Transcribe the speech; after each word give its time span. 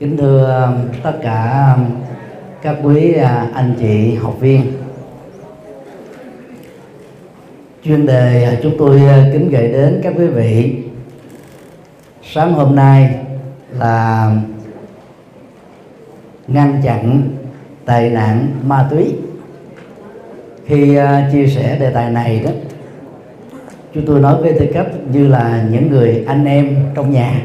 kính 0.00 0.16
thưa 0.16 0.66
um, 0.66 1.00
tất 1.02 1.12
cả 1.22 1.72
um, 1.76 1.84
các 2.62 2.76
quý 2.82 3.12
à, 3.12 3.48
anh 3.54 3.74
chị 3.80 4.14
học 4.14 4.36
viên. 4.40 4.72
Chuyên 7.84 8.06
đề 8.06 8.44
à, 8.44 8.56
chúng 8.62 8.74
tôi 8.78 9.00
à, 9.00 9.28
kính 9.32 9.50
gửi 9.50 9.68
đến 9.68 10.00
các 10.02 10.12
quý 10.16 10.26
vị. 10.26 10.76
Sáng 12.22 12.52
hôm 12.52 12.76
nay 12.76 13.14
là 13.78 14.24
um, 14.26 14.40
ngăn 16.46 16.80
chặn 16.82 17.22
tệ 17.84 18.10
nạn 18.10 18.48
ma 18.66 18.88
túy. 18.90 19.14
Khi 20.66 20.98
chia 21.32 21.46
sẻ 21.46 21.78
đề 21.80 21.90
tài 21.90 22.10
này 22.10 22.40
đó, 22.44 22.50
chúng 23.94 24.06
tôi 24.06 24.20
nói 24.20 24.42
với 24.42 24.52
tư 24.52 24.66
cách 24.74 24.86
như 25.12 25.28
là 25.28 25.64
những 25.70 25.90
người 25.90 26.24
anh 26.26 26.44
em 26.44 26.76
trong 26.94 27.10
nhà 27.10 27.40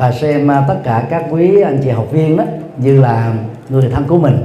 và 0.00 0.12
xem 0.12 0.50
à, 0.50 0.64
tất 0.68 0.76
cả 0.84 1.06
các 1.10 1.24
quý 1.30 1.60
anh 1.60 1.78
chị 1.84 1.90
học 1.90 2.06
viên 2.12 2.36
đó, 2.36 2.44
như 2.78 3.00
là 3.00 3.34
người 3.68 3.88
thân 3.92 4.04
của 4.08 4.18
mình. 4.18 4.36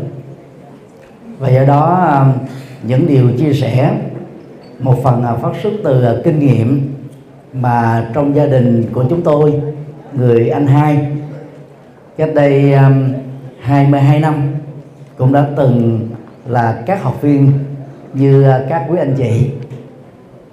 Và 1.40 1.50
do 1.50 1.64
đó 1.64 2.08
à, 2.12 2.26
những 2.84 3.08
điều 3.08 3.30
chia 3.38 3.54
sẻ, 3.54 3.92
một 4.80 5.04
phần 5.04 5.24
à, 5.24 5.34
phát 5.34 5.52
xuất 5.64 5.70
từ 5.84 6.22
kinh 6.24 6.40
nghiệm 6.40 6.94
mà 7.54 8.06
trong 8.14 8.36
gia 8.36 8.46
đình 8.46 8.86
của 8.94 9.06
chúng 9.10 9.22
tôi, 9.22 9.62
người 10.14 10.50
anh 10.50 10.68
hai, 10.68 11.08
cách 12.18 12.30
đây 12.36 12.76
22 13.60 14.20
năm, 14.20 14.48
cũng 15.18 15.34
đã 15.34 15.46
từng 15.58 16.08
là 16.48 16.84
các 16.86 17.04
học 17.04 17.22
viên 17.22 17.52
như 18.14 18.46
các 18.70 18.86
quý 18.90 18.98
anh 19.00 19.16
chị. 19.18 19.50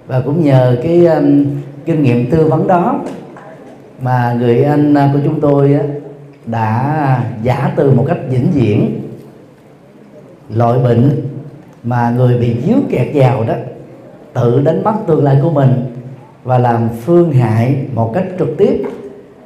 Và 0.07 0.21
cũng 0.21 0.43
nhờ 0.43 0.77
cái 0.83 1.07
kinh 1.85 2.03
nghiệm 2.03 2.31
tư 2.31 2.47
vấn 2.47 2.67
đó 2.67 3.01
mà 4.01 4.35
người 4.39 4.63
anh 4.63 4.93
à, 4.93 5.09
của 5.13 5.19
chúng 5.23 5.41
tôi 5.41 5.79
đã 6.45 7.23
giả 7.43 7.73
từ 7.75 7.91
một 7.91 8.05
cách 8.07 8.17
vĩnh 8.29 8.51
viễn. 8.51 9.01
Loại 10.49 10.79
bệnh 10.79 11.21
mà 11.83 12.09
người 12.09 12.37
bị 12.37 12.55
díu 12.65 12.77
kẹt 12.89 13.07
vào 13.13 13.43
đó 13.43 13.53
tự 14.33 14.61
đánh 14.61 14.83
mất 14.83 14.93
tương 15.07 15.23
lai 15.23 15.37
của 15.41 15.49
mình 15.49 15.95
và 16.43 16.57
làm 16.57 16.89
phương 17.05 17.31
hại 17.31 17.75
một 17.93 18.11
cách 18.13 18.25
trực 18.39 18.49
tiếp 18.57 18.83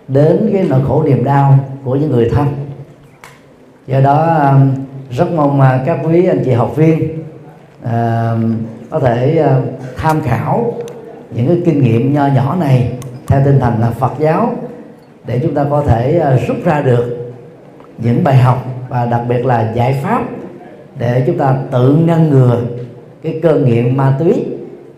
đến 0.08 0.50
cái 0.54 0.66
nỗi 0.70 0.82
khổ 0.88 1.04
niềm 1.04 1.24
đau 1.24 1.60
của 1.84 1.96
những 1.96 2.12
người 2.12 2.30
thân. 2.30 2.48
Do 3.88 4.00
đó 4.00 4.24
à, 4.24 4.60
rất 5.12 5.32
mong 5.32 5.62
à, 5.62 5.84
các 5.86 6.00
quý 6.04 6.26
anh 6.26 6.42
chị 6.46 6.52
học 6.52 6.76
viên 6.76 7.24
uh, 7.84 7.90
có 8.90 9.00
thể 9.00 9.46
uh, 9.46 9.64
tham 9.98 10.22
khảo 10.22 10.74
những 11.36 11.48
cái 11.48 11.62
kinh 11.66 11.84
nghiệm 11.84 12.14
nho 12.14 12.28
nhỏ 12.28 12.56
này 12.60 12.92
theo 13.28 13.42
tinh 13.46 13.60
thần 13.60 13.74
là 13.80 13.92
Phật 13.92 14.12
giáo 14.20 14.56
để 15.26 15.40
chúng 15.44 15.54
ta 15.54 15.66
có 15.70 15.84
thể 15.88 16.20
à, 16.20 16.38
rút 16.48 16.58
ra 16.66 16.82
được 16.82 17.34
những 17.98 18.24
bài 18.24 18.38
học 18.38 18.66
và 18.90 19.06
đặc 19.06 19.22
biệt 19.30 19.46
là 19.46 19.72
giải 19.76 20.00
pháp 20.04 20.24
để 21.00 21.24
chúng 21.28 21.38
ta 21.38 21.58
tự 21.72 21.98
ngăn 22.06 22.30
ngừa 22.30 22.62
cái 23.24 23.40
cơn 23.44 23.66
nghiện 23.66 23.98
ma 23.98 24.16
túy 24.20 24.46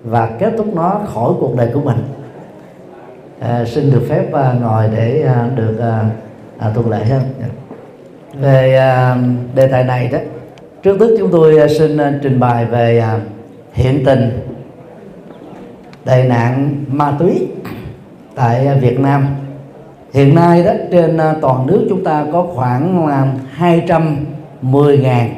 và 0.04 0.30
kết 0.40 0.54
thúc 0.58 0.76
nó 0.76 1.02
khỏi 1.14 1.34
cuộc 1.40 1.56
đời 1.58 1.70
của 1.74 1.82
mình. 1.82 1.98
À, 3.40 3.66
xin 3.66 3.92
được 3.92 4.06
phép 4.10 4.34
à, 4.34 4.54
ngồi 4.62 4.84
để 4.96 5.24
à, 5.28 5.50
được 5.56 5.80
à, 5.80 6.06
à, 6.58 6.72
thuận 6.76 6.90
lợi 6.90 7.06
hơn. 7.06 7.22
Dạ. 7.40 7.48
Về 8.42 8.76
à, 8.76 9.18
đề 9.56 9.68
tài 9.68 9.84
này 9.84 10.08
đó 10.08 10.18
trước 10.84 10.98
tức 11.00 11.16
chúng 11.20 11.32
tôi 11.32 11.58
à, 11.58 11.68
xin 11.80 11.98
à, 11.98 12.14
trình 12.24 12.40
bày 12.40 12.66
về 12.66 13.00
à, 13.00 13.20
hiện 13.74 14.06
tình 14.06 14.40
tệ 16.06 16.24
nạn 16.24 16.76
ma 16.88 17.14
túy 17.20 17.48
tại 18.40 18.80
Việt 18.82 19.00
Nam. 19.00 19.28
Hiện 20.14 20.36
nay 20.36 20.64
đó, 20.64 20.72
trên 20.92 21.18
à, 21.18 21.36
toàn 21.42 21.68
nước 21.68 21.86
chúng 21.90 22.04
ta 22.04 22.26
có 22.34 22.48
khoảng 22.56 23.08
210 23.52 24.98
ngàn. 24.98 25.30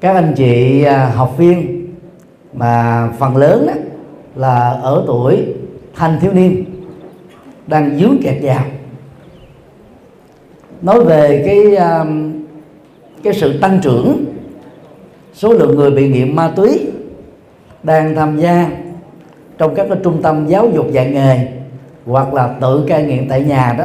Các 0.00 0.14
anh 0.14 0.32
chị 0.36 0.82
à, 0.82 1.12
học 1.14 1.38
viên 1.38 1.86
mà 2.52 3.08
phần 3.18 3.36
lớn 3.36 3.66
đó 3.66 3.72
là 4.34 4.70
ở 4.70 5.04
tuổi 5.06 5.44
thanh 5.94 6.20
thiếu 6.20 6.32
niên, 6.32 6.64
đang 7.66 7.98
dướng 7.98 8.22
kẹt 8.22 8.36
vào. 8.42 8.64
Nói 10.82 11.04
về 11.04 11.42
cái 11.46 11.76
à, 11.76 12.04
cái 13.22 13.32
sự 13.32 13.60
tăng 13.60 13.78
trưởng, 13.82 14.24
số 15.32 15.52
lượng 15.52 15.76
người 15.76 15.90
bị 15.90 16.08
nghiện 16.08 16.36
ma 16.36 16.52
túy 16.56 16.86
đang 17.82 18.14
tham 18.14 18.40
gia 18.40 18.70
trong 19.60 19.74
các 19.74 19.86
cái 19.88 19.98
trung 20.04 20.22
tâm 20.22 20.46
giáo 20.46 20.68
dục 20.74 20.86
dạy 20.90 21.10
nghề 21.10 21.48
hoặc 22.06 22.34
là 22.34 22.54
tự 22.60 22.84
cai 22.88 23.02
nghiện 23.02 23.28
tại 23.28 23.40
nhà 23.40 23.74
đó 23.78 23.84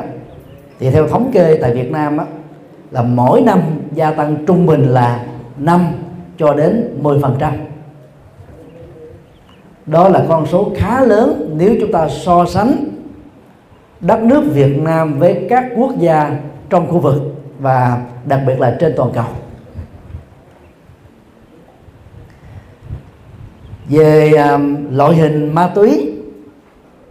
thì 0.80 0.90
theo 0.90 1.08
thống 1.08 1.32
kê 1.34 1.58
tại 1.62 1.74
Việt 1.74 1.92
Nam 1.92 2.18
á, 2.18 2.26
là 2.92 3.02
mỗi 3.02 3.42
năm 3.42 3.62
gia 3.94 4.12
tăng 4.12 4.46
trung 4.46 4.66
bình 4.66 4.82
là 4.82 5.26
5 5.58 5.88
cho 6.38 6.54
đến 6.54 6.98
10 7.02 7.20
phần 7.22 7.36
trăm. 7.40 7.54
Đó 9.86 10.10
là 10.10 10.26
con 10.30 10.46
số 10.46 10.72
khá 10.76 11.02
lớn 11.02 11.54
nếu 11.58 11.76
chúng 11.82 11.92
ta 11.92 12.10
so 12.10 12.46
sánh 12.46 12.76
đất 14.00 14.22
nước 14.22 14.44
Việt 14.54 14.78
Nam 14.82 15.20
với 15.20 15.46
các 15.50 15.66
quốc 15.78 15.92
gia 16.00 16.40
trong 16.70 16.88
khu 16.88 17.00
vực 17.00 17.22
và 17.60 18.02
đặc 18.26 18.40
biệt 18.48 18.60
là 18.60 18.78
trên 18.80 18.94
toàn 18.98 19.10
cầu. 19.14 19.26
Về 23.90 24.32
um, 24.32 24.76
loại 24.92 25.16
hình 25.16 25.54
ma 25.54 25.68
túy 25.76 26.12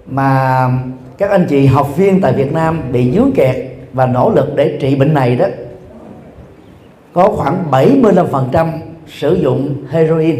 mà 0.06 0.68
các 1.18 1.30
anh 1.30 1.46
chị 1.48 1.66
học 1.66 1.96
viên 1.96 2.20
tại 2.20 2.32
Việt 2.32 2.52
Nam 2.52 2.82
bị 2.92 3.12
dướng 3.12 3.32
kẹt 3.34 3.56
và 3.92 4.06
nỗ 4.06 4.30
lực 4.30 4.56
để 4.56 4.78
trị 4.80 4.94
bệnh 4.94 5.14
này 5.14 5.36
đó 5.36 5.46
có 7.12 7.28
khoảng 7.28 7.64
75% 7.70 8.68
sử 9.06 9.34
dụng 9.34 9.84
heroin. 9.90 10.36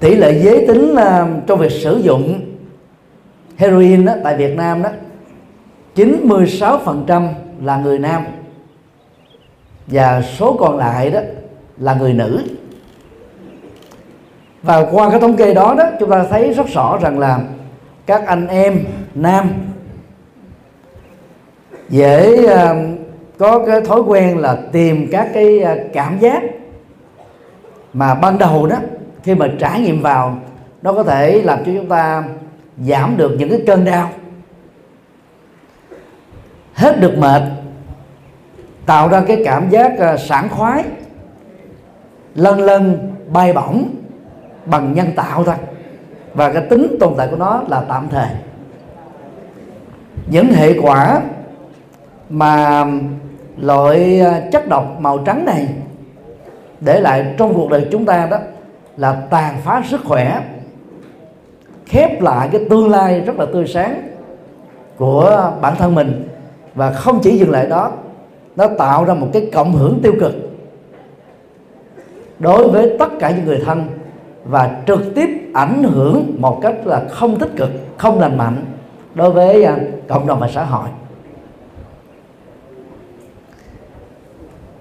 Tỷ 0.00 0.14
lệ 0.14 0.40
giới 0.44 0.66
tính 0.66 0.92
uh, 0.92 1.46
trong 1.46 1.58
việc 1.58 1.72
sử 1.72 1.96
dụng 1.96 2.40
heroin 3.56 4.04
đó, 4.04 4.12
tại 4.24 4.36
Việt 4.36 4.56
Nam 4.56 4.82
đó 4.82 4.90
96% 5.96 7.28
là 7.62 7.76
người 7.76 7.98
nam 7.98 8.24
và 9.86 10.22
số 10.38 10.56
còn 10.60 10.76
lại 10.76 11.10
đó 11.10 11.20
là 11.78 11.94
người 11.94 12.12
nữ 12.12 12.42
và 14.62 14.86
qua 14.92 15.10
cái 15.10 15.20
thống 15.20 15.36
kê 15.36 15.54
đó 15.54 15.74
đó 15.78 15.84
chúng 16.00 16.10
ta 16.10 16.24
thấy 16.30 16.52
rất 16.52 16.66
rõ 16.68 16.98
rằng 17.02 17.18
là 17.18 17.40
các 18.06 18.26
anh 18.26 18.48
em 18.48 18.84
nam 19.14 19.50
dễ 21.88 22.44
uh, 22.44 22.76
có 23.38 23.66
cái 23.66 23.80
thói 23.80 24.00
quen 24.00 24.38
là 24.38 24.58
tìm 24.72 25.08
các 25.12 25.28
cái 25.34 25.60
ờ, 25.60 25.76
cảm 25.92 26.18
giác 26.18 26.42
mà 27.92 28.14
ban 28.14 28.38
đầu 28.38 28.66
đó 28.66 28.76
khi 29.22 29.34
mà 29.34 29.46
trải 29.58 29.80
nghiệm 29.80 30.02
vào 30.02 30.38
nó 30.82 30.92
có 30.92 31.02
thể 31.02 31.42
làm 31.42 31.58
cho 31.58 31.72
chúng 31.76 31.88
ta 31.88 32.24
giảm 32.78 33.16
được 33.16 33.34
những 33.38 33.50
cái 33.50 33.62
cơn 33.66 33.84
đau. 33.84 34.10
Hết 36.74 37.00
được 37.00 37.18
mệt 37.18 37.42
tạo 38.86 39.08
ra 39.08 39.22
cái 39.26 39.42
cảm 39.44 39.70
giác 39.70 39.92
ờ, 39.98 40.16
sảng 40.16 40.48
khoái 40.48 40.84
lân 42.34 42.60
lân 42.60 43.12
bay 43.28 43.52
bổng 43.52 43.88
bằng 44.64 44.94
nhân 44.94 45.06
tạo 45.16 45.44
thôi. 45.44 45.54
Và 46.34 46.52
cái 46.52 46.62
tính 46.70 46.96
tồn 47.00 47.14
tại 47.16 47.28
của 47.30 47.36
nó 47.36 47.62
là 47.68 47.84
tạm 47.88 48.08
thời. 48.08 48.28
Những 50.30 50.52
hệ 50.52 50.78
quả 50.82 51.20
mà 52.28 52.86
loại 53.56 54.20
à, 54.20 54.42
chất 54.52 54.68
độc 54.68 55.00
màu 55.00 55.18
trắng 55.18 55.44
này 55.44 55.68
để 56.80 57.00
lại 57.00 57.34
trong 57.38 57.54
cuộc 57.54 57.70
đời 57.70 57.86
chúng 57.90 58.04
ta 58.04 58.26
đó 58.30 58.38
là 58.96 59.12
tàn 59.30 59.56
phá 59.64 59.82
sức 59.90 60.00
khỏe, 60.04 60.42
khép 61.86 62.20
lại 62.20 62.48
cái 62.52 62.64
tương 62.70 62.90
lai 62.90 63.20
rất 63.20 63.36
là 63.36 63.46
tươi 63.52 63.66
sáng 63.66 64.02
của 64.96 65.52
bản 65.60 65.74
thân 65.76 65.94
mình. 65.94 66.28
Và 66.74 66.92
không 66.92 67.20
chỉ 67.22 67.38
dừng 67.38 67.50
lại 67.50 67.66
đó, 67.66 67.92
nó 68.56 68.66
tạo 68.78 69.04
ra 69.04 69.14
một 69.14 69.28
cái 69.32 69.50
cộng 69.52 69.72
hưởng 69.72 70.00
tiêu 70.02 70.12
cực 70.20 70.32
đối 72.38 72.68
với 72.68 72.96
tất 72.98 73.08
cả 73.20 73.30
những 73.30 73.44
người 73.44 73.62
thân 73.66 73.86
và 74.44 74.82
trực 74.86 75.14
tiếp 75.14 75.28
ảnh 75.54 75.82
hưởng 75.82 76.36
một 76.38 76.58
cách 76.62 76.74
là 76.84 77.04
không 77.10 77.38
tích 77.38 77.50
cực, 77.56 77.70
không 77.96 78.20
lành 78.20 78.38
mạnh 78.38 78.64
đối 79.14 79.30
với 79.30 79.64
à, 79.64 79.76
cộng 80.08 80.26
đồng 80.26 80.40
và 80.40 80.48
xã 80.48 80.64
hội. 80.64 80.88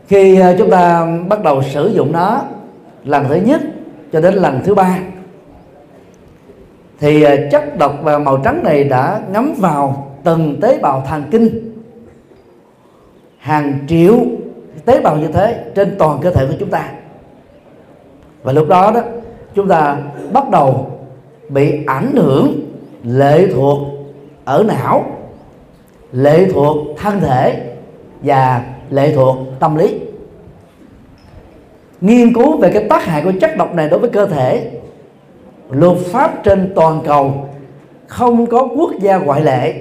Khi 0.08 0.40
à, 0.40 0.56
chúng 0.58 0.70
ta 0.70 1.08
bắt 1.28 1.44
đầu 1.44 1.62
sử 1.62 1.88
dụng 1.88 2.12
nó 2.12 2.42
lần 3.04 3.26
thứ 3.30 3.36
nhất 3.36 3.62
cho 4.12 4.22
đến 4.22 4.34
lần 4.34 4.60
thứ 4.64 4.76
ba, 4.76 5.00
thì 7.00 7.24
à, 7.24 7.36
chất 7.52 7.78
độc 7.78 7.94
và 8.02 8.20
màu 8.20 8.38
trắng 8.38 8.64
này 8.64 8.84
đã 8.84 9.22
ngấm 9.32 9.54
vào 9.58 10.16
từng 10.24 10.60
tế 10.62 10.80
bào 10.82 11.04
thần 11.08 11.24
kinh. 11.32 11.72
Hàng 13.38 13.80
triệu 13.88 14.16
tế 14.86 15.02
bào 15.02 15.18
như 15.18 15.28
thế 15.28 15.66
trên 15.76 15.96
toàn 16.00 16.20
cơ 16.22 16.32
thể 16.32 16.46
của 16.46 16.56
chúng 16.60 16.70
ta. 16.70 16.92
Và 18.44 18.54
lúc 18.54 18.68
đó 18.68 18.92
đó 18.92 19.02
chúng 19.56 19.68
ta 19.68 19.98
bắt 20.34 20.50
đầu 20.50 21.00
bị 21.50 21.86
ảnh 21.86 22.16
hưởng 22.16 22.60
lệ 23.04 23.48
thuộc 23.54 23.80
ở 24.46 24.64
não, 24.68 25.06
lệ 26.12 26.48
thuộc 26.54 26.78
thân 26.98 27.20
thể 27.20 27.74
và 28.24 28.66
lệ 28.90 29.16
thuộc 29.16 29.38
tâm 29.60 29.76
lý. 29.76 30.00
Nghiên 32.02 32.34
cứu 32.34 32.58
về 32.58 32.72
cái 32.74 32.84
tác 32.90 33.06
hại 33.06 33.24
của 33.24 33.32
chất 33.42 33.58
độc 33.58 33.76
này 33.76 33.90
đối 33.90 34.00
với 34.00 34.10
cơ 34.10 34.26
thể, 34.26 34.72
luật 35.70 35.98
pháp 35.98 36.44
trên 36.44 36.72
toàn 36.76 37.00
cầu 37.06 37.50
không 38.08 38.46
có 38.46 38.68
quốc 38.78 38.92
gia 39.00 39.18
ngoại 39.18 39.42
lệ 39.42 39.74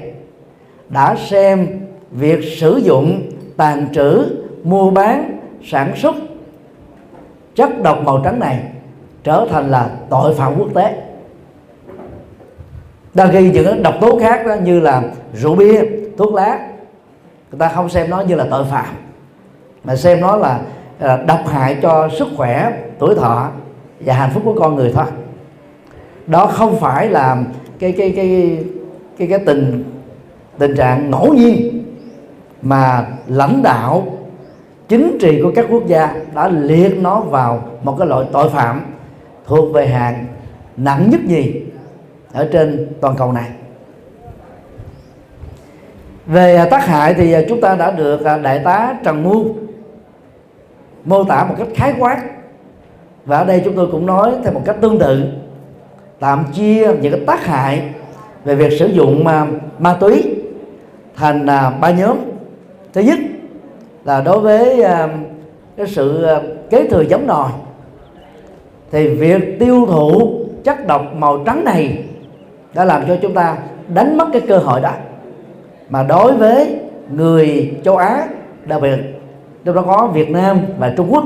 đã 0.89 1.17
xem 1.17 1.67
việc 2.11 2.41
sử 2.57 2.77
dụng 2.77 3.23
tàn 3.57 3.87
trữ, 3.95 4.25
mua 4.63 4.91
bán, 4.91 5.39
sản 5.65 5.93
xuất 5.97 6.15
chất 7.55 7.83
độc 7.83 7.99
màu 8.05 8.21
trắng 8.25 8.41
này 8.41 8.61
trở 9.25 9.47
thành 9.51 9.71
là 9.71 9.91
tội 10.11 10.35
phạm 10.35 10.59
quốc 10.59 10.69
tế. 10.75 11.03
Đa 13.15 13.29
khi 13.33 13.51
những 13.51 13.83
độc 13.83 13.95
tố 14.01 14.19
khác 14.19 14.47
đó 14.47 14.55
như 14.55 14.81
là 14.81 15.03
rượu 15.35 15.55
bia 15.55 15.83
thuốc 16.19 16.35
lá. 16.35 16.69
Người 17.51 17.59
ta 17.59 17.69
không 17.69 17.89
xem 17.89 18.11
nó 18.11 18.21
như 18.21 18.35
là 18.35 18.47
tội 18.51 18.65
phạm 18.65 18.95
mà 19.85 19.97
xem 19.97 20.21
nó 20.21 20.37
là, 20.37 20.61
là 21.01 21.17
độc 21.17 21.47
hại 21.49 21.77
cho 21.83 22.09
sức 22.19 22.29
khỏe 22.37 22.73
tuổi 22.99 23.15
thọ 23.15 23.51
và 24.01 24.15
hạnh 24.15 24.31
phúc 24.35 24.43
của 24.45 24.55
con 24.61 24.75
người 24.75 24.93
thôi. 24.95 25.05
Đó 26.27 26.47
không 26.47 26.81
phải 26.81 27.09
là 27.09 27.37
cái 27.79 27.93
cái 27.93 28.13
cái 28.17 28.59
cái 29.19 29.29
cái 29.29 29.39
tình 29.39 29.85
tình 30.59 30.77
trạng 30.77 31.11
ngẫu 31.11 31.35
nhiên 31.35 31.85
mà 32.63 33.07
lãnh 33.27 33.63
đạo 33.63 34.07
chính 34.89 35.19
trị 35.21 35.41
của 35.43 35.53
các 35.55 35.67
quốc 35.71 35.87
gia 35.87 36.15
đã 36.35 36.49
liệt 36.49 36.99
nó 37.01 37.21
vào 37.21 37.63
một 37.83 37.97
cái 37.99 38.09
loại 38.09 38.27
tội 38.33 38.49
phạm 38.49 38.87
thuộc 39.51 39.73
về 39.73 39.87
hạng 39.87 40.27
nặng 40.77 41.11
nhất 41.11 41.21
gì 41.27 41.63
ở 42.33 42.49
trên 42.53 42.93
toàn 43.01 43.17
cầu 43.19 43.33
này. 43.33 43.49
Về 46.27 46.57
à, 46.57 46.69
tác 46.71 46.87
hại 46.87 47.15
thì 47.15 47.33
à, 47.33 47.41
chúng 47.49 47.61
ta 47.61 47.75
đã 47.75 47.91
được 47.91 48.25
à, 48.25 48.39
đại 48.39 48.59
tá 48.65 48.95
Trần 49.05 49.23
Muôn 49.23 49.67
mô 51.05 51.25
tả 51.25 51.45
một 51.45 51.55
cách 51.59 51.69
khái 51.75 51.95
quát. 51.99 52.23
Và 53.25 53.39
ở 53.39 53.45
đây 53.45 53.63
chúng 53.65 53.77
tôi 53.77 53.89
cũng 53.93 54.07
nói 54.07 54.33
theo 54.45 54.53
một 54.53 54.63
cách 54.65 54.77
tương 54.81 54.99
tự 54.99 55.25
tạm 56.21 56.45
chia 56.55 56.93
những 57.01 57.13
cái 57.13 57.21
tác 57.27 57.45
hại 57.45 57.83
về 58.45 58.55
việc 58.55 58.79
sử 58.79 58.87
dụng 58.87 59.25
ma, 59.25 59.47
ma 59.79 59.97
túy 60.01 60.35
thành 61.17 61.47
ba 61.81 61.91
nhóm. 61.99 62.19
Thứ 62.93 63.01
nhất 63.01 63.19
là 64.05 64.21
đối 64.21 64.41
với 64.41 64.85
cái 65.77 65.87
sự 65.87 66.27
kế 66.71 66.89
thừa 66.89 67.03
giống 67.03 67.27
nòi 67.27 67.51
thì 68.91 69.09
việc 69.09 69.59
tiêu 69.61 69.87
thụ 69.87 70.41
chất 70.65 70.87
độc 70.87 71.03
màu 71.15 71.43
trắng 71.47 71.65
này 71.65 72.05
đã 72.75 72.85
làm 72.85 73.03
cho 73.09 73.17
chúng 73.23 73.35
ta 73.35 73.57
đánh 73.95 74.17
mất 74.17 74.27
cái 74.33 74.43
cơ 74.49 74.59
hội 74.59 74.81
đó. 74.81 74.93
Mà 75.91 76.03
đối 76.03 76.33
với 76.33 76.79
người 77.11 77.75
châu 77.85 77.97
Á, 77.97 78.27
đặc 78.65 78.83
biệt 78.83 78.99
trong 79.65 79.75
đó 79.75 79.83
có 79.83 80.07
Việt 80.07 80.31
Nam 80.31 80.61
và 80.79 80.95
Trung 80.97 81.07
Quốc, 81.11 81.25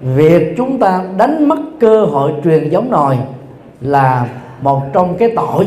việc 0.00 0.54
chúng 0.56 0.78
ta 0.78 1.04
đánh 1.16 1.48
mất 1.48 1.58
cơ 1.80 2.04
hội 2.04 2.32
truyền 2.44 2.68
giống 2.68 2.90
nòi 2.90 3.18
là 3.80 4.28
một 4.62 4.82
trong 4.92 5.16
cái 5.16 5.32
tội 5.36 5.66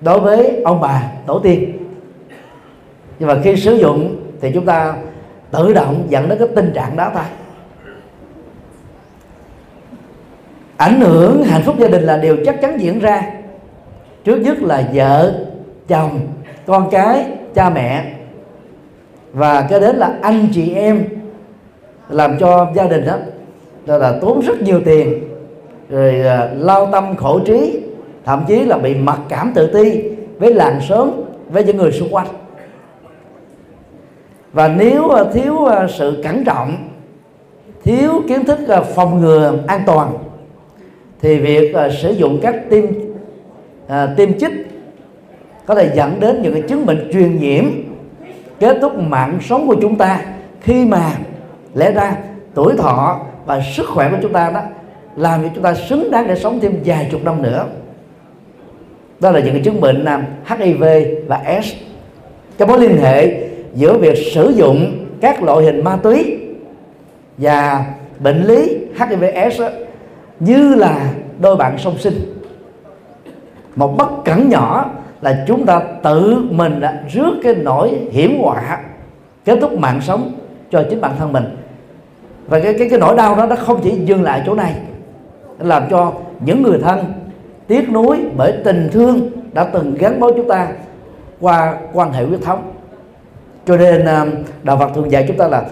đối 0.00 0.20
với 0.20 0.62
ông 0.64 0.80
bà 0.80 1.12
tổ 1.26 1.38
tiên. 1.38 1.72
Nhưng 3.18 3.28
mà 3.28 3.36
khi 3.42 3.56
sử 3.56 3.74
dụng 3.74 4.16
thì 4.40 4.50
chúng 4.54 4.66
ta 4.66 4.94
tự 5.50 5.72
động 5.74 6.06
dẫn 6.08 6.28
đến 6.28 6.38
cái 6.38 6.48
tình 6.56 6.72
trạng 6.74 6.96
đó 6.96 7.10
thôi. 7.14 7.24
Ảnh 10.76 11.00
hưởng 11.00 11.44
hạnh 11.44 11.62
phúc 11.62 11.74
gia 11.78 11.88
đình 11.88 12.02
là 12.02 12.18
điều 12.18 12.36
chắc 12.44 12.60
chắn 12.60 12.80
diễn 12.80 12.98
ra. 12.98 13.22
Trước 14.24 14.36
nhất 14.36 14.62
là 14.62 14.88
vợ 14.94 15.34
chồng 15.88 16.20
con 16.66 16.90
cái 16.90 17.26
cha 17.54 17.70
mẹ. 17.70 18.04
Và 19.32 19.66
cái 19.70 19.80
đến 19.80 19.96
là 19.96 20.14
anh 20.22 20.48
chị 20.52 20.74
em 20.74 21.04
làm 22.08 22.38
cho 22.38 22.72
gia 22.74 22.86
đình 22.86 23.06
đó 23.06 23.16
là, 23.86 23.98
là 23.98 24.18
tốn 24.20 24.40
rất 24.40 24.62
nhiều 24.62 24.80
tiền 24.84 25.20
rồi 25.88 26.20
uh, 26.20 26.64
lao 26.64 26.86
tâm 26.92 27.16
khổ 27.16 27.40
trí 27.46 27.80
thậm 28.24 28.44
chí 28.48 28.64
là 28.64 28.78
bị 28.78 28.94
mặc 28.94 29.18
cảm 29.28 29.52
tự 29.54 29.66
ti 29.66 30.02
với 30.38 30.54
làng 30.54 30.80
sớm 30.88 31.10
với 31.48 31.64
những 31.64 31.76
người 31.76 31.92
xung 31.92 32.14
quanh. 32.14 32.26
Và 34.52 34.68
nếu 34.68 35.04
uh, 35.04 35.32
thiếu 35.34 35.54
uh, 35.54 35.72
sự 35.90 36.20
cẩn 36.24 36.44
trọng 36.44 36.88
thiếu 37.84 38.22
kiến 38.28 38.44
thức 38.44 38.58
uh, 38.80 38.86
phòng 38.86 39.20
ngừa 39.20 39.54
an 39.66 39.80
toàn 39.86 40.12
thì 41.24 41.38
việc 41.38 41.74
uh, 41.86 41.92
sử 41.92 42.10
dụng 42.10 42.38
các 42.42 42.54
tiêm 42.70 42.84
uh, 42.84 42.92
à, 43.88 44.14
tiêm 44.16 44.38
chích 44.38 44.52
có 45.66 45.74
thể 45.74 45.90
dẫn 45.94 46.20
đến 46.20 46.42
những 46.42 46.52
cái 46.52 46.62
chứng 46.62 46.86
bệnh 46.86 47.10
truyền 47.12 47.40
nhiễm 47.40 47.64
kết 48.60 48.78
thúc 48.80 48.98
mạng 48.98 49.38
sống 49.42 49.66
của 49.66 49.76
chúng 49.80 49.96
ta 49.96 50.20
khi 50.60 50.84
mà 50.84 51.12
lẽ 51.74 51.92
ra 51.92 52.16
tuổi 52.54 52.76
thọ 52.76 53.20
và 53.46 53.62
sức 53.76 53.86
khỏe 53.86 54.10
của 54.10 54.16
chúng 54.22 54.32
ta 54.32 54.50
đó 54.50 54.60
làm 55.16 55.42
cho 55.42 55.48
chúng 55.54 55.64
ta 55.64 55.74
xứng 55.74 56.10
đáng 56.10 56.28
để 56.28 56.34
sống 56.34 56.60
thêm 56.60 56.80
vài 56.84 57.08
chục 57.10 57.24
năm 57.24 57.42
nữa. 57.42 57.66
Đó 59.20 59.30
là 59.30 59.40
những 59.40 59.52
cái 59.52 59.62
chứng 59.62 59.80
bệnh 59.80 60.04
là 60.04 60.26
HIV 60.46 60.84
và 61.26 61.60
S. 61.62 61.72
Cái 62.58 62.68
mối 62.68 62.80
liên 62.80 62.96
hệ 62.96 63.48
giữa 63.74 63.98
việc 63.98 64.18
sử 64.34 64.52
dụng 64.56 65.06
các 65.20 65.42
loại 65.42 65.64
hình 65.64 65.84
ma 65.84 65.96
túy 65.96 66.38
và 67.38 67.84
bệnh 68.18 68.44
lý 68.44 68.78
HIV/S 68.98 69.83
như 70.44 70.74
là 70.74 71.10
đôi 71.40 71.56
bạn 71.56 71.78
song 71.78 71.98
sinh. 71.98 72.14
Một 73.76 73.94
bất 73.98 74.08
cẩn 74.24 74.48
nhỏ 74.48 74.90
là 75.20 75.44
chúng 75.46 75.66
ta 75.66 75.80
tự 76.02 76.36
mình 76.50 76.80
đã 76.80 77.02
rước 77.12 77.34
cái 77.42 77.54
nỗi 77.54 77.90
hiểm 78.12 78.42
họa 78.42 78.78
kết 79.44 79.58
thúc 79.60 79.78
mạng 79.78 80.00
sống 80.00 80.32
cho 80.70 80.84
chính 80.90 81.00
bản 81.00 81.12
thân 81.18 81.32
mình. 81.32 81.56
Và 82.46 82.60
cái 82.60 82.74
cái 82.78 82.88
cái 82.88 82.98
nỗi 82.98 83.16
đau 83.16 83.36
đó 83.36 83.46
nó 83.46 83.56
không 83.56 83.80
chỉ 83.82 83.90
dừng 83.90 84.22
lại 84.22 84.42
chỗ 84.46 84.54
này 84.54 84.74
làm 85.58 85.82
cho 85.90 86.12
những 86.40 86.62
người 86.62 86.78
thân 86.78 87.12
tiếc 87.66 87.90
nuối 87.90 88.18
bởi 88.36 88.54
tình 88.64 88.88
thương 88.92 89.30
đã 89.52 89.64
từng 89.64 89.94
gắn 89.94 90.20
bó 90.20 90.30
chúng 90.32 90.48
ta 90.48 90.68
qua 91.40 91.78
quan 91.92 92.12
hệ 92.12 92.24
huyết 92.24 92.40
thống. 92.42 92.72
Cho 93.66 93.76
nên 93.76 94.04
à, 94.04 94.26
đạo 94.62 94.76
Phật 94.78 94.90
thường 94.94 95.10
dạy 95.10 95.24
chúng 95.28 95.36
ta 95.36 95.48
là 95.48 95.62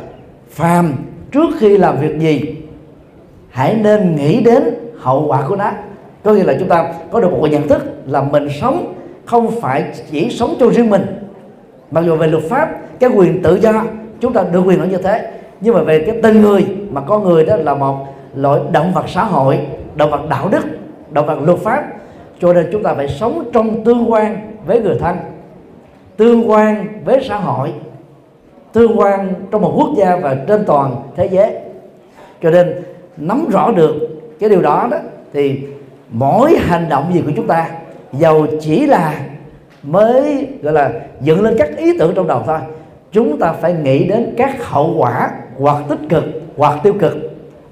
phàm 0.51 0.93
trước 1.33 1.49
khi 1.59 1.79
làm 1.79 2.01
việc 2.01 2.19
gì 2.19 2.62
hãy 3.53 3.75
nên 3.75 4.17
nghĩ 4.17 4.41
đến 4.41 4.63
hậu 4.99 5.27
quả 5.27 5.45
của 5.49 5.57
nó. 5.57 5.71
Có 6.25 6.33
nghĩa 6.33 6.45
là 6.45 6.55
chúng 6.59 6.69
ta 6.69 6.93
có 7.11 7.21
được 7.21 7.33
một 7.33 7.47
nhận 7.51 7.69
thức 7.69 7.83
là 8.07 8.23
mình 8.23 8.49
sống 8.61 8.95
không 9.25 9.61
phải 9.61 9.85
chỉ 10.11 10.31
sống 10.31 10.55
cho 10.61 10.71
riêng 10.71 10.91
mình. 10.91 11.07
Mặc 11.91 12.05
dù 12.06 12.17
về 12.17 12.27
luật 12.27 12.44
pháp, 12.44 12.71
cái 13.01 13.11
quyền 13.11 13.43
tự 13.43 13.55
do, 13.55 13.85
chúng 14.21 14.32
ta 14.32 14.44
được 14.53 14.63
quyền 14.67 14.81
ở 14.81 14.87
như 14.87 14.97
thế. 14.97 15.31
Nhưng 15.61 15.75
mà 15.75 15.82
về 15.82 16.05
cái 16.06 16.19
tình 16.23 16.41
người, 16.41 16.67
mà 16.91 17.01
con 17.01 17.25
người 17.25 17.44
đó 17.44 17.56
là 17.56 17.75
một 17.75 17.97
loại 18.35 18.61
động 18.73 18.93
vật 18.93 19.05
xã 19.09 19.25
hội, 19.25 19.59
động 19.97 20.11
vật 20.11 20.29
đạo 20.29 20.49
đức, 20.49 20.63
động 21.11 21.27
vật 21.27 21.39
luật 21.44 21.59
pháp. 21.59 21.85
Cho 22.41 22.53
nên 22.53 22.69
chúng 22.73 22.82
ta 22.82 22.94
phải 22.94 23.09
sống 23.09 23.51
trong 23.53 23.85
tương 23.85 24.13
quan 24.13 24.56
với 24.67 24.81
người 24.81 24.97
thân, 25.01 25.17
tương 26.17 26.51
quan 26.51 26.87
với 27.05 27.25
xã 27.29 27.37
hội, 27.37 27.73
tương 28.73 28.99
quan 28.99 29.32
trong 29.51 29.63
một 29.63 29.73
quốc 29.77 29.89
gia 29.97 30.17
và 30.17 30.37
trên 30.49 30.65
toàn 30.65 30.97
thế 31.17 31.27
giới. 31.27 31.53
Cho 32.43 32.51
nên 32.51 32.82
nắm 33.17 33.49
rõ 33.51 33.73
được 33.73 33.95
cái 34.41 34.51
điều 34.51 34.63
đó 34.63 34.89
đó, 34.91 34.97
thì 35.33 35.61
mỗi 36.11 36.57
hành 36.59 36.89
động 36.89 37.11
gì 37.15 37.23
của 37.27 37.33
chúng 37.37 37.47
ta 37.47 37.69
giàu 38.13 38.47
chỉ 38.61 38.87
là 38.87 39.15
mới, 39.83 40.49
gọi 40.63 40.73
là, 40.73 40.91
dựng 41.21 41.43
lên 41.43 41.55
các 41.59 41.77
ý 41.77 41.99
tưởng 41.99 42.13
trong 42.15 42.27
đầu 42.27 42.43
thôi, 42.47 42.59
chúng 43.13 43.39
ta 43.39 43.53
phải 43.53 43.73
nghĩ 43.73 44.05
đến 44.05 44.35
các 44.37 44.69
hậu 44.69 44.95
quả 44.99 45.31
hoặc 45.59 45.77
tích 45.89 45.99
cực 46.09 46.25
hoặc 46.57 46.79
tiêu 46.83 46.93
cực 46.93 47.17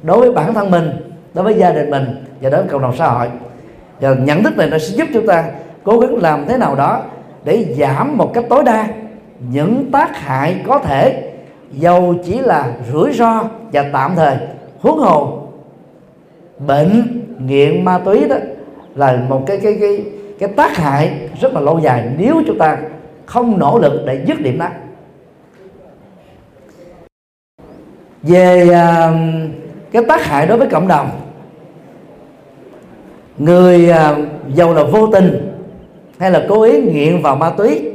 đối 0.03 0.21
với 0.21 0.33
bản 0.33 0.55
thân 0.55 0.71
mình, 0.71 0.91
đối 1.35 1.45
với 1.45 1.55
gia 1.55 1.73
đình 1.73 1.91
mình 1.91 2.05
và 2.41 2.51
đối 2.51 2.61
với 2.61 2.71
cộng 2.71 2.83
đồng 2.83 2.97
xã 2.97 3.09
hội. 3.09 3.27
Và 4.01 4.15
nhận 4.15 4.43
thức 4.43 4.57
này 4.57 4.71
nó 4.71 4.79
sẽ 4.79 4.97
giúp 4.97 5.09
chúng 5.15 5.27
ta 5.27 5.45
cố 5.85 6.01
gắng 6.01 6.17
làm 6.17 6.45
thế 6.49 6.57
nào 6.59 6.75
đó 6.75 7.03
để 7.45 7.75
giảm 7.79 8.17
một 8.17 8.35
cách 8.35 8.45
tối 8.49 8.65
đa 8.65 8.87
những 9.51 9.91
tác 9.93 10.17
hại 10.17 10.57
có 10.67 10.79
thể, 10.79 11.33
dầu 11.73 12.15
chỉ 12.25 12.39
là 12.39 12.73
rủi 12.93 13.13
ro 13.13 13.45
và 13.73 13.85
tạm 13.93 14.13
thời 14.17 14.37
huống 14.81 14.99
hồ 14.99 15.43
bệnh 16.59 17.23
nghiện 17.39 17.85
ma 17.85 17.99
túy 18.05 18.29
đó 18.29 18.37
là 18.95 19.25
một 19.29 19.43
cái 19.47 19.57
cái 19.63 19.77
cái 19.81 20.05
cái 20.39 20.49
tác 20.49 20.77
hại 20.77 21.29
rất 21.41 21.53
là 21.55 21.61
lâu 21.61 21.79
dài 21.79 22.09
nếu 22.19 22.43
chúng 22.47 22.59
ta 22.59 22.79
không 23.27 23.59
nỗ 23.59 23.79
lực 23.79 24.03
để 24.07 24.25
dứt 24.27 24.41
điểm 24.41 24.59
đó 24.59 24.69
về 28.23 28.65
uh, 28.65 29.15
cái 29.93 30.05
tác 30.09 30.25
hại 30.25 30.47
đối 30.47 30.59
với 30.59 30.69
cộng 30.69 30.89
đồng 30.89 31.11
người 33.39 33.91
uh, 33.91 34.19
giàu 34.55 34.75
là 34.75 34.85
vô 34.85 35.07
tình 35.07 35.57
hay 36.19 36.31
là 36.31 36.47
cố 36.49 36.63
ý 36.63 36.81
nghiện 36.81 37.23
vào 37.23 37.37
ma 37.37 37.51
túy 37.51 37.91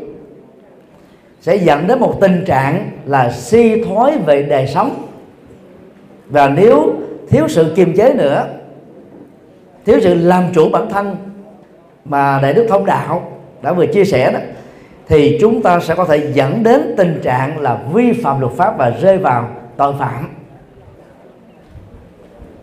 sẽ 1.41 1.55
dẫn 1.55 1.87
đến 1.87 1.99
một 1.99 2.17
tình 2.21 2.43
trạng 2.45 2.89
là 3.05 3.31
suy 3.31 3.83
thoái 3.83 4.17
về 4.17 4.43
đời 4.43 4.67
sống 4.67 5.04
và 6.29 6.49
nếu 6.49 6.93
thiếu 7.29 7.47
sự 7.47 7.73
kiềm 7.75 7.95
chế 7.95 8.13
nữa, 8.13 8.47
thiếu 9.85 9.99
sự 10.01 10.13
làm 10.13 10.43
chủ 10.53 10.69
bản 10.69 10.89
thân 10.89 11.15
mà 12.05 12.39
đại 12.41 12.53
đức 12.53 12.65
thông 12.69 12.85
đạo 12.85 13.31
đã 13.61 13.73
vừa 13.73 13.85
chia 13.85 14.05
sẻ 14.05 14.31
đó, 14.31 14.39
thì 15.07 15.37
chúng 15.41 15.61
ta 15.61 15.79
sẽ 15.79 15.95
có 15.95 16.05
thể 16.05 16.31
dẫn 16.33 16.63
đến 16.63 16.93
tình 16.97 17.19
trạng 17.23 17.59
là 17.59 17.79
vi 17.93 18.13
phạm 18.13 18.41
luật 18.41 18.53
pháp 18.53 18.77
và 18.77 18.89
rơi 18.89 19.17
vào 19.17 19.49
tội 19.77 19.93
phạm. 19.99 20.29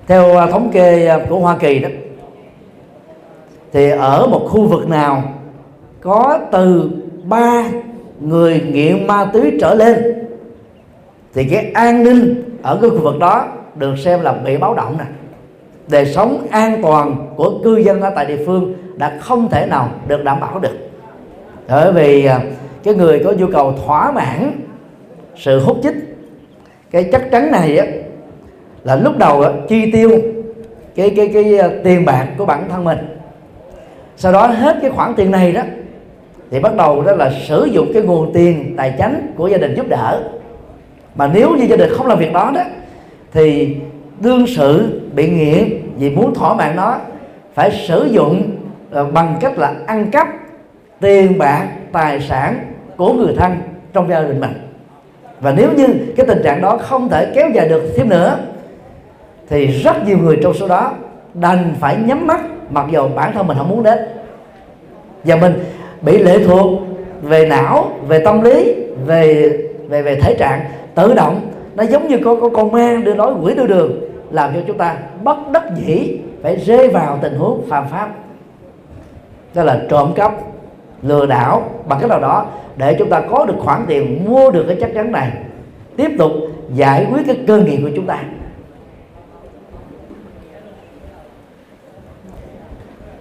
Theo 0.06 0.36
à, 0.36 0.46
thống 0.46 0.70
kê 0.72 1.06
à, 1.06 1.18
của 1.28 1.38
Hoa 1.38 1.58
Kỳ 1.58 1.78
đó, 1.78 1.88
thì 3.72 3.90
ở 3.90 4.26
một 4.26 4.46
khu 4.50 4.66
vực 4.66 4.88
nào 4.88 5.22
có 6.00 6.38
từ 6.52 6.90
ba 7.24 7.64
người 8.20 8.60
nghiện 8.72 9.06
ma 9.06 9.30
túy 9.32 9.58
trở 9.60 9.74
lên, 9.74 10.26
thì 11.34 11.44
cái 11.44 11.70
an 11.74 12.04
ninh 12.04 12.44
ở 12.62 12.78
cái 12.82 12.90
khu 12.90 12.98
vực 12.98 13.18
đó 13.18 13.46
được 13.74 13.98
xem 13.98 14.20
là 14.20 14.32
bị 14.32 14.56
báo 14.56 14.74
động 14.74 14.96
nè. 14.98 15.04
Đời 15.88 16.06
sống 16.06 16.46
an 16.50 16.82
toàn 16.82 17.32
của 17.36 17.52
cư 17.64 17.76
dân 17.76 18.00
ở 18.00 18.10
tại 18.10 18.26
địa 18.26 18.38
phương 18.46 18.74
đã 18.96 19.18
không 19.20 19.48
thể 19.48 19.66
nào 19.66 19.88
được 20.08 20.24
đảm 20.24 20.40
bảo 20.40 20.58
được. 20.58 20.90
Bởi 21.68 21.92
vì 21.92 22.24
à, 22.24 22.40
cái 22.82 22.94
người 22.94 23.22
có 23.24 23.32
nhu 23.32 23.46
cầu 23.46 23.74
thỏa 23.86 24.12
mãn 24.12 24.60
sự 25.36 25.60
hút 25.60 25.78
chích 25.82 25.94
cái 26.90 27.04
chất 27.04 27.22
trắng 27.30 27.50
này 27.50 27.78
á 27.78 27.86
là 28.84 28.96
lúc 28.96 29.18
đầu 29.18 29.42
á, 29.42 29.50
chi 29.68 29.90
tiêu 29.92 30.10
cái 30.94 31.12
cái 31.16 31.30
cái 31.34 31.58
à, 31.58 31.68
tiền 31.84 32.04
bạc 32.04 32.26
của 32.38 32.44
bản 32.44 32.68
thân 32.68 32.84
mình. 32.84 32.98
Sau 34.16 34.32
đó 34.32 34.46
hết 34.46 34.76
cái 34.82 34.90
khoản 34.90 35.14
tiền 35.16 35.30
này 35.30 35.52
đó 35.52 35.62
thì 36.50 36.60
bắt 36.60 36.76
đầu 36.76 37.02
đó 37.02 37.12
là 37.12 37.32
sử 37.48 37.64
dụng 37.64 37.90
cái 37.94 38.02
nguồn 38.02 38.32
tiền 38.32 38.74
tài 38.76 38.94
chánh 38.98 39.26
của 39.36 39.48
gia 39.48 39.58
đình 39.58 39.74
giúp 39.74 39.88
đỡ 39.88 40.22
mà 41.14 41.30
nếu 41.34 41.50
như 41.50 41.64
gia 41.64 41.76
đình 41.76 41.90
không 41.94 42.06
làm 42.06 42.18
việc 42.18 42.32
đó 42.32 42.50
đó, 42.54 42.62
thì 43.32 43.76
đương 44.20 44.46
sự 44.46 45.00
bị 45.14 45.30
nghiện 45.30 45.82
vì 45.98 46.10
muốn 46.10 46.34
thỏa 46.34 46.54
mãn 46.54 46.76
nó, 46.76 46.96
phải 47.54 47.70
sử 47.88 48.04
dụng 48.04 48.50
ờ, 48.90 49.04
bằng 49.04 49.36
cách 49.40 49.58
là 49.58 49.74
ăn 49.86 50.10
cắp 50.10 50.28
tiền 51.00 51.38
bạc, 51.38 51.66
tài 51.92 52.20
sản 52.20 52.54
của 52.96 53.12
người 53.12 53.34
thân 53.36 53.52
trong 53.92 54.08
gia 54.08 54.20
đình 54.20 54.40
mình. 54.40 54.52
Và 55.40 55.52
nếu 55.56 55.68
như 55.76 55.86
cái 56.16 56.26
tình 56.26 56.42
trạng 56.44 56.62
đó 56.62 56.78
không 56.82 57.08
thể 57.08 57.32
kéo 57.34 57.50
dài 57.54 57.68
được 57.68 57.82
thêm 57.96 58.08
nữa, 58.08 58.38
thì 59.48 59.66
rất 59.66 60.06
nhiều 60.06 60.18
người 60.18 60.38
trong 60.42 60.54
số 60.54 60.68
đó 60.68 60.92
đành 61.34 61.74
phải 61.80 61.96
nhắm 62.04 62.26
mắt, 62.26 62.40
mặc 62.70 62.86
dù 62.90 63.08
bản 63.08 63.32
thân 63.32 63.46
mình 63.46 63.58
không 63.58 63.68
muốn 63.68 63.82
đến. 63.82 63.98
Và 65.24 65.36
mình 65.36 65.64
bị 66.02 66.18
lệ 66.18 66.44
thuộc 66.44 66.70
về 67.22 67.46
não, 67.46 67.90
về 68.08 68.18
tâm 68.24 68.42
lý, 68.42 68.74
về 69.06 69.58
về 69.88 70.02
về 70.02 70.20
thể 70.20 70.34
trạng 70.34 70.60
tự 70.94 71.14
động 71.14 71.52
nó 71.74 71.84
giống 71.84 72.08
như 72.08 72.18
con 72.24 72.40
con, 72.40 72.54
con 72.54 72.72
ma 72.72 72.96
đưa 73.04 73.14
nói 73.14 73.34
quỷ 73.42 73.54
đưa 73.54 73.66
đường 73.66 74.00
làm 74.30 74.54
cho 74.54 74.60
chúng 74.66 74.78
ta 74.78 74.96
bất 75.22 75.36
đắc 75.52 75.64
dĩ 75.76 76.18
phải 76.42 76.56
rơi 76.56 76.88
vào 76.88 77.18
tình 77.22 77.34
huống 77.34 77.66
phạm 77.68 77.88
pháp. 77.88 78.10
Đó 79.54 79.64
là 79.64 79.82
trộm 79.88 80.12
cắp 80.16 80.32
lừa 81.02 81.26
đảo 81.26 81.70
bằng 81.88 82.00
cách 82.00 82.10
nào 82.10 82.20
đó 82.20 82.46
để 82.76 82.96
chúng 82.98 83.10
ta 83.10 83.22
có 83.30 83.44
được 83.44 83.54
khoản 83.58 83.84
tiền 83.88 84.24
mua 84.24 84.50
được 84.50 84.64
cái 84.68 84.76
chắc 84.80 84.90
chắn 84.94 85.12
này. 85.12 85.32
Tiếp 85.96 86.10
tục 86.18 86.32
giải 86.74 87.06
quyết 87.12 87.22
cái 87.26 87.38
cơ 87.46 87.58
nghiệp 87.58 87.78
của 87.82 87.90
chúng 87.96 88.06
ta. 88.06 88.22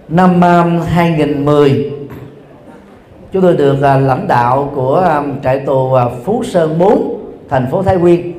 Năm 0.08 0.40
um, 0.40 0.80
2010 0.80 1.92
chúng 3.32 3.42
tôi 3.42 3.56
được 3.56 3.72
uh, 3.72 3.80
lãnh 3.80 4.28
đạo 4.28 4.70
của 4.74 4.94
um, 4.94 5.40
trại 5.40 5.60
tù 5.60 5.72
uh, 5.72 6.12
Phú 6.24 6.42
Sơn 6.44 6.78
4 6.78 7.11
thành 7.52 7.66
phố 7.70 7.82
Thái 7.82 7.96
Nguyên. 7.96 8.32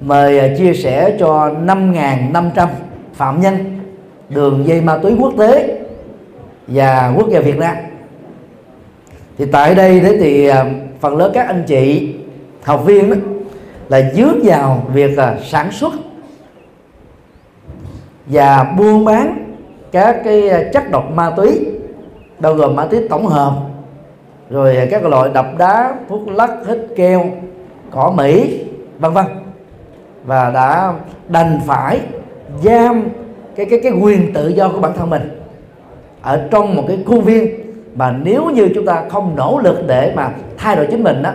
Mời 0.00 0.38
à, 0.38 0.48
chia 0.58 0.74
sẻ 0.74 1.16
cho 1.18 1.50
5.500 1.66 2.68
phạm 3.14 3.40
nhân 3.40 3.80
đường 4.28 4.64
dây 4.66 4.80
ma 4.80 4.98
túy 4.98 5.12
quốc 5.20 5.32
tế 5.38 5.80
và 6.66 7.12
quốc 7.16 7.28
gia 7.30 7.40
Việt 7.40 7.58
Nam. 7.58 7.76
Thì 9.38 9.44
tại 9.52 9.74
đây 9.74 10.00
thế 10.00 10.16
thì 10.20 10.48
à, 10.48 10.66
phần 11.00 11.16
lớn 11.16 11.30
các 11.34 11.46
anh 11.46 11.64
chị, 11.66 12.14
học 12.62 12.84
viên 12.84 13.10
đó 13.10 13.16
là 13.88 14.10
dướng 14.14 14.40
vào 14.44 14.86
việc 14.92 15.18
à, 15.18 15.36
sản 15.44 15.72
xuất 15.72 15.92
và 18.26 18.74
buôn 18.78 19.04
bán 19.04 19.54
các 19.92 20.16
cái 20.24 20.50
chất 20.72 20.90
độc 20.90 21.10
ma 21.14 21.30
túy, 21.36 21.66
bao 22.38 22.54
gồm 22.54 22.76
ma 22.76 22.86
túy 22.86 23.08
tổng 23.08 23.26
hợp 23.26 23.73
rồi 24.50 24.88
các 24.90 25.04
loại 25.04 25.30
đập 25.34 25.46
đá, 25.58 25.94
thuốc 26.08 26.28
lắc, 26.28 26.50
hít 26.68 26.78
keo, 26.96 27.24
cỏ 27.90 28.12
mỹ, 28.16 28.60
vân 28.98 29.12
vân. 29.12 29.24
Và 30.24 30.50
đã 30.50 30.92
đành 31.28 31.60
phải 31.66 32.00
giam 32.62 33.08
cái 33.56 33.66
cái 33.66 33.80
cái 33.82 33.92
quyền 33.92 34.32
tự 34.32 34.48
do 34.48 34.68
của 34.68 34.80
bản 34.80 34.92
thân 34.96 35.10
mình 35.10 35.40
ở 36.22 36.48
trong 36.50 36.76
một 36.76 36.84
cái 36.88 36.98
khuôn 37.06 37.20
viên. 37.20 37.48
Mà 37.94 38.14
nếu 38.22 38.44
như 38.44 38.68
chúng 38.74 38.86
ta 38.86 39.04
không 39.08 39.36
nỗ 39.36 39.60
lực 39.64 39.84
để 39.86 40.12
mà 40.16 40.30
thay 40.56 40.76
đổi 40.76 40.86
chính 40.90 41.04
mình 41.04 41.22
đó 41.22 41.30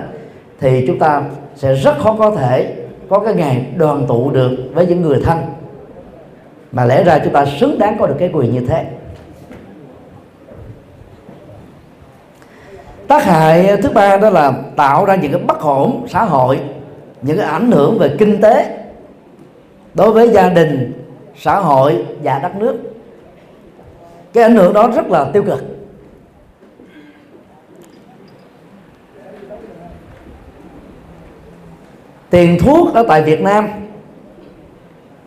thì 0.59 0.87
chúng 0.87 0.99
ta 0.99 1.23
sẽ 1.55 1.73
rất 1.73 1.97
khó 1.97 2.15
có 2.19 2.31
thể 2.31 2.75
có 3.09 3.19
cái 3.19 3.33
ngày 3.33 3.65
đoàn 3.75 4.05
tụ 4.07 4.31
được 4.31 4.51
với 4.73 4.85
những 4.85 5.01
người 5.01 5.21
thân. 5.23 5.37
Mà 6.71 6.85
lẽ 6.85 7.03
ra 7.03 7.19
chúng 7.23 7.33
ta 7.33 7.45
xứng 7.45 7.79
đáng 7.79 7.97
có 7.99 8.07
được 8.07 8.15
cái 8.19 8.29
quyền 8.33 8.53
như 8.53 8.65
thế. 8.67 8.85
Tác 13.09 13.23
hại 13.23 13.67
ờ, 13.67 13.75
thứ 13.75 13.89
ba 13.89 14.17
đó 14.17 14.29
là 14.29 14.53
tạo 14.75 15.05
ra 15.05 15.15
những 15.15 15.31
cái 15.31 15.41
bất 15.41 15.59
ổn 15.59 16.05
xã 16.09 16.23
hội 16.23 16.59
những 17.21 17.37
cái 17.37 17.45
ảnh 17.45 17.71
hưởng 17.71 17.99
về 17.99 18.15
kinh 18.19 18.41
tế 18.41 18.77
đối 19.93 20.11
với 20.11 20.29
gia 20.29 20.49
đình 20.49 21.03
xã 21.35 21.59
hội 21.59 22.05
và 22.23 22.39
đất 22.39 22.55
nước. 22.55 22.77
Cái 24.33 24.43
ảnh 24.43 24.55
hưởng 24.55 24.73
đó 24.73 24.91
rất 24.95 25.07
là 25.07 25.25
tiêu 25.33 25.43
cực. 25.43 25.63
Tiền 32.29 32.57
thuốc 32.59 32.93
ở 32.93 33.05
tại 33.07 33.21
Việt 33.21 33.41
Nam 33.41 33.67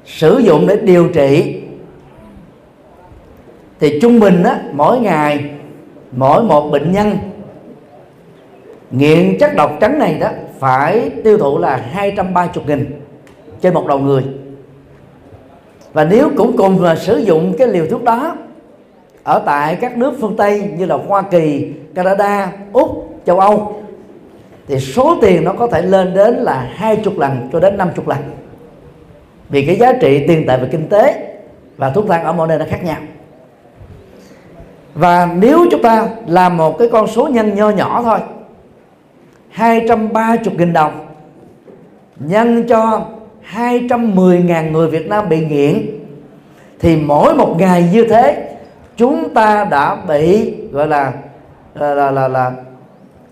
sử 0.05 0.39
dụng 0.39 0.67
để 0.67 0.77
điều 0.77 1.09
trị 1.09 1.63
thì 3.81 3.99
trung 4.03 4.21
bình 4.21 4.43
á, 4.43 4.61
mỗi 4.73 5.01
ngày 5.01 5.51
mỗi 6.13 6.43
một 6.43 6.71
bệnh 6.71 6.93
nhân 6.93 7.32
nghiện 8.93 9.39
chất 9.39 9.55
độc 9.57 9.73
trắng 9.81 9.99
này 9.99 10.19
đó 10.21 10.29
phải 10.59 11.11
tiêu 11.25 11.39
thụ 11.39 11.59
là 11.59 11.77
230 11.93 12.65
nghìn 12.67 13.01
trên 13.61 13.75
một 13.75 13.87
đầu 13.87 13.99
người. 13.99 14.23
Và 15.93 16.05
nếu 16.05 16.31
cũng 16.37 16.57
cùng 16.57 16.83
là 16.83 16.97
sử 16.97 17.17
dụng 17.17 17.55
cái 17.59 17.69
liều 17.69 17.87
thuốc 17.91 18.05
đó 18.05 18.37
ở 19.25 19.43
tại 19.47 19.77
các 19.81 19.97
nước 19.97 20.15
phương 20.21 20.37
Tây 20.37 20.71
như 20.79 20.87
là 20.87 20.99
Hoa 21.09 21.23
Kỳ, 21.23 21.73
Canada, 21.95 22.53
Úc, 22.73 23.21
châu 23.27 23.41
Âu 23.41 23.83
thì 24.69 24.81
số 24.81 25.17
tiền 25.21 25.45
nó 25.45 25.53
có 25.53 25.67
thể 25.67 25.83
lên 25.83 26.15
đến 26.15 26.35
là 26.35 26.71
hai 26.75 26.97
chục 26.97 27.19
lần 27.19 27.49
cho 27.53 27.61
đến 27.61 27.79
năm 27.79 27.91
chục 27.97 28.09
lần. 28.09 28.19
Vì 29.49 29.67
cái 29.67 29.77
giá 29.77 29.93
trị 29.93 30.25
tiền 30.29 30.47
tệ 30.47 30.57
về 30.57 30.69
kinh 30.73 30.89
tế 30.89 31.35
và 31.77 31.91
thuốc 31.91 32.05
thang 32.09 32.25
ở 32.25 32.33
mỗi 32.33 32.49
nơi 32.49 32.59
nó 32.59 32.65
khác 32.69 32.85
nhau. 32.85 32.97
Và 34.95 35.29
nếu 35.37 35.67
chúng 35.71 35.83
ta 35.83 36.09
làm 36.27 36.57
một 36.57 36.79
cái 36.79 36.89
con 36.93 37.07
số 37.07 37.29
nhân 37.29 37.55
nho 37.55 37.71
nhỏ 37.71 38.03
thôi 38.03 38.19
230.000 39.57 40.73
đồng. 40.73 41.07
Nhân 42.17 42.65
cho 42.69 43.07
210.000 43.55 44.71
người 44.71 44.89
Việt 44.89 45.09
Nam 45.09 45.29
bị 45.29 45.47
nghiện 45.47 45.87
thì 46.79 46.97
mỗi 46.97 47.35
một 47.35 47.57
ngày 47.59 47.89
như 47.93 48.05
thế 48.05 48.49
chúng 48.97 49.35
ta 49.35 49.65
đã 49.65 49.95
bị 50.09 50.55
gọi 50.73 50.87
là 50.87 51.13
là 51.75 51.95
là 51.95 52.11
là, 52.11 52.29
là 52.29 52.53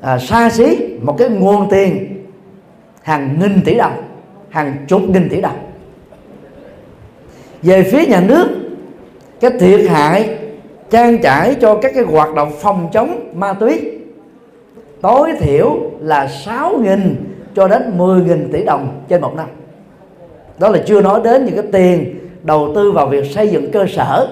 à, 0.01 0.19
xa 0.19 0.51
xí 0.51 0.79
một 1.03 1.17
cái 1.19 1.29
nguồn 1.29 1.71
tiền 1.71 2.17
hàng 3.03 3.37
nghìn 3.41 3.63
tỷ 3.65 3.75
đồng 3.75 4.03
hàng 4.49 4.77
chục 4.89 5.03
nghìn 5.03 5.29
tỷ 5.29 5.41
đồng. 5.41 5.59
Về 7.63 7.83
phía 7.83 8.07
nhà 8.07 8.21
nước 8.21 8.49
cái 9.41 9.51
thiệt 9.51 9.81
hại 9.89 10.39
trang 10.91 11.19
trải 11.23 11.55
cho 11.61 11.75
các 11.83 11.93
cái 11.95 12.05
hoạt 12.05 12.35
động 12.35 12.53
phòng 12.61 12.89
chống 12.93 13.31
ma 13.35 13.53
túy 13.53 14.00
tối 15.01 15.33
thiểu 15.41 15.77
là 16.01 16.29
6.000 16.45 16.99
cho 17.55 17.69
đến 17.69 17.99
10.000 17.99 18.53
tỷ 18.53 18.65
đồng 18.65 19.03
trên 19.09 19.21
một 19.21 19.33
năm. 19.37 19.47
Đó 20.59 20.69
là 20.69 20.79
chưa 20.87 21.01
nói 21.01 21.21
đến 21.25 21.45
những 21.45 21.57
cái 21.57 21.65
tiền 21.73 22.19
đầu 22.43 22.73
tư 22.75 22.93
vào 22.93 23.07
việc 23.07 23.31
xây 23.31 23.49
dựng 23.49 23.71
cơ 23.73 23.87
sở 23.89 24.29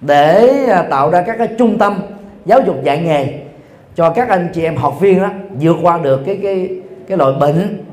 để 0.00 0.64
à, 0.66 0.82
tạo 0.90 1.10
ra 1.10 1.22
các 1.22 1.38
cái 1.38 1.48
trung 1.58 1.78
tâm 1.78 2.02
giáo 2.46 2.60
dục 2.66 2.76
dạy 2.84 2.98
nghề 2.98 3.26
cho 3.94 4.10
các 4.10 4.28
anh 4.28 4.48
chị 4.54 4.62
em 4.62 4.76
học 4.76 5.00
viên 5.00 5.20
đó 5.20 5.30
vượt 5.60 5.76
qua 5.82 5.98
được 5.98 6.20
cái 6.26 6.38
cái 6.42 6.80
cái 7.08 7.18
loại 7.18 7.32
bệnh 7.40 7.84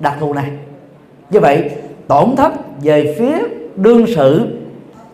đặc 0.00 0.14
thù 0.20 0.34
này. 0.34 0.50
Như 1.30 1.40
vậy, 1.40 1.70
tổn 2.08 2.36
thất 2.36 2.52
về 2.82 3.14
phía 3.18 3.38
đương 3.76 4.06
sự, 4.16 4.40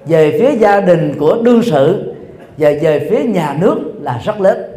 về 0.07 0.39
phía 0.41 0.59
gia 0.59 0.81
đình 0.81 1.15
của 1.19 1.43
đương 1.43 1.63
sự 1.63 2.15
và 2.59 2.71
về 2.83 3.09
phía 3.11 3.23
nhà 3.25 3.57
nước 3.61 3.79
là 4.01 4.21
rất 4.25 4.41
lớn 4.41 4.70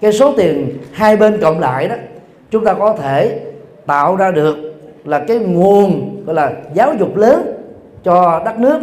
cái 0.00 0.12
số 0.12 0.34
tiền 0.36 0.78
hai 0.92 1.16
bên 1.16 1.40
cộng 1.40 1.60
lại 1.60 1.88
đó 1.88 1.94
chúng 2.50 2.64
ta 2.64 2.74
có 2.74 2.92
thể 2.92 3.40
tạo 3.86 4.16
ra 4.16 4.30
được 4.30 4.56
là 5.04 5.18
cái 5.18 5.38
nguồn 5.38 6.16
gọi 6.26 6.34
là 6.34 6.52
giáo 6.74 6.94
dục 6.98 7.16
lớn 7.16 7.56
cho 8.04 8.42
đất 8.44 8.58
nước 8.58 8.80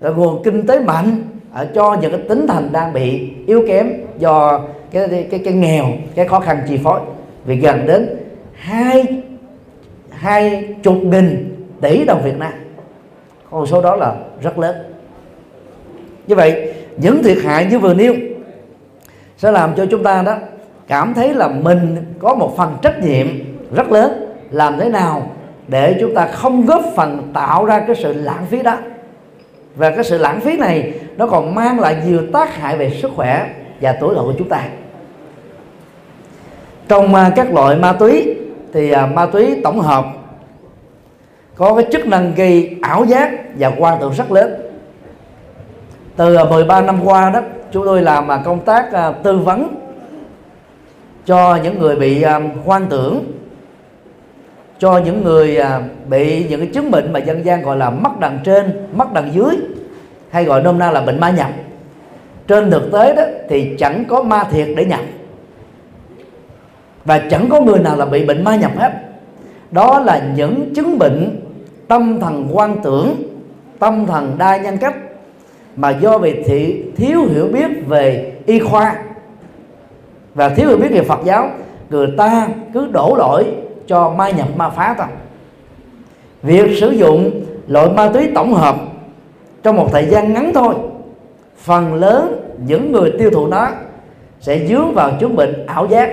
là 0.00 0.10
nguồn 0.10 0.42
kinh 0.42 0.66
tế 0.66 0.78
mạnh 0.78 1.22
ở 1.52 1.66
cho 1.74 1.96
những 2.00 2.10
cái 2.10 2.20
tính 2.28 2.46
thành 2.48 2.68
đang 2.72 2.92
bị 2.92 3.30
yếu 3.46 3.64
kém 3.68 3.92
do 4.18 4.60
cái 4.90 5.08
cái 5.08 5.26
cái, 5.30 5.40
cái 5.44 5.54
nghèo 5.54 5.86
cái 6.14 6.28
khó 6.28 6.40
khăn 6.40 6.58
chi 6.68 6.78
phối. 6.84 7.00
Vì 7.44 7.56
gần 7.56 7.86
đến 7.86 8.16
hai 8.52 9.22
hai 10.10 10.68
chục 10.82 10.96
nghìn 11.02 11.56
tỷ 11.80 12.04
đồng 12.04 12.22
Việt 12.24 12.38
Nam. 12.38 12.52
Con 13.50 13.66
số 13.66 13.82
đó 13.82 13.96
là 13.96 14.14
rất 14.42 14.58
lớn. 14.58 14.76
Như 16.26 16.34
vậy 16.34 16.72
những 16.96 17.22
thiệt 17.22 17.38
hại 17.42 17.66
như 17.70 17.78
vừa 17.78 17.94
nêu 17.94 18.14
sẽ 19.40 19.50
làm 19.50 19.74
cho 19.76 19.86
chúng 19.90 20.02
ta 20.02 20.22
đó 20.22 20.36
cảm 20.88 21.14
thấy 21.14 21.34
là 21.34 21.48
mình 21.48 21.96
có 22.18 22.34
một 22.34 22.54
phần 22.56 22.76
trách 22.82 23.02
nhiệm 23.02 23.26
rất 23.74 23.92
lớn. 23.92 24.34
Làm 24.50 24.78
thế 24.78 24.88
nào 24.88 25.30
để 25.68 25.96
chúng 26.00 26.14
ta 26.14 26.26
không 26.26 26.66
góp 26.66 26.82
phần 26.96 27.30
tạo 27.34 27.64
ra 27.64 27.84
cái 27.86 27.96
sự 27.96 28.12
lãng 28.12 28.46
phí 28.46 28.62
đó? 28.62 28.76
Và 29.76 29.90
cái 29.90 30.04
sự 30.04 30.18
lãng 30.18 30.40
phí 30.40 30.56
này 30.56 30.92
nó 31.16 31.26
còn 31.26 31.54
mang 31.54 31.80
lại 31.80 31.96
nhiều 32.06 32.20
tác 32.32 32.56
hại 32.56 32.76
về 32.76 32.90
sức 32.90 33.10
khỏe 33.16 33.46
và 33.80 33.96
tuổi 34.00 34.14
thọ 34.14 34.22
của 34.22 34.34
chúng 34.38 34.48
ta. 34.48 34.64
Trong 36.88 37.14
à, 37.14 37.30
các 37.36 37.54
loại 37.54 37.76
ma 37.76 37.92
túy 37.92 38.36
thì 38.72 38.90
à, 38.90 39.06
ma 39.06 39.26
túy 39.26 39.60
tổng 39.64 39.80
hợp 39.80 40.04
có 41.54 41.74
cái 41.74 41.86
chức 41.92 42.06
năng 42.06 42.34
gây 42.34 42.76
ảo 42.82 43.04
giác 43.04 43.30
và 43.58 43.72
quan 43.78 43.98
tưởng 44.00 44.12
rất 44.12 44.32
lớn. 44.32 44.54
Từ 46.16 46.34
à, 46.34 46.44
13 46.44 46.80
năm 46.80 47.00
qua 47.04 47.30
đó 47.30 47.40
chúng 47.72 47.84
tôi 47.84 48.02
làm 48.02 48.30
à, 48.30 48.42
công 48.44 48.60
tác 48.60 48.92
à, 48.92 49.12
tư 49.12 49.38
vấn 49.38 49.74
cho 51.26 51.58
những 51.62 51.78
người 51.78 51.96
bị 51.96 52.22
à, 52.22 52.40
hoang 52.64 52.86
tưởng, 52.86 53.24
cho 54.78 54.98
những 54.98 55.24
người 55.24 55.58
bị 56.08 56.46
những 56.48 56.60
cái 56.60 56.70
chứng 56.74 56.90
bệnh 56.90 57.12
mà 57.12 57.18
dân 57.18 57.44
gian 57.44 57.62
gọi 57.62 57.76
là 57.76 57.90
mắt 57.90 58.20
đằng 58.20 58.38
trên 58.44 58.86
mắt 58.92 59.12
đằng 59.12 59.34
dưới, 59.34 59.56
hay 60.30 60.44
gọi 60.44 60.62
nôm 60.62 60.78
na 60.78 60.90
là 60.90 61.00
bệnh 61.00 61.20
ma 61.20 61.30
nhập. 61.30 61.50
Trên 62.46 62.70
thực 62.70 62.92
tế 62.92 63.14
đó 63.14 63.22
thì 63.48 63.76
chẳng 63.78 64.04
có 64.08 64.22
ma 64.22 64.44
thiệt 64.50 64.68
để 64.76 64.84
nhập. 64.84 65.00
Và 67.04 67.18
chẳng 67.30 67.48
có 67.50 67.60
người 67.60 67.78
nào 67.78 67.96
là 67.96 68.06
bị 68.06 68.24
bệnh 68.24 68.44
ma 68.44 68.56
nhập 68.56 68.72
hết. 68.76 68.92
Đó 69.70 70.00
là 70.00 70.22
những 70.36 70.74
chứng 70.74 70.98
bệnh 70.98 71.40
tâm 71.88 72.20
thần 72.20 72.48
quan 72.52 72.76
tưởng, 72.82 73.14
tâm 73.78 74.06
thần 74.06 74.34
đa 74.38 74.56
nhân 74.56 74.78
cách 74.78 74.94
mà 75.76 75.90
do 75.90 76.18
vì 76.18 76.42
thị, 76.42 76.82
thiếu 76.96 77.24
hiểu 77.24 77.48
biết 77.52 77.86
về 77.86 78.32
y 78.46 78.58
khoa 78.58 78.94
và 80.34 80.48
thiếu 80.48 80.68
hiểu 80.68 80.76
biết 80.76 80.88
về 80.90 81.02
Phật 81.02 81.20
giáo, 81.24 81.50
người 81.90 82.08
ta 82.16 82.48
cứ 82.74 82.86
đổ 82.92 83.14
lỗi 83.18 83.44
cho 83.86 84.10
ma 84.10 84.30
nhập, 84.30 84.48
ma 84.56 84.70
phá 84.70 84.94
ta. 84.98 85.08
việc 86.42 86.78
sử 86.80 86.90
dụng 86.90 87.30
loại 87.66 87.88
ma 87.88 88.10
túy 88.14 88.28
tổng 88.34 88.54
hợp 88.54 88.76
trong 89.62 89.76
một 89.76 89.88
thời 89.92 90.06
gian 90.06 90.32
ngắn 90.32 90.52
thôi, 90.54 90.74
phần 91.56 91.94
lớn 91.94 92.50
những 92.66 92.92
người 92.92 93.12
tiêu 93.18 93.30
thụ 93.30 93.46
nó 93.46 93.68
sẽ 94.40 94.66
dướng 94.66 94.94
vào 94.94 95.10
chứng 95.20 95.36
bệnh 95.36 95.66
ảo 95.66 95.86
giác 95.86 96.10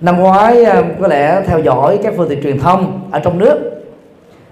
năm 0.00 0.18
ngoái 0.18 0.64
à, 0.64 0.82
có 1.00 1.08
lẽ 1.08 1.42
theo 1.46 1.58
dõi 1.58 1.98
các 2.02 2.14
phương 2.16 2.28
tiện 2.28 2.42
truyền 2.42 2.58
thông 2.58 3.08
ở 3.10 3.20
trong 3.20 3.38
nước, 3.38 3.82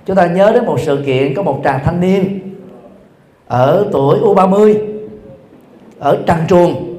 chúng 0.06 0.16
ta 0.16 0.26
nhớ 0.26 0.50
đến 0.54 0.66
một 0.66 0.80
sự 0.80 1.02
kiện 1.06 1.34
có 1.34 1.42
một 1.42 1.60
chàng 1.64 1.80
thanh 1.84 2.00
niên 2.00 2.40
ở 3.48 3.86
tuổi 3.92 4.18
U30 4.18 4.74
ở 5.98 6.18
Trăng 6.26 6.44
Truồng 6.48 6.98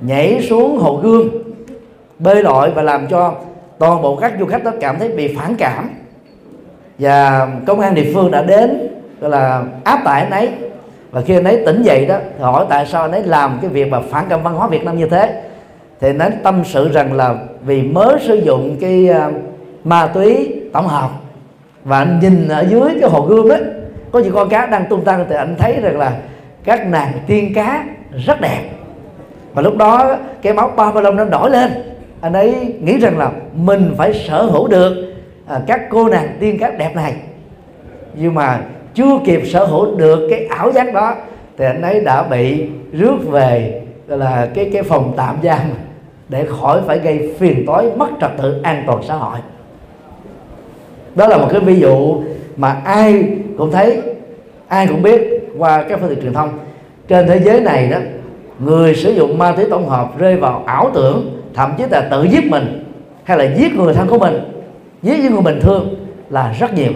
nhảy 0.00 0.46
xuống 0.48 0.78
hồ 0.78 1.00
gương 1.02 1.28
bơi 2.18 2.42
lội 2.42 2.70
và 2.70 2.82
làm 2.82 3.06
cho 3.06 3.34
toàn 3.78 4.02
bộ 4.02 4.16
các 4.16 4.32
du 4.40 4.46
khách 4.46 4.64
đó 4.64 4.70
cảm 4.80 4.98
thấy 4.98 5.08
bị 5.08 5.36
phản 5.36 5.54
cảm. 5.54 5.90
Và 6.98 7.48
công 7.66 7.80
an 7.80 7.94
địa 7.94 8.12
phương 8.14 8.30
đã 8.30 8.42
đến, 8.42 8.88
gọi 9.20 9.30
là 9.30 9.64
áp 9.84 10.00
tải 10.04 10.22
anh 10.22 10.30
ấy. 10.30 10.48
Và 11.10 11.20
khi 11.20 11.34
anh 11.34 11.44
ấy 11.44 11.62
tỉnh 11.66 11.82
dậy 11.82 12.06
đó 12.06 12.18
hỏi 12.40 12.66
tại 12.68 12.86
sao 12.86 13.02
anh 13.02 13.12
ấy 13.12 13.22
làm 13.22 13.58
cái 13.62 13.70
việc 13.70 13.90
mà 13.90 14.00
phản 14.10 14.24
cảm 14.28 14.42
văn 14.42 14.54
hóa 14.54 14.68
Việt 14.68 14.84
Nam 14.84 14.98
như 14.98 15.06
thế. 15.06 15.42
Thì 16.00 16.08
anh 16.08 16.18
ấy 16.18 16.30
tâm 16.42 16.62
sự 16.64 16.92
rằng 16.92 17.12
là 17.12 17.34
vì 17.66 17.82
mới 17.82 18.16
sử 18.26 18.34
dụng 18.34 18.76
cái 18.80 19.08
à, 19.08 19.30
ma 19.84 20.06
túy 20.06 20.60
tổng 20.72 20.86
hợp. 20.86 21.10
Và 21.84 21.98
anh 21.98 22.20
nhìn 22.20 22.48
ở 22.48 22.66
dưới 22.70 22.90
cái 23.00 23.10
hồ 23.10 23.26
gươm 23.26 23.48
ấy 23.48 23.60
có 24.12 24.18
những 24.18 24.34
con 24.34 24.48
cá 24.48 24.66
đang 24.66 24.86
tung 24.90 25.04
tăng 25.04 25.26
thì 25.28 25.36
anh 25.36 25.54
thấy 25.58 25.80
rằng 25.82 25.98
là 25.98 26.16
các 26.64 26.86
nàng 26.86 27.12
tiên 27.26 27.54
cá 27.54 27.84
rất 28.26 28.40
đẹp. 28.40 28.62
Và 29.54 29.62
lúc 29.62 29.76
đó 29.76 30.16
cái 30.42 30.52
máu 30.52 30.72
ba 30.76 30.92
lông 31.00 31.16
nó 31.16 31.24
nổi 31.24 31.50
lên. 31.50 31.70
Anh 32.20 32.32
ấy 32.32 32.74
nghĩ 32.80 32.98
rằng 32.98 33.18
là 33.18 33.30
mình 33.54 33.94
phải 33.96 34.12
sở 34.14 34.42
hữu 34.42 34.68
được 34.68 35.14
à, 35.46 35.60
các 35.66 35.80
cô 35.90 36.08
nàng 36.08 36.36
tiên 36.40 36.58
cá 36.58 36.70
đẹp 36.70 36.96
này. 36.96 37.14
Nhưng 38.14 38.34
mà 38.34 38.60
chưa 38.94 39.18
kịp 39.24 39.42
sở 39.46 39.64
hữu 39.64 39.96
được 39.96 40.28
cái 40.30 40.46
ảo 40.46 40.72
giác 40.72 40.94
đó 40.94 41.14
thì 41.58 41.64
anh 41.64 41.82
ấy 41.82 42.00
đã 42.00 42.22
bị 42.22 42.68
rước 42.92 43.16
về 43.30 43.82
gọi 44.08 44.18
là 44.18 44.48
cái 44.54 44.70
cái 44.72 44.82
phòng 44.82 45.12
tạm 45.16 45.36
giam 45.42 45.60
để 46.28 46.46
khỏi 46.60 46.80
phải 46.86 46.98
gây 46.98 47.34
phiền 47.38 47.66
toái 47.66 47.86
mất 47.96 48.08
trật 48.20 48.30
tự 48.42 48.60
an 48.62 48.82
toàn 48.86 49.02
xã 49.08 49.14
hội. 49.14 49.38
Đó 51.14 51.26
là 51.26 51.36
một 51.36 51.48
cái 51.50 51.60
ví 51.60 51.80
dụ 51.80 52.22
mà 52.56 52.80
ai 52.84 53.24
cũng 53.58 53.72
thấy, 53.72 54.02
ai 54.68 54.86
cũng 54.86 55.02
biết 55.02 55.48
qua 55.58 55.84
các 55.88 56.00
phương 56.00 56.08
tiện 56.10 56.20
truyền 56.22 56.32
thông. 56.32 56.58
Trên 57.08 57.26
thế 57.26 57.40
giới 57.44 57.60
này 57.60 57.88
đó, 57.88 57.98
người 58.58 58.94
sử 58.94 59.10
dụng 59.10 59.38
ma 59.38 59.52
túy 59.52 59.64
tổng 59.70 59.88
hợp 59.88 60.18
rơi 60.18 60.36
vào 60.36 60.62
ảo 60.66 60.90
tưởng, 60.94 61.42
thậm 61.54 61.72
chí 61.78 61.84
là 61.90 62.08
tự 62.10 62.22
giết 62.22 62.50
mình, 62.50 62.84
hay 63.24 63.38
là 63.38 63.44
giết 63.44 63.74
người 63.74 63.94
thân 63.94 64.08
của 64.08 64.18
mình, 64.18 64.38
giết 65.02 65.18
những 65.22 65.32
người 65.32 65.42
bình 65.42 65.60
thường 65.60 65.94
là 66.30 66.54
rất 66.58 66.74
nhiều. 66.74 66.92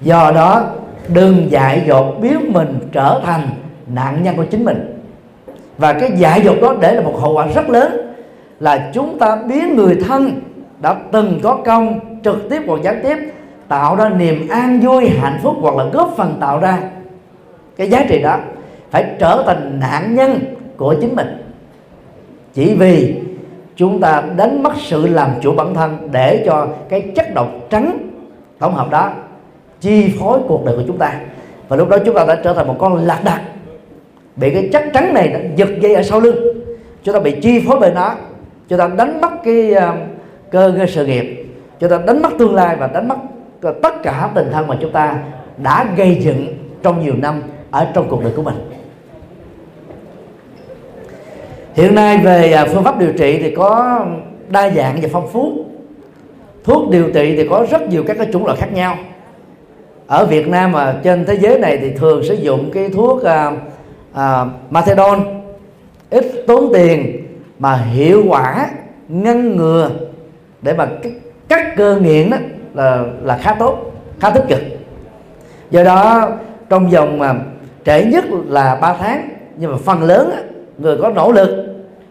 Do 0.00 0.32
đó, 0.34 0.64
đừng 1.08 1.50
dại 1.50 1.82
dột 1.86 2.16
biến 2.20 2.52
mình 2.52 2.78
trở 2.92 3.20
thành 3.24 3.48
nạn 3.94 4.22
nhân 4.22 4.36
của 4.36 4.44
chính 4.44 4.64
mình. 4.64 5.02
Và 5.78 5.92
cái 5.92 6.10
dại 6.16 6.40
dột 6.44 6.56
đó 6.62 6.74
để 6.80 6.94
là 6.94 7.02
một 7.02 7.14
hậu 7.20 7.34
quả 7.34 7.46
rất 7.54 7.70
lớn 7.70 8.12
là 8.60 8.90
chúng 8.94 9.18
ta 9.18 9.36
biến 9.48 9.76
người 9.76 9.96
thân 10.08 10.40
đã 10.80 10.96
từng 11.12 11.40
có 11.42 11.58
công 11.64 12.00
trực 12.24 12.48
tiếp 12.50 12.62
hoặc 12.66 12.80
gián 12.82 13.00
tiếp 13.02 13.16
tạo 13.68 13.96
ra 13.96 14.08
niềm 14.08 14.48
an 14.48 14.80
vui 14.80 15.08
hạnh 15.08 15.38
phúc 15.42 15.56
hoặc 15.60 15.76
là 15.76 15.84
góp 15.84 16.14
phần 16.16 16.36
tạo 16.40 16.60
ra 16.60 16.78
cái 17.76 17.90
giá 17.90 18.04
trị 18.08 18.22
đó 18.22 18.38
phải 18.90 19.04
trở 19.18 19.42
thành 19.46 19.80
nạn 19.80 20.14
nhân 20.14 20.40
của 20.76 20.94
chính 21.00 21.16
mình. 21.16 21.26
Chỉ 22.54 22.74
vì 22.74 23.20
chúng 23.76 24.00
ta 24.00 24.22
đánh 24.36 24.62
mất 24.62 24.72
sự 24.78 25.06
làm 25.06 25.30
chủ 25.40 25.52
bản 25.52 25.74
thân 25.74 26.08
để 26.12 26.42
cho 26.46 26.68
cái 26.88 27.12
chất 27.16 27.34
độc 27.34 27.48
trắng 27.70 27.98
tổng 28.58 28.74
hợp 28.74 28.90
đó 28.90 29.12
chi 29.80 30.14
phối 30.20 30.38
cuộc 30.48 30.64
đời 30.64 30.76
của 30.76 30.82
chúng 30.86 30.98
ta. 30.98 31.20
Và 31.68 31.76
lúc 31.76 31.88
đó 31.88 31.98
chúng 32.04 32.14
ta 32.14 32.24
đã 32.24 32.34
trở 32.44 32.52
thành 32.52 32.66
một 32.66 32.76
con 32.78 32.96
lạc 32.96 33.20
đà 33.24 33.40
bị 34.36 34.50
cái 34.50 34.68
chất 34.72 34.84
trắng 34.94 35.14
này 35.14 35.50
giật 35.56 35.68
dây 35.80 35.94
ở 35.94 36.02
sau 36.02 36.20
lưng 36.20 36.36
chúng 37.02 37.14
ta 37.14 37.20
bị 37.20 37.40
chi 37.42 37.64
phối 37.66 37.78
bởi 37.80 37.92
nó 37.94 38.14
chúng 38.68 38.78
ta 38.78 38.90
đánh 38.96 39.20
mất 39.20 39.30
cái 39.44 39.74
uh, 39.76 39.82
cơ 40.50 40.74
cái 40.78 40.86
sự 40.86 41.06
nghiệp. 41.06 41.46
Chúng 41.80 41.90
ta 41.90 41.98
đánh 42.06 42.22
mất 42.22 42.30
tương 42.38 42.54
lai 42.54 42.76
và 42.76 42.86
đánh 42.86 43.08
mất 43.08 43.16
tất 43.82 44.02
cả 44.02 44.30
tình 44.34 44.48
thân 44.52 44.66
mà 44.66 44.76
chúng 44.80 44.92
ta 44.92 45.18
đã 45.62 45.86
gây 45.96 46.14
dựng 46.14 46.46
trong 46.82 47.04
nhiều 47.04 47.14
năm 47.16 47.42
ở 47.70 47.86
trong 47.94 48.08
cuộc 48.08 48.22
đời 48.22 48.32
của 48.36 48.42
mình. 48.42 48.54
Hiện 51.74 51.94
nay 51.94 52.18
về 52.18 52.52
à, 52.52 52.66
phương 52.72 52.84
pháp 52.84 52.98
điều 52.98 53.12
trị 53.12 53.38
thì 53.42 53.54
có 53.54 54.00
đa 54.48 54.70
dạng 54.70 54.98
và 55.02 55.08
phong 55.12 55.28
phú. 55.28 55.64
Thuốc 56.64 56.90
điều 56.90 57.10
trị 57.14 57.36
thì 57.36 57.48
có 57.48 57.66
rất 57.70 57.88
nhiều 57.88 58.04
các 58.06 58.16
cái 58.18 58.26
chủng 58.32 58.46
loại 58.46 58.58
khác 58.58 58.72
nhau. 58.72 58.96
Ở 60.06 60.26
Việt 60.26 60.48
Nam 60.48 60.72
và 60.72 60.94
trên 61.02 61.24
thế 61.24 61.38
giới 61.38 61.58
này 61.58 61.78
thì 61.78 61.90
thường 61.90 62.24
sử 62.24 62.34
dụng 62.34 62.70
cái 62.74 62.88
thuốc 62.88 63.24
à, 63.24 63.52
à, 64.12 64.44
Methadone 64.70 65.20
ít 66.10 66.44
tốn 66.46 66.70
tiền 66.74 67.26
mà 67.58 67.76
hiệu 67.76 68.24
quả 68.28 68.70
ngăn 69.08 69.56
ngừa 69.56 69.90
để 70.62 70.74
mà 70.74 70.86
cắt, 71.02 71.10
cắt 71.48 71.76
cơ 71.76 71.96
nghiện 72.00 72.30
đó 72.30 72.36
là 72.74 73.04
là 73.22 73.36
khá 73.36 73.54
tốt 73.58 73.92
khá 74.20 74.30
tích 74.30 74.44
cực. 74.48 74.60
Do 75.70 75.84
đó 75.84 76.28
trong 76.68 76.90
vòng 76.90 77.18
mà 77.18 77.34
trễ 77.84 78.04
nhất 78.04 78.24
là 78.48 78.74
3 78.74 78.94
tháng 78.94 79.28
nhưng 79.56 79.72
mà 79.72 79.78
phần 79.84 80.02
lớn 80.02 80.30
người 80.78 80.96
có 80.96 81.08
nỗ 81.10 81.32
lực 81.32 81.66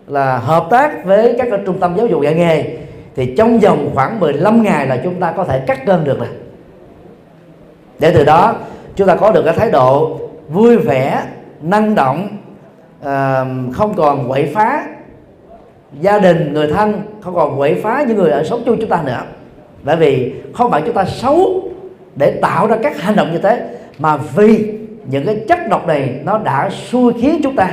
là 0.08 0.38
hợp 0.38 0.68
tác 0.70 1.06
với 1.06 1.36
các 1.38 1.48
trung 1.66 1.80
tâm 1.80 1.96
giáo 1.98 2.08
dục 2.08 2.22
dạy 2.24 2.34
nghề 2.34 2.78
thì 3.16 3.36
trong 3.38 3.60
vòng 3.60 3.92
khoảng 3.94 4.20
15 4.20 4.64
ngày 4.64 4.88
là 4.88 5.00
chúng 5.04 5.20
ta 5.20 5.32
có 5.32 5.44
thể 5.44 5.64
cắt 5.68 5.86
cơn 5.86 6.04
được 6.04 6.20
rồi. 6.20 6.28
Để 8.00 8.12
từ 8.14 8.24
đó 8.26 8.56
chúng 8.96 9.08
ta 9.08 9.16
có 9.16 9.32
được 9.32 9.42
cái 9.46 9.54
thái 9.54 9.72
độ 9.72 10.20
vui 10.50 10.78
vẻ 10.78 11.24
năng 11.62 11.96
động 11.96 12.28
à, 13.04 13.46
không 13.74 13.94
còn 13.94 14.30
quậy 14.30 14.52
phá 14.54 14.88
gia 16.02 16.20
đình, 16.20 16.54
người 16.54 16.68
thân 16.68 17.02
không 17.22 17.36
còn 17.36 17.58
quậy 17.58 17.76
phá 17.76 18.06
những 18.08 18.18
người 18.18 18.32
ở 18.32 18.44
sống 18.44 18.64
chung 18.66 18.78
chúng 18.80 18.90
ta 18.90 19.02
nữa. 19.06 19.22
Bởi 19.84 19.96
vì 19.96 20.34
không 20.54 20.72
phải 20.72 20.82
chúng 20.86 20.96
ta 20.96 21.06
xấu 21.06 21.70
để 22.16 22.40
tạo 22.42 22.68
ra 22.68 22.78
các 22.84 23.02
hành 23.02 23.16
động 23.16 23.32
như 23.32 23.38
thế, 23.38 23.68
mà 24.00 24.18
vì 24.18 24.72
những 25.06 25.26
cái 25.26 25.44
chất 25.48 25.60
độc 25.70 25.88
này 25.88 26.20
nó 26.24 26.38
đã 26.38 26.70
xui 26.70 27.14
khiến 27.22 27.40
chúng 27.44 27.56
ta 27.56 27.72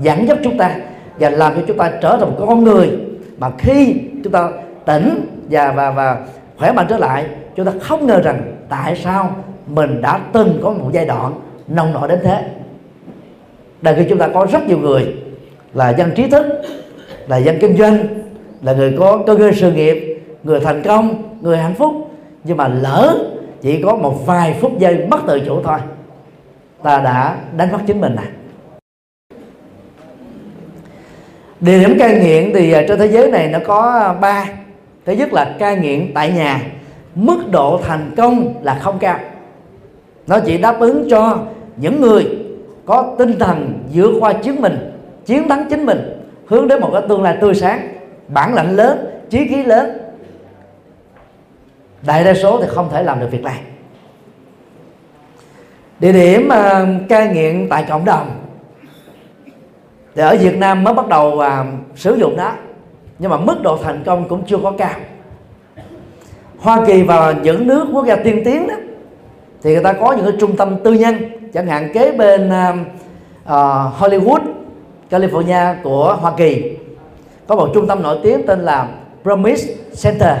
dẫn 0.00 0.28
dắt 0.28 0.38
chúng 0.44 0.58
ta, 0.58 0.76
và 1.20 1.30
làm 1.30 1.54
cho 1.54 1.60
chúng 1.66 1.76
ta 1.76 1.92
trở 2.02 2.16
thành 2.20 2.30
một 2.30 2.46
con 2.46 2.64
người. 2.64 2.90
Mà 3.38 3.50
khi 3.58 3.94
chúng 4.24 4.32
ta 4.32 4.48
tỉnh 4.84 5.20
và 5.50 5.72
và 5.72 5.90
và 5.90 6.16
khỏe 6.58 6.72
mạnh 6.72 6.86
trở 6.88 6.98
lại, 6.98 7.26
chúng 7.56 7.66
ta 7.66 7.72
không 7.80 8.06
ngờ 8.06 8.20
rằng 8.24 8.42
tại 8.68 8.96
sao 8.96 9.36
mình 9.66 10.02
đã 10.02 10.20
từng 10.32 10.60
có 10.62 10.70
một 10.70 10.90
giai 10.92 11.04
đoạn 11.04 11.32
nông 11.68 11.92
nổi 11.92 12.08
đến 12.08 12.18
thế. 12.22 12.44
Đây 13.82 13.94
khi 13.98 14.06
chúng 14.08 14.18
ta 14.18 14.28
có 14.28 14.46
rất 14.52 14.66
nhiều 14.66 14.78
người 14.78 15.14
là 15.74 15.90
dân 15.90 16.10
trí 16.14 16.30
thức 16.30 16.46
là 17.28 17.36
dân 17.36 17.58
kinh 17.60 17.76
doanh, 17.76 17.98
là 18.62 18.72
người 18.72 18.96
có 18.98 19.22
cơ 19.26 19.36
ngơi 19.36 19.52
sự 19.54 19.72
nghiệp, 19.72 20.24
người 20.42 20.60
thành 20.60 20.82
công, 20.82 21.22
người 21.40 21.56
hạnh 21.56 21.74
phúc. 21.74 21.92
Nhưng 22.44 22.56
mà 22.56 22.68
lỡ 22.68 23.18
chỉ 23.60 23.82
có 23.82 23.96
một 23.96 24.26
vài 24.26 24.56
phút 24.60 24.78
giây 24.78 25.06
mất 25.10 25.18
tự 25.26 25.40
chủ 25.46 25.62
thôi, 25.64 25.78
ta 26.82 27.00
đã 27.00 27.36
đánh 27.56 27.72
mất 27.72 27.78
chính 27.86 28.00
mình 28.00 28.14
này. 28.14 28.26
Địa 31.60 31.78
điểm 31.78 31.98
cai 31.98 32.20
nghiện 32.20 32.50
thì 32.54 32.72
à, 32.72 32.84
trên 32.88 32.98
thế 32.98 33.06
giới 33.06 33.30
này 33.30 33.48
nó 33.48 33.58
có 33.66 33.90
à, 33.90 34.12
ba. 34.12 34.44
Thứ 35.06 35.12
nhất 35.12 35.32
là 35.32 35.56
cai 35.58 35.76
nghiện 35.76 36.14
tại 36.14 36.32
nhà, 36.32 36.62
mức 37.14 37.38
độ 37.50 37.80
thành 37.84 38.10
công 38.16 38.54
là 38.62 38.74
không 38.74 38.98
cao. 38.98 39.18
Nó 40.26 40.40
chỉ 40.40 40.58
đáp 40.58 40.80
ứng 40.80 41.10
cho 41.10 41.38
những 41.76 42.00
người 42.00 42.26
có 42.86 43.14
tinh 43.18 43.38
thần 43.38 43.78
vượt 43.94 44.12
qua 44.20 44.32
chính 44.32 44.60
mình, 44.60 44.92
chiến 45.26 45.48
thắng 45.48 45.66
chính 45.70 45.86
mình 45.86 46.17
hướng 46.48 46.68
đến 46.68 46.80
một 46.80 46.90
cái 46.92 47.02
tương 47.08 47.22
lai 47.22 47.36
tươi 47.40 47.54
sáng. 47.54 47.88
Bản 48.28 48.54
lãnh 48.54 48.76
lớn 48.76 49.20
chí 49.30 49.48
khí 49.48 49.62
lớn. 49.62 49.98
Đại 52.06 52.24
đa 52.24 52.34
số 52.34 52.60
thì 52.60 52.68
không 52.68 52.88
thể 52.92 53.02
làm 53.02 53.20
được 53.20 53.28
việc 53.30 53.42
này. 53.42 53.60
Địa 56.00 56.12
điểm 56.12 56.48
uh, 56.48 57.08
cai 57.08 57.28
nghiện 57.28 57.66
tại 57.70 57.84
cộng 57.88 58.04
đồng. 58.04 58.30
Thì 60.14 60.22
ở 60.22 60.36
Việt 60.40 60.58
Nam 60.58 60.84
mới 60.84 60.94
bắt 60.94 61.08
đầu 61.08 61.26
uh, 61.28 61.44
sử 61.96 62.14
dụng 62.14 62.36
đó. 62.36 62.52
Nhưng 63.18 63.30
mà 63.30 63.36
mức 63.36 63.62
độ 63.62 63.78
thành 63.82 64.02
công 64.06 64.28
cũng 64.28 64.44
chưa 64.46 64.58
có 64.62 64.72
cao. 64.78 65.00
Hoa 66.58 66.86
Kỳ 66.86 67.02
và 67.02 67.34
những 67.42 67.66
nước 67.66 67.86
quốc 67.92 68.06
gia 68.06 68.16
tiên 68.16 68.42
tiến 68.44 68.68
đó 68.68 68.74
thì 69.62 69.74
người 69.74 69.82
ta 69.82 69.92
có 69.92 70.12
những 70.12 70.24
cái 70.24 70.34
trung 70.40 70.56
tâm 70.56 70.76
tư 70.84 70.92
nhân 70.92 71.16
chẳng 71.54 71.66
hạn 71.66 71.92
kế 71.94 72.12
bên 72.12 72.48
uh, 72.48 72.76
uh, 73.44 73.52
Hollywood. 74.00 74.57
California 75.10 75.74
của 75.82 76.16
Hoa 76.20 76.32
Kỳ. 76.36 76.76
Có 77.46 77.56
một 77.56 77.68
trung 77.74 77.86
tâm 77.86 78.02
nổi 78.02 78.18
tiếng 78.22 78.46
tên 78.46 78.60
là 78.60 78.88
Promise 79.22 79.74
Center. 80.02 80.36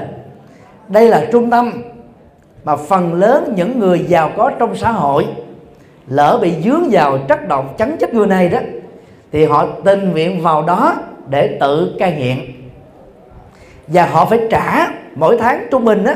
Đây 0.88 1.08
là 1.08 1.26
trung 1.32 1.50
tâm 1.50 1.82
mà 2.64 2.76
phần 2.76 3.14
lớn 3.14 3.52
những 3.56 3.78
người 3.78 4.04
giàu 4.08 4.30
có 4.36 4.50
trong 4.58 4.76
xã 4.76 4.90
hội 4.90 5.26
lỡ 6.08 6.38
bị 6.42 6.54
dướng 6.64 6.82
vào 6.90 7.18
trắc 7.28 7.48
động 7.48 7.74
chắn 7.78 7.96
chết 8.00 8.14
người 8.14 8.26
này 8.26 8.48
đó, 8.48 8.58
thì 9.32 9.44
họ 9.44 9.66
tình 9.84 10.12
nguyện 10.12 10.42
vào 10.42 10.62
đó 10.62 10.94
để 11.28 11.56
tự 11.60 11.96
cai 11.98 12.12
nghiện. 12.12 12.38
Và 13.86 14.06
họ 14.06 14.24
phải 14.24 14.40
trả 14.50 14.86
mỗi 15.14 15.38
tháng 15.38 15.66
trung 15.70 15.84
bình 15.84 16.04
đó 16.04 16.12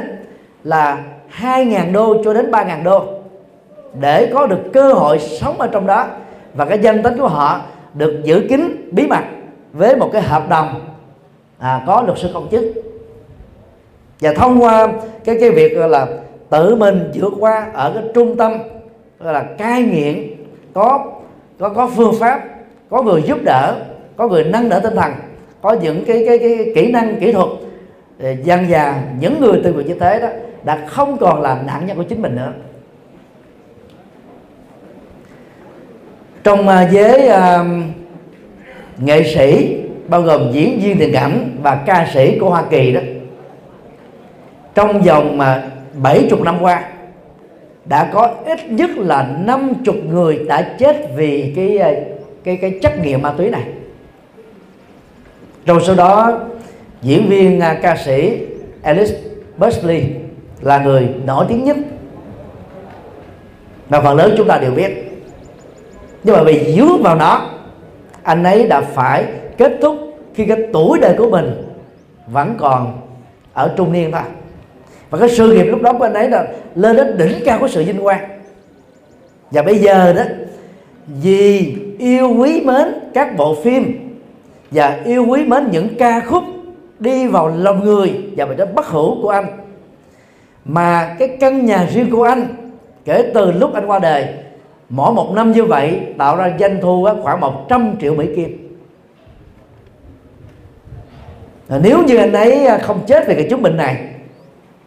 là 0.65 0.99
2.000 1.41 1.93
đô 1.93 2.23
cho 2.25 2.35
đến 2.35 2.51
3.000 2.51 2.83
đô 2.83 3.05
để 4.01 4.31
có 4.35 4.47
được 4.47 4.61
cơ 4.73 4.93
hội 4.93 5.19
sống 5.19 5.61
ở 5.61 5.67
trong 5.67 5.87
đó. 5.87 6.07
Và 6.55 6.65
cái 6.65 6.79
danh 6.79 7.03
tính 7.03 7.19
của 7.19 7.29
họ 7.29 7.61
được 7.95 8.21
giữ 8.25 8.47
kín 8.49 8.91
bí 8.91 9.07
mật 9.07 9.25
với 9.73 9.97
một 9.97 10.11
cái 10.13 10.23
hợp 10.23 10.49
đồng 10.49 10.81
à, 11.59 11.85
có 11.87 12.03
luật 12.07 12.19
sư 12.19 12.29
công 12.35 12.49
chức. 12.51 12.65
Và 14.21 14.33
thông 14.35 14.63
qua 14.63 14.89
cái 15.25 15.37
cái 15.41 15.51
việc 15.51 15.77
là 15.77 16.07
tự 16.51 16.75
mình 16.75 17.11
vượt 17.15 17.33
qua 17.41 17.71
ở 17.75 17.93
cái 17.95 18.03
trung 18.15 18.37
tâm 18.37 18.59
gọi 19.21 19.33
là 19.33 19.43
cai 19.43 19.83
nghiện 19.83 20.31
có 20.75 21.07
có 21.59 21.69
có 21.69 21.91
phương 21.97 22.15
pháp 22.21 22.43
có 22.91 23.03
người 23.03 23.23
giúp 23.23 23.39
đỡ 23.45 23.77
có 24.17 24.29
người 24.29 24.45
nâng 24.45 24.69
đỡ 24.69 24.81
tinh 24.81 24.97
thần 24.97 25.13
có 25.63 25.73
những 25.73 26.05
cái 26.05 26.25
cái, 26.27 26.39
cái 26.39 26.73
kỹ 26.75 26.93
năng 26.93 27.21
kỹ 27.21 27.33
thuật 27.33 27.49
dần 28.45 28.69
dà 28.71 29.03
những 29.21 29.41
người 29.41 29.61
từ 29.65 29.73
người 29.73 29.85
như 29.85 29.95
thế 29.95 30.21
đó 30.21 30.29
đã 30.65 30.87
không 30.87 31.17
còn 31.21 31.43
là 31.43 31.63
nạn 31.67 31.87
nhân 31.87 31.97
của 31.97 32.03
chính 32.03 32.23
mình 32.23 32.37
nữa. 32.37 32.53
Trong 36.45 36.69
uh, 36.69 36.91
giới 36.91 37.29
uh, 37.29 37.67
nghệ 38.99 39.35
sĩ 39.35 39.77
bao 40.09 40.23
gồm 40.23 40.53
diễn 40.53 40.81
viên 40.81 40.99
điện 40.99 41.13
ảnh 41.13 41.57
và 41.63 41.75
ca 41.75 42.09
sĩ 42.15 42.39
của 42.39 42.51
Hoa 42.51 42.63
Kỳ 42.71 42.93
đó 42.93 43.01
trong 44.75 45.03
vòng 45.03 45.39
mà 45.39 45.63
70 45.95 46.41
năm 46.45 46.63
qua 46.63 46.85
đã 47.85 48.11
có 48.13 48.35
ít 48.47 48.71
nhất 48.71 48.91
là 48.97 49.29
50 49.45 50.03
người 50.09 50.39
đã 50.49 50.77
chết 50.79 50.97
vì 51.17 51.53
cái 51.57 51.79
à, 51.79 51.93
cái 52.45 52.57
cái 52.57 52.79
chất 52.83 52.93
nghiện 53.03 53.23
ma 53.23 53.35
túy 53.39 53.51
này. 53.51 53.63
Rồi 55.67 55.81
sau 55.87 55.95
đó 55.95 56.41
diễn 57.03 57.29
viên 57.29 57.61
ca 57.83 57.97
sĩ 57.97 58.39
Alice 58.83 59.15
Presley 59.59 60.05
là 60.61 60.79
người 60.79 61.09
nổi 61.27 61.45
tiếng 61.49 61.65
nhất. 61.65 61.77
Mà 63.89 64.01
phần 64.01 64.17
lớn 64.17 64.35
chúng 64.37 64.49
ta 64.49 64.59
đều 64.59 64.71
biết 64.71 65.02
nhưng 66.25 66.37
mà 66.37 66.43
vì 66.43 66.75
dướng 66.77 67.03
vào 67.03 67.17
nó, 67.17 67.51
anh 68.23 68.45
ấy 68.45 68.67
đã 68.69 68.81
phải 68.81 69.25
kết 69.59 69.73
thúc 69.83 69.97
khi 70.35 70.47
cái 70.47 70.57
tuổi 70.73 70.99
đời 70.99 71.15
của 71.19 71.31
mình 71.31 71.63
vẫn 72.27 72.55
còn 72.59 73.01
ở 73.53 73.75
trung 73.77 73.93
niên 73.93 74.13
thôi. 74.13 74.21
Và 75.11 75.19
cái 75.19 75.29
sự 75.29 75.53
nghiệp 75.53 75.65
lúc 75.65 75.83
đó 75.83 75.93
của 75.93 76.05
anh 76.05 76.15
ấy 76.15 76.31
là 76.31 76.47
lên 76.75 76.97
đến 76.97 77.19
đỉnh 77.19 77.33
cao 77.45 77.59
của 77.59 77.69
sự 77.69 77.85
vinh 77.85 78.03
quang. 78.03 78.29
Và 79.51 79.63
bây 79.63 79.79
giờ 79.79 80.13
đó, 80.13 80.23
vì 81.23 81.77
yêu 81.99 82.35
quý 82.39 82.61
mến 82.65 82.87
các 83.15 83.37
bộ 83.37 83.55
phim 83.55 84.09
và 84.71 85.01
yêu 85.05 85.27
quý 85.29 85.45
mến 85.45 85.69
những 85.71 85.89
ca 85.99 86.21
khúc 86.21 86.43
đi 86.99 87.27
vào 87.27 87.49
lòng 87.49 87.85
người 87.85 88.13
và 88.37 88.47
bị 88.47 88.57
đến 88.57 88.69
bất 88.75 88.87
hữu 88.87 89.23
của 89.23 89.29
anh, 89.29 89.47
mà 90.65 91.17
cái 91.19 91.29
căn 91.41 91.67
nhà 91.67 91.89
riêng 91.95 92.11
của 92.11 92.25
anh 92.25 92.47
kể 93.05 93.31
từ 93.35 93.53
lúc 93.53 93.75
anh 93.75 93.87
qua 93.87 93.99
đời 93.99 94.27
mỗi 94.95 95.13
một 95.13 95.33
năm 95.35 95.53
như 95.53 95.65
vậy 95.65 96.01
tạo 96.19 96.37
ra 96.37 96.53
doanh 96.61 96.81
thu 96.81 97.09
khoảng 97.23 97.41
100 97.41 97.97
triệu 98.01 98.15
Mỹ 98.15 98.27
Kim. 98.37 98.79
Nếu 101.69 102.03
như 102.03 102.17
anh 102.17 102.33
ấy 102.33 102.67
à, 102.67 102.79
không 102.79 103.01
chết 103.07 103.25
vì 103.29 103.35
cái 103.35 103.47
chứng 103.51 103.63
bệnh 103.63 103.77
này 103.77 103.97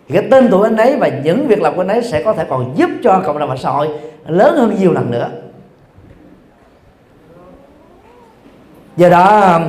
thì 0.07 0.15
cái 0.15 0.27
tên 0.31 0.47
tuổi 0.51 0.67
anh 0.67 0.77
ấy 0.77 0.97
và 0.97 1.07
những 1.07 1.47
việc 1.47 1.61
làm 1.61 1.75
của 1.75 1.81
anh 1.81 1.87
ấy 1.87 2.03
sẽ 2.03 2.23
có 2.23 2.33
thể 2.33 2.45
còn 2.49 2.73
giúp 2.75 2.89
cho 3.03 3.21
cộng 3.25 3.39
đồng 3.39 3.49
và 3.49 3.55
xã 3.55 3.69
hội 3.69 3.89
lớn 4.27 4.57
hơn 4.57 4.75
nhiều 4.79 4.93
lần 4.93 5.11
nữa. 5.11 5.29
Do 8.97 9.09
đó 9.09 9.59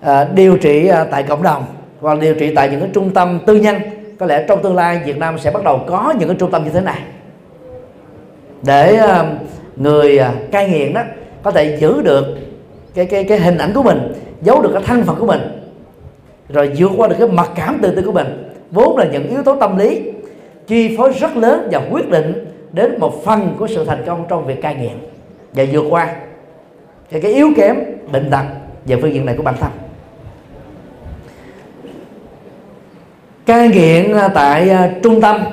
à, 0.00 0.24
điều 0.34 0.56
trị 0.56 0.86
à, 0.86 1.04
tại 1.10 1.22
cộng 1.22 1.42
đồng 1.42 1.64
hoặc 2.00 2.18
điều 2.20 2.34
trị 2.34 2.54
tại 2.54 2.68
những 2.70 2.80
cái 2.80 2.90
trung 2.94 3.10
tâm 3.14 3.40
tư 3.46 3.56
nhân 3.56 3.76
có 4.18 4.26
lẽ 4.26 4.44
trong 4.48 4.62
tương 4.62 4.76
lai 4.76 5.00
Việt 5.04 5.18
Nam 5.18 5.38
sẽ 5.38 5.50
bắt 5.50 5.64
đầu 5.64 5.84
có 5.86 6.14
những 6.18 6.28
cái 6.28 6.36
trung 6.40 6.50
tâm 6.50 6.64
như 6.64 6.70
thế 6.70 6.80
này 6.80 7.00
để 8.66 8.96
ờ, 8.96 9.26
người 9.76 10.18
ờ, 10.18 10.32
cai 10.52 10.68
nghiện 10.68 10.94
đó 10.94 11.02
có 11.42 11.50
thể 11.50 11.76
giữ 11.80 12.02
được 12.02 12.24
cái 12.94 13.06
cái 13.06 13.24
cái 13.24 13.38
hình 13.38 13.58
ảnh 13.58 13.72
của 13.74 13.82
mình 13.82 14.12
giấu 14.42 14.62
được 14.62 14.70
cái 14.72 14.82
thân 14.86 15.02
phận 15.02 15.16
của 15.18 15.26
mình 15.26 15.40
rồi 16.48 16.72
vượt 16.76 16.90
qua 16.96 17.08
được 17.08 17.16
cái 17.18 17.28
mặc 17.28 17.50
cảm 17.54 17.78
tự 17.82 17.92
từ 17.96 18.02
của 18.02 18.12
mình. 18.12 18.50
Vốn 18.70 18.98
là 18.98 19.04
những 19.04 19.28
yếu 19.28 19.42
tố 19.42 19.56
tâm 19.60 19.78
lý 19.78 20.02
chi 20.66 20.96
phối 20.96 21.12
rất 21.12 21.36
lớn 21.36 21.68
và 21.72 21.80
quyết 21.90 22.10
định 22.10 22.46
đến 22.72 23.00
một 23.00 23.24
phần 23.24 23.54
của 23.58 23.66
sự 23.66 23.84
thành 23.84 24.02
công 24.06 24.24
trong 24.28 24.46
việc 24.46 24.62
cai 24.62 24.74
nghiện 24.74 24.96
và 25.52 25.64
vượt 25.72 25.84
qua. 25.90 26.16
Cái, 27.10 27.20
cái 27.20 27.32
yếu 27.32 27.48
kém 27.56 27.76
bệnh 28.12 28.30
tật 28.30 28.44
về 28.86 28.96
phương 29.02 29.14
diện 29.14 29.26
này 29.26 29.34
của 29.36 29.42
bản 29.42 29.54
thân. 29.60 29.70
Cai 33.46 33.68
nghiện 33.68 34.12
ờ, 34.12 34.28
tại 34.34 34.70
trung 35.02 35.20
tâm 35.20 35.44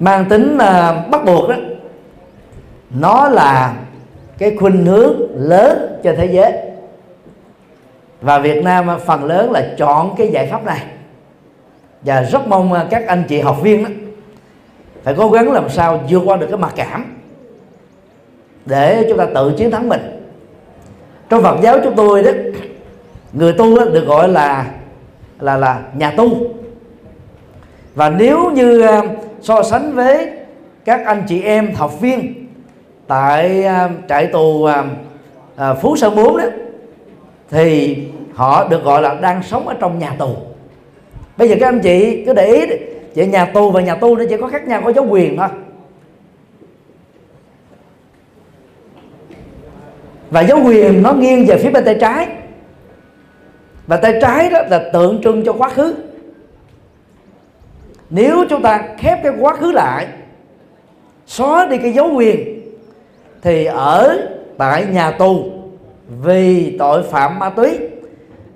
mang 0.00 0.24
tính 0.24 0.58
ờ, 0.58 1.04
bắt 1.10 1.24
buộc 1.24 1.48
đó. 1.48 1.56
Nó 2.90 3.28
là 3.28 3.74
cái 4.38 4.56
khuynh 4.56 4.86
hướng 4.86 5.16
lớn 5.34 6.00
trên 6.02 6.16
thế 6.16 6.26
giới. 6.26 6.52
Và 8.20 8.38
Việt 8.38 8.64
Nam 8.64 8.86
ờ, 8.86 8.98
phần 8.98 9.24
lớn 9.24 9.50
là 9.52 9.74
chọn 9.78 10.14
cái 10.18 10.28
giải 10.28 10.48
pháp 10.50 10.64
này. 10.64 10.80
Và 12.02 12.22
rất 12.22 12.46
mong 12.48 12.72
ờ, 12.72 12.86
các 12.90 13.06
anh 13.06 13.24
chị 13.28 13.40
học 13.40 13.56
viên 13.62 13.84
đó 13.84 13.90
phải 15.02 15.14
cố 15.18 15.30
gắng 15.30 15.52
làm 15.52 15.68
sao 15.68 16.00
vượt 16.08 16.22
qua 16.24 16.36
được 16.36 16.46
cái 16.50 16.58
mặc 16.58 16.72
cảm 16.76 17.16
để 18.66 19.06
chúng 19.08 19.18
ta 19.18 19.26
tự 19.34 19.54
chiến 19.58 19.70
thắng 19.70 19.88
mình. 19.88 20.00
Trong 21.28 21.42
Phật 21.42 21.56
giáo 21.62 21.78
chúng 21.84 21.94
tôi 21.96 22.22
đó, 22.22 22.30
người 23.32 23.52
tu 23.52 23.78
đó 23.78 23.84
được 23.84 24.06
gọi 24.06 24.28
là 24.28 24.66
là 25.40 25.56
là 25.56 25.82
nhà 25.94 26.10
tu. 26.10 26.28
Và 27.94 28.10
nếu 28.10 28.50
như 28.50 28.82
so 29.46 29.62
sánh 29.62 29.94
với 29.94 30.30
các 30.84 31.06
anh 31.06 31.22
chị 31.28 31.42
em 31.42 31.74
học 31.74 32.00
viên 32.00 32.46
tại 33.06 33.64
à, 33.64 33.90
trại 34.08 34.26
tù 34.26 34.64
à, 34.64 34.84
à, 35.56 35.74
Phú 35.74 35.96
Sơn 35.96 36.16
4 36.16 36.36
đó, 36.36 36.44
thì 37.50 37.96
họ 38.34 38.68
được 38.68 38.84
gọi 38.84 39.02
là 39.02 39.14
đang 39.14 39.42
sống 39.42 39.68
ở 39.68 39.74
trong 39.80 39.98
nhà 39.98 40.16
tù. 40.18 40.36
Bây 41.36 41.48
giờ 41.48 41.56
các 41.60 41.68
anh 41.68 41.80
chị 41.80 42.24
cứ 42.26 42.32
để 42.32 42.46
ý 42.46 42.66
vậy 43.14 43.26
nhà 43.26 43.44
tù 43.44 43.70
và 43.70 43.80
nhà 43.80 43.94
tu 43.94 44.16
nó 44.16 44.24
chỉ 44.28 44.36
có 44.36 44.48
khác 44.48 44.68
nhau, 44.68 44.82
có 44.84 44.92
dấu 44.92 45.06
quyền 45.10 45.36
thôi. 45.36 45.48
Và 50.30 50.40
dấu 50.40 50.58
quyền 50.64 51.02
nó 51.02 51.12
nghiêng 51.12 51.46
về 51.46 51.58
phía 51.58 51.70
bên 51.70 51.84
tay 51.84 51.96
trái. 52.00 52.28
Và 53.86 53.96
tay 53.96 54.18
trái 54.20 54.50
đó 54.50 54.60
là 54.70 54.90
tượng 54.92 55.22
trưng 55.22 55.44
cho 55.44 55.52
quá 55.52 55.68
khứ 55.68 55.94
nếu 58.10 58.44
chúng 58.50 58.62
ta 58.62 58.82
khép 58.98 59.18
cái 59.22 59.32
quá 59.40 59.54
khứ 59.54 59.72
lại, 59.72 60.06
xóa 61.26 61.66
đi 61.66 61.78
cái 61.78 61.92
dấu 61.92 62.14
quyền 62.14 62.62
thì 63.42 63.64
ở 63.64 64.18
tại 64.58 64.86
nhà 64.90 65.10
tù 65.10 65.50
vì 66.22 66.76
tội 66.78 67.02
phạm 67.02 67.38
ma 67.38 67.50
túy, 67.50 67.78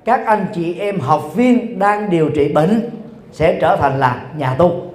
các 0.04 0.26
anh 0.26 0.46
chị 0.54 0.74
em 0.78 1.00
học 1.00 1.34
viên 1.34 1.78
đang 1.78 2.10
điều 2.10 2.30
trị 2.30 2.48
bệnh 2.48 2.90
sẽ 3.32 3.58
trở 3.60 3.76
thành 3.76 4.00
là 4.00 4.22
nhà 4.36 4.54
tu 4.58 4.90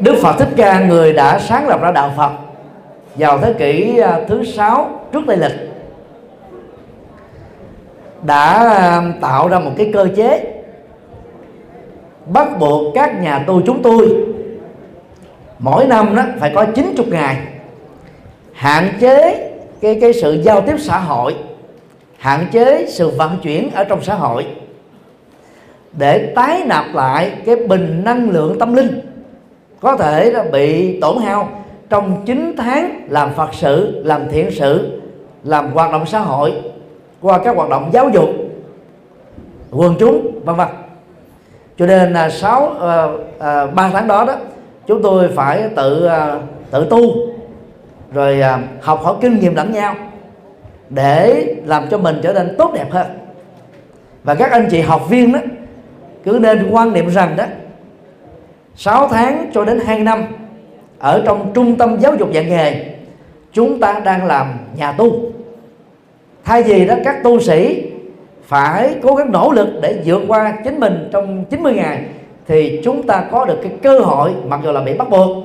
Đức 0.00 0.14
Phật 0.22 0.38
Thích 0.38 0.48
Ca, 0.56 0.80
người 0.80 1.12
đã 1.12 1.38
sáng 1.38 1.68
lập 1.68 1.80
ra 1.80 1.92
đạo 1.92 2.12
Phật 2.16 2.30
vào 3.14 3.38
thế 3.38 3.52
kỷ 3.52 3.98
à, 3.98 4.20
thứ 4.28 4.44
sáu 4.44 5.00
trước 5.12 5.20
Tây 5.26 5.36
lịch 5.36 5.67
đã 8.22 8.98
um, 8.98 9.20
tạo 9.20 9.48
ra 9.48 9.58
một 9.58 9.70
cái 9.76 9.90
cơ 9.92 10.08
chế 10.16 10.54
bắt 12.26 12.58
buộc 12.58 12.94
các 12.94 13.22
nhà 13.22 13.44
tu 13.46 13.60
chúng 13.66 13.82
tôi 13.82 14.26
mỗi 15.58 15.86
năm 15.86 16.16
đó 16.16 16.22
phải 16.40 16.52
có 16.54 16.64
90 16.74 17.06
ngày 17.10 17.36
hạn 18.52 18.92
chế 19.00 19.50
cái 19.80 19.98
cái 20.00 20.12
sự 20.12 20.42
giao 20.42 20.60
tiếp 20.60 20.76
xã 20.78 20.98
hội 20.98 21.34
hạn 22.18 22.46
chế 22.52 22.86
sự 22.88 23.08
vận 23.08 23.38
chuyển 23.42 23.70
ở 23.74 23.84
trong 23.84 24.02
xã 24.02 24.14
hội 24.14 24.46
để 25.92 26.32
tái 26.34 26.62
nạp 26.66 26.94
lại 26.94 27.32
cái 27.46 27.56
bình 27.56 28.02
năng 28.04 28.30
lượng 28.30 28.58
tâm 28.58 28.74
linh 28.74 29.00
có 29.80 29.96
thể 29.96 30.30
là 30.30 30.44
bị 30.52 31.00
tổn 31.00 31.16
hao 31.22 31.48
trong 31.88 32.22
9 32.26 32.54
tháng 32.58 33.06
làm 33.08 33.34
Phật 33.34 33.54
sự, 33.54 34.02
làm 34.04 34.28
thiện 34.30 34.50
sự, 34.50 35.00
làm 35.44 35.72
hoạt 35.72 35.92
động 35.92 36.06
xã 36.06 36.18
hội 36.18 36.54
qua 37.22 37.38
các 37.38 37.56
hoạt 37.56 37.68
động 37.68 37.90
giáo 37.92 38.08
dục, 38.08 38.28
quần 39.70 39.94
chúng 39.98 40.40
vân 40.44 40.56
vân. 40.56 40.68
Cho 41.78 41.86
nên 41.86 42.12
là 42.12 42.30
sáu 42.30 42.68
ờ, 42.68 43.18
ờ, 43.38 43.66
ba 43.66 43.90
tháng 43.92 44.08
đó 44.08 44.24
đó 44.24 44.34
chúng 44.88 45.02
tôi 45.02 45.28
phải 45.28 45.68
tự 45.76 46.06
uh, 46.06 46.42
tự 46.70 46.86
tu 46.90 47.00
rồi 48.12 48.40
uh, 48.40 48.84
học 48.84 49.00
hỏi 49.02 49.14
kinh 49.20 49.38
nghiệm 49.38 49.54
lẫn 49.54 49.72
nhau 49.72 49.94
để 50.90 51.46
làm 51.64 51.88
cho 51.90 51.98
mình 51.98 52.20
trở 52.22 52.32
nên 52.32 52.54
tốt 52.58 52.70
đẹp 52.74 52.90
hơn 52.90 53.06
và 54.24 54.34
các 54.34 54.50
anh 54.50 54.68
chị 54.70 54.80
học 54.80 55.08
viên 55.08 55.32
đó 55.32 55.38
cứ 56.24 56.38
nên 56.42 56.70
quan 56.70 56.92
niệm 56.92 57.10
rằng 57.10 57.36
đó 57.36 57.44
6 58.76 59.08
tháng 59.08 59.50
cho 59.54 59.64
đến 59.64 59.80
2 59.86 59.98
năm 59.98 60.24
ở 60.98 61.22
trong 61.26 61.50
trung 61.54 61.76
tâm 61.76 61.96
giáo 62.00 62.14
dục 62.14 62.32
dạy 62.32 62.44
nghề 62.44 62.86
chúng 63.52 63.80
ta 63.80 64.00
đang 64.04 64.26
làm 64.26 64.46
nhà 64.76 64.92
tu 64.92 65.32
thay 66.48 66.62
vì 66.62 66.86
đó 66.86 66.94
các 67.04 67.22
tu 67.22 67.40
sĩ 67.40 67.82
phải 68.42 68.94
cố 69.02 69.14
gắng 69.14 69.32
nỗ 69.32 69.52
lực 69.52 69.68
để 69.82 69.98
vượt 70.04 70.22
qua 70.28 70.54
chính 70.64 70.80
mình 70.80 71.08
trong 71.12 71.44
90 71.50 71.72
ngày 71.72 72.04
thì 72.46 72.80
chúng 72.84 73.06
ta 73.06 73.24
có 73.30 73.44
được 73.44 73.58
cái 73.62 73.72
cơ 73.82 73.98
hội 73.98 74.30
mặc 74.46 74.60
dù 74.64 74.72
là 74.72 74.80
bị 74.80 74.94
bắt 74.94 75.10
buộc 75.10 75.36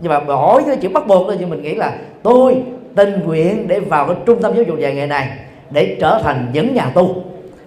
nhưng 0.00 0.12
mà 0.12 0.20
bỏ 0.20 0.60
cái 0.66 0.76
chữ 0.76 0.88
bắt 0.88 1.06
buộc 1.06 1.26
thôi 1.26 1.36
nhưng 1.40 1.50
mình 1.50 1.62
nghĩ 1.62 1.74
là 1.74 1.92
tôi 2.22 2.62
tình 2.94 3.20
nguyện 3.24 3.68
để 3.68 3.80
vào 3.80 4.06
cái 4.06 4.16
trung 4.26 4.42
tâm 4.42 4.54
giáo 4.54 4.62
dục 4.62 4.78
dạy 4.78 4.94
nghề 4.94 5.06
này 5.06 5.28
để 5.70 5.96
trở 6.00 6.20
thành 6.22 6.46
những 6.52 6.74
nhà 6.74 6.90
tu. 6.94 7.14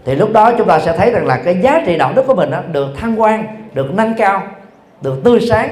Thì 0.06 0.16
lúc 0.16 0.34
đó 0.34 0.52
chúng 0.58 0.68
ta 0.68 0.80
sẽ 0.80 0.98
thấy 0.98 1.12
rằng 1.12 1.26
là 1.26 1.38
cái 1.38 1.58
giá 1.62 1.84
trị 1.86 1.98
đạo 1.98 2.14
đức 2.16 2.28
của 2.28 2.36
mình 2.36 2.52
đó, 2.52 2.60
được 2.72 2.88
thăng 2.98 3.22
quan 3.22 3.44
được 3.74 3.94
nâng 3.94 4.14
cao 4.18 4.44
được 5.02 5.24
tươi 5.24 5.40
sáng 5.50 5.70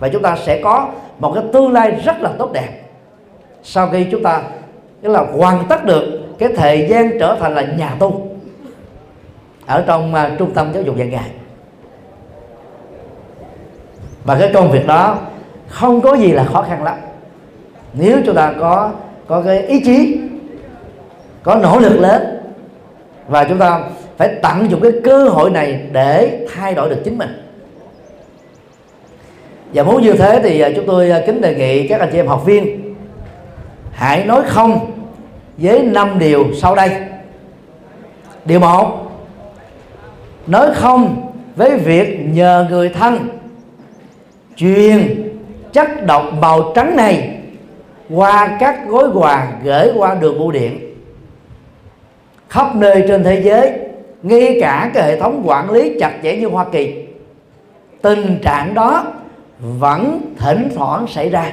và 0.00 0.08
chúng 0.08 0.22
ta 0.22 0.36
sẽ 0.36 0.60
có 0.62 0.88
một 1.18 1.32
cái 1.34 1.44
tương 1.52 1.72
lai 1.72 1.90
rất 1.90 2.20
là 2.20 2.30
tốt 2.38 2.52
đẹp. 2.52 2.68
Sau 3.62 3.88
khi 3.92 4.06
chúng 4.10 4.22
ta 4.22 4.42
tức 5.02 5.12
là 5.12 5.24
hoàn 5.32 5.64
tất 5.68 5.84
được 5.84 6.15
cái 6.38 6.48
thời 6.56 6.86
gian 6.88 7.18
trở 7.20 7.36
thành 7.40 7.54
là 7.54 7.62
nhà 7.62 7.96
tu. 7.98 8.28
Ở 9.66 9.84
trong 9.86 10.14
uh, 10.14 10.38
trung 10.38 10.50
tâm 10.54 10.72
giáo 10.72 10.82
dục 10.82 10.96
dạy 10.96 11.08
nghề. 11.08 11.18
Và 14.24 14.38
cái 14.38 14.50
công 14.54 14.70
việc 14.70 14.86
đó 14.86 15.18
không 15.68 16.00
có 16.00 16.14
gì 16.14 16.32
là 16.32 16.44
khó 16.44 16.62
khăn 16.62 16.82
lắm. 16.82 16.98
Nếu 17.92 18.18
chúng 18.26 18.34
ta 18.34 18.54
có 18.60 18.90
có 19.26 19.42
cái 19.42 19.62
ý 19.62 19.80
chí 19.80 20.20
có 21.42 21.54
nỗ 21.54 21.78
lực 21.78 22.00
lớn 22.00 22.22
và 23.28 23.44
chúng 23.44 23.58
ta 23.58 23.80
phải 24.16 24.34
tận 24.42 24.70
dụng 24.70 24.80
cái 24.80 24.92
cơ 25.04 25.28
hội 25.28 25.50
này 25.50 25.80
để 25.92 26.46
thay 26.54 26.74
đổi 26.74 26.88
được 26.88 27.00
chính 27.04 27.18
mình. 27.18 27.42
Và 29.74 29.82
muốn 29.82 30.02
như 30.02 30.12
thế 30.12 30.40
thì 30.42 30.60
à, 30.60 30.70
chúng 30.76 30.86
tôi 30.86 31.10
à, 31.10 31.22
kính 31.26 31.40
đề 31.40 31.54
nghị 31.54 31.88
các 31.88 32.00
anh 32.00 32.08
chị 32.12 32.18
em 32.18 32.26
học 32.26 32.42
viên 32.46 32.94
hãy 33.92 34.24
nói 34.24 34.42
không 34.46 34.95
với 35.58 35.82
năm 35.82 36.18
điều 36.18 36.44
sau 36.54 36.74
đây. 36.74 36.90
Điều 38.44 38.60
một, 38.60 39.10
nói 40.46 40.68
không 40.74 41.32
với 41.56 41.76
việc 41.76 42.18
nhờ 42.32 42.66
người 42.70 42.88
thân. 42.88 43.28
Truyền 44.56 45.28
chất 45.72 46.06
độc 46.06 46.22
màu 46.40 46.72
trắng 46.74 46.96
này 46.96 47.38
qua 48.10 48.56
các 48.60 48.88
gói 48.88 49.04
quà 49.14 49.48
gửi 49.64 49.92
qua 49.96 50.14
đường 50.14 50.38
bưu 50.38 50.52
điện. 50.52 50.80
Khắp 52.48 52.76
nơi 52.76 53.04
trên 53.08 53.24
thế 53.24 53.42
giới, 53.42 53.72
ngay 54.22 54.58
cả 54.60 54.90
cái 54.94 55.02
hệ 55.02 55.20
thống 55.20 55.42
quản 55.44 55.70
lý 55.70 55.98
chặt 56.00 56.12
chẽ 56.22 56.36
như 56.36 56.48
Hoa 56.48 56.64
Kỳ, 56.72 57.06
tình 58.02 58.38
trạng 58.42 58.74
đó 58.74 59.04
vẫn 59.58 60.20
thỉnh 60.38 60.68
thoảng 60.74 61.06
xảy 61.06 61.28
ra. 61.28 61.52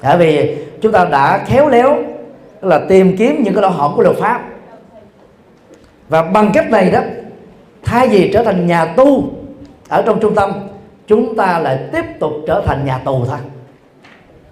Tại 0.00 0.16
vì 0.16 0.56
chúng 0.82 0.92
ta 0.92 1.04
đã 1.04 1.44
khéo 1.46 1.68
léo 1.68 1.98
là 2.62 2.80
tìm 2.88 3.16
kiếm 3.16 3.42
những 3.42 3.54
cái 3.54 3.62
lỗ 3.62 3.68
hổng 3.68 3.96
của 3.96 4.02
luật 4.02 4.16
pháp. 4.16 4.44
Và 6.08 6.22
bằng 6.22 6.50
cách 6.54 6.70
này 6.70 6.90
đó, 6.90 7.00
thay 7.84 8.08
vì 8.08 8.30
trở 8.32 8.42
thành 8.42 8.66
nhà 8.66 8.84
tu 8.84 9.30
ở 9.88 10.02
trong 10.06 10.20
trung 10.20 10.34
tâm, 10.34 10.52
chúng 11.06 11.36
ta 11.36 11.58
lại 11.58 11.78
tiếp 11.92 12.04
tục 12.20 12.32
trở 12.46 12.62
thành 12.66 12.84
nhà 12.84 12.98
tù 12.98 13.24
thôi. 13.24 13.38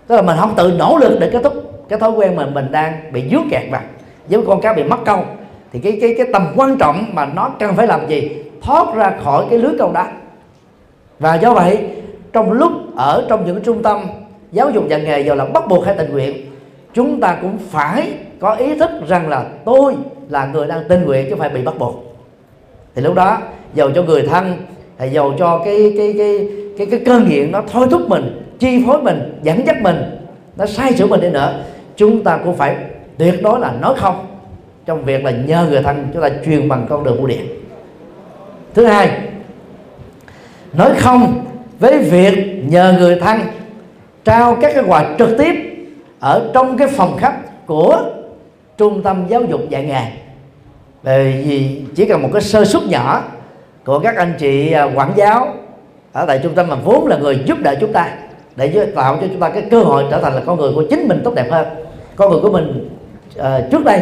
Tức 0.06 0.16
là 0.16 0.22
mình 0.22 0.36
không 0.40 0.54
tự 0.56 0.74
nỗ 0.78 0.98
lực 1.00 1.18
để 1.20 1.30
kết 1.32 1.40
thúc 1.44 1.54
cái 1.88 1.98
thói 1.98 2.10
quen 2.10 2.36
mà 2.36 2.46
mình 2.46 2.72
đang 2.72 3.12
bị 3.12 3.28
dướng 3.30 3.48
kẹt 3.50 3.62
vào. 3.70 3.82
Giống 4.28 4.46
con 4.46 4.60
cá 4.60 4.72
bị 4.72 4.84
mắc 4.84 5.00
câu, 5.04 5.24
thì 5.72 5.78
cái 5.78 5.98
cái 6.00 6.14
cái 6.18 6.26
tầm 6.32 6.52
quan 6.56 6.78
trọng 6.78 7.04
mà 7.12 7.26
nó 7.26 7.50
cần 7.58 7.76
phải 7.76 7.86
làm 7.86 8.08
gì? 8.08 8.30
Thoát 8.62 8.94
ra 8.94 9.12
khỏi 9.24 9.44
cái 9.50 9.58
lưới 9.58 9.72
câu 9.78 9.92
đó 9.92 10.06
và 11.18 11.34
do 11.34 11.54
vậy, 11.54 11.88
trong 12.32 12.52
lúc 12.52 12.72
ở 12.96 13.26
trong 13.28 13.46
những 13.46 13.62
trung 13.64 13.82
tâm 13.82 14.06
giáo 14.52 14.70
dục 14.70 14.88
dạy 14.88 15.00
nghề, 15.00 15.20
dù 15.20 15.34
là 15.34 15.44
bắt 15.44 15.68
buộc 15.68 15.84
hay 15.84 15.94
tình 15.98 16.12
nguyện 16.12 16.46
chúng 16.96 17.20
ta 17.20 17.38
cũng 17.42 17.58
phải 17.70 18.12
có 18.40 18.54
ý 18.54 18.78
thức 18.78 18.90
rằng 19.08 19.28
là 19.28 19.44
tôi 19.64 19.94
là 20.28 20.46
người 20.46 20.66
đang 20.66 20.82
tình 20.88 21.04
nguyện 21.04 21.24
chứ 21.24 21.30
không 21.30 21.38
phải 21.38 21.48
bị 21.48 21.62
bắt 21.62 21.74
buộc. 21.78 22.16
Thì 22.94 23.02
lúc 23.02 23.14
đó, 23.14 23.38
dầu 23.74 23.90
cho 23.94 24.02
người 24.02 24.22
thân, 24.22 24.56
hay 24.98 25.10
dầu 25.10 25.34
cho 25.38 25.62
cái 25.64 25.94
cái 25.98 26.14
cái 26.18 26.48
cái 26.78 26.86
cái 26.86 27.00
cơn 27.06 27.28
nghiện 27.28 27.52
nó 27.52 27.62
thôi 27.72 27.86
thúc 27.90 28.08
mình, 28.08 28.42
chi 28.58 28.82
phối 28.86 29.02
mình, 29.02 29.38
dẫn 29.42 29.66
dắt 29.66 29.76
mình, 29.82 29.96
nó 30.56 30.66
sai 30.66 30.92
sửa 30.92 31.06
mình 31.06 31.20
đi 31.20 31.30
nữa, 31.30 31.64
chúng 31.96 32.24
ta 32.24 32.38
cũng 32.44 32.56
phải 32.56 32.76
tuyệt 33.18 33.42
đối 33.42 33.60
là 33.60 33.72
nói 33.80 33.94
không 33.96 34.26
trong 34.86 35.04
việc 35.04 35.24
là 35.24 35.30
nhờ 35.30 35.66
người 35.70 35.82
thân 35.82 36.08
chúng 36.12 36.22
ta 36.22 36.28
truyền 36.44 36.68
bằng 36.68 36.86
con 36.88 37.04
đường 37.04 37.16
bưu 37.16 37.26
điện. 37.26 37.46
Thứ 38.74 38.84
hai, 38.84 39.20
nói 40.72 40.90
không 40.98 41.44
với 41.78 41.98
việc 41.98 42.64
nhờ 42.68 42.96
người 42.98 43.20
thân 43.20 43.38
trao 44.24 44.56
các 44.60 44.72
cái 44.74 44.84
quà 44.86 45.14
trực 45.18 45.38
tiếp 45.38 45.65
ở 46.20 46.50
trong 46.54 46.76
cái 46.76 46.88
phòng 46.88 47.16
khách 47.18 47.66
của 47.66 48.02
trung 48.76 49.02
tâm 49.02 49.24
giáo 49.28 49.42
dục 49.42 49.60
dạy 49.68 49.84
nghề. 49.84 50.02
Bởi 51.02 51.44
vì 51.46 51.82
chỉ 51.94 52.04
cần 52.04 52.22
một 52.22 52.28
cái 52.32 52.42
sơ 52.42 52.64
suất 52.64 52.82
nhỏ 52.88 53.24
của 53.84 53.98
các 53.98 54.16
anh 54.16 54.34
chị 54.38 54.72
à, 54.72 54.84
quản 54.94 55.12
giáo 55.16 55.54
ở 56.12 56.26
tại 56.26 56.40
trung 56.42 56.54
tâm 56.54 56.68
mà 56.68 56.76
vốn 56.84 57.06
là 57.06 57.16
người 57.16 57.42
giúp 57.46 57.58
đỡ 57.62 57.74
chúng 57.80 57.92
ta 57.92 58.08
để 58.56 58.92
tạo 58.94 59.16
cho 59.20 59.26
chúng 59.26 59.40
ta 59.40 59.48
cái 59.50 59.62
cơ 59.70 59.80
hội 59.80 60.04
trở 60.10 60.20
thành 60.20 60.34
là 60.34 60.42
con 60.46 60.60
người 60.60 60.72
của 60.74 60.84
chính 60.90 61.08
mình 61.08 61.20
tốt 61.24 61.34
đẹp 61.34 61.46
hơn 61.50 61.66
con 62.16 62.30
người 62.30 62.40
của 62.40 62.50
mình 62.50 62.88
uh, 63.38 63.44
trước 63.70 63.84
đây. 63.84 64.00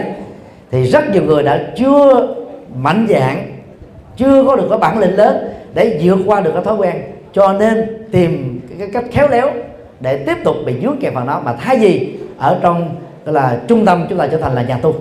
Thì 0.71 0.85
rất 0.85 1.05
nhiều 1.13 1.23
người 1.23 1.43
đã 1.43 1.73
chưa 1.77 2.35
mạnh 2.77 3.07
dạng 3.09 3.47
chưa 4.17 4.45
có 4.47 4.57
được 4.57 4.67
cái 4.71 4.79
bản 4.79 4.99
lĩnh 4.99 5.17
lớn 5.17 5.37
để 5.75 6.01
vượt 6.03 6.19
qua 6.27 6.41
được 6.41 6.51
cái 6.55 6.65
thói 6.65 6.77
quen 6.77 7.03
cho 7.33 7.53
nên 7.53 8.05
tìm 8.13 8.61
cái 8.79 8.89
cách 8.93 9.05
khéo 9.11 9.29
léo 9.29 9.51
để 10.01 10.17
tiếp 10.17 10.37
tục 10.45 10.57
bị 10.67 10.75
dướng 10.83 10.97
kẹt 11.01 11.15
vào 11.15 11.25
nó. 11.25 11.41
Mà 11.41 11.53
thay 11.53 11.77
vì 11.77 12.17
ở 12.39 12.59
trong 12.63 12.95
là 13.25 13.61
trung 13.69 13.87
tâm 13.87 14.07
chúng 14.09 14.19
ta 14.19 14.27
trở 14.27 14.39
thành 14.39 14.55
là 14.55 14.63
nhà 14.63 14.79
tu 14.83 14.95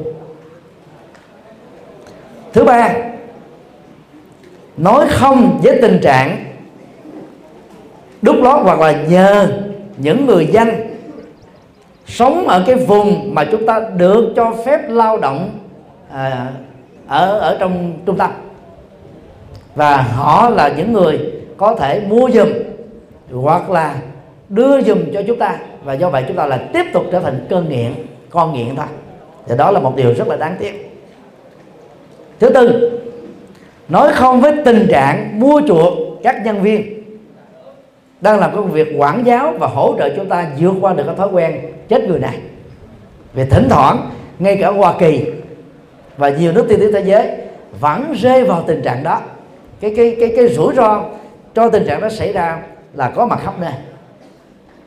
thứ 2.54 2.64
ba 2.64 2.94
nói 4.78 5.08
không 5.10 5.60
với 5.64 5.80
tình 5.82 6.00
trạng 6.04 6.46
đúc 8.22 8.36
lót 8.40 8.62
hoặc 8.64 8.80
là 8.80 8.92
nhờ 8.92 9.48
những 9.98 10.26
người 10.26 10.46
dân 10.46 10.70
sống 12.06 12.48
ở 12.48 12.64
cái 12.68 12.76
vùng 12.76 13.36
mà 13.36 13.46
chúng 13.46 13.66
ta 13.66 13.80
được 13.98 14.34
cho 14.36 14.54
phép 14.66 14.80
lao 14.90 15.18
động 15.18 15.50
à, 16.12 16.52
ở 17.08 17.40
ở 17.40 17.58
trong 17.60 17.94
trung 18.06 18.18
tâm. 18.18 18.32
Và 19.76 19.98
họ 19.98 20.50
là 20.50 20.74
những 20.78 20.94
người 20.94 21.20
có 21.58 21.76
thể 21.76 22.02
mua 22.08 22.30
giùm 22.32 22.50
hoặc 23.32 23.70
là 23.70 23.96
đưa 24.50 24.82
dùm 24.82 25.00
cho 25.14 25.22
chúng 25.28 25.40
ta. 25.40 25.58
Và 25.84 25.94
do 25.94 26.10
vậy 26.10 26.24
chúng 26.28 26.38
ta 26.38 26.46
là 26.46 26.58
tiếp 26.74 26.86
tục 26.94 27.04
trở 27.12 27.20
thành 27.20 27.46
cơn 27.50 27.70
nghiện, 27.70 27.94
con 28.30 28.54
nghiện 28.54 28.76
thôi. 28.76 28.86
Thì 29.48 29.56
đó 29.58 29.72
là 29.72 29.80
một 29.80 29.96
điều 29.96 30.14
rất 30.14 30.28
là 30.28 30.36
đáng 30.36 30.56
tiếc. 30.60 31.02
Thứ 32.40 32.50
tư, 32.50 32.92
nói 33.90 34.12
không 34.14 34.42
với 34.42 34.54
tình 34.66 34.88
trạng 34.90 35.40
mua 35.40 35.62
chuộc 35.68 35.94
các 36.24 36.46
nhân 36.46 36.62
viên. 36.62 37.04
Đang 38.22 38.40
làm 38.40 38.56
công 38.56 38.72
việc 38.72 38.94
quản 38.98 39.24
giáo 39.26 39.54
và 39.60 39.68
hỗ 39.68 39.96
trợ 40.00 40.10
chúng 40.16 40.30
ta 40.30 40.48
vượt 40.60 40.74
qua 40.82 40.94
được 40.94 41.04
cái 41.06 41.16
thói 41.16 41.30
quen 41.32 41.62
chết 41.88 42.04
người 42.04 42.20
này. 42.20 42.38
Vì 43.34 43.46
thỉnh 43.46 43.68
thoảng, 43.70 44.10
ngay 44.40 44.58
cả 44.62 44.70
Hoa 44.70 44.94
Kỳ 45.00 45.26
và 46.18 46.30
nhiều 46.30 46.52
nước 46.52 46.66
tiên 46.70 46.80
tiến 46.80 46.92
thế 46.94 47.04
giới 47.06 47.30
vẫn 47.80 48.14
rơi 48.22 48.44
vào 48.44 48.64
tình 48.68 48.82
trạng 48.82 49.04
đó. 49.04 49.22
Cái 49.82 49.94
cái 49.98 50.16
cái 50.20 50.34
cái 50.36 50.48
rủi 50.48 50.76
ro 50.76 51.04
cho 51.56 51.70
tình 51.70 51.86
trạng 51.88 52.02
đó 52.02 52.10
xảy 52.10 52.34
ra 52.34 52.60
là 52.94 53.10
có 53.10 53.26
mặt 53.26 53.40
khắp 53.44 53.54
nơi 53.60 53.72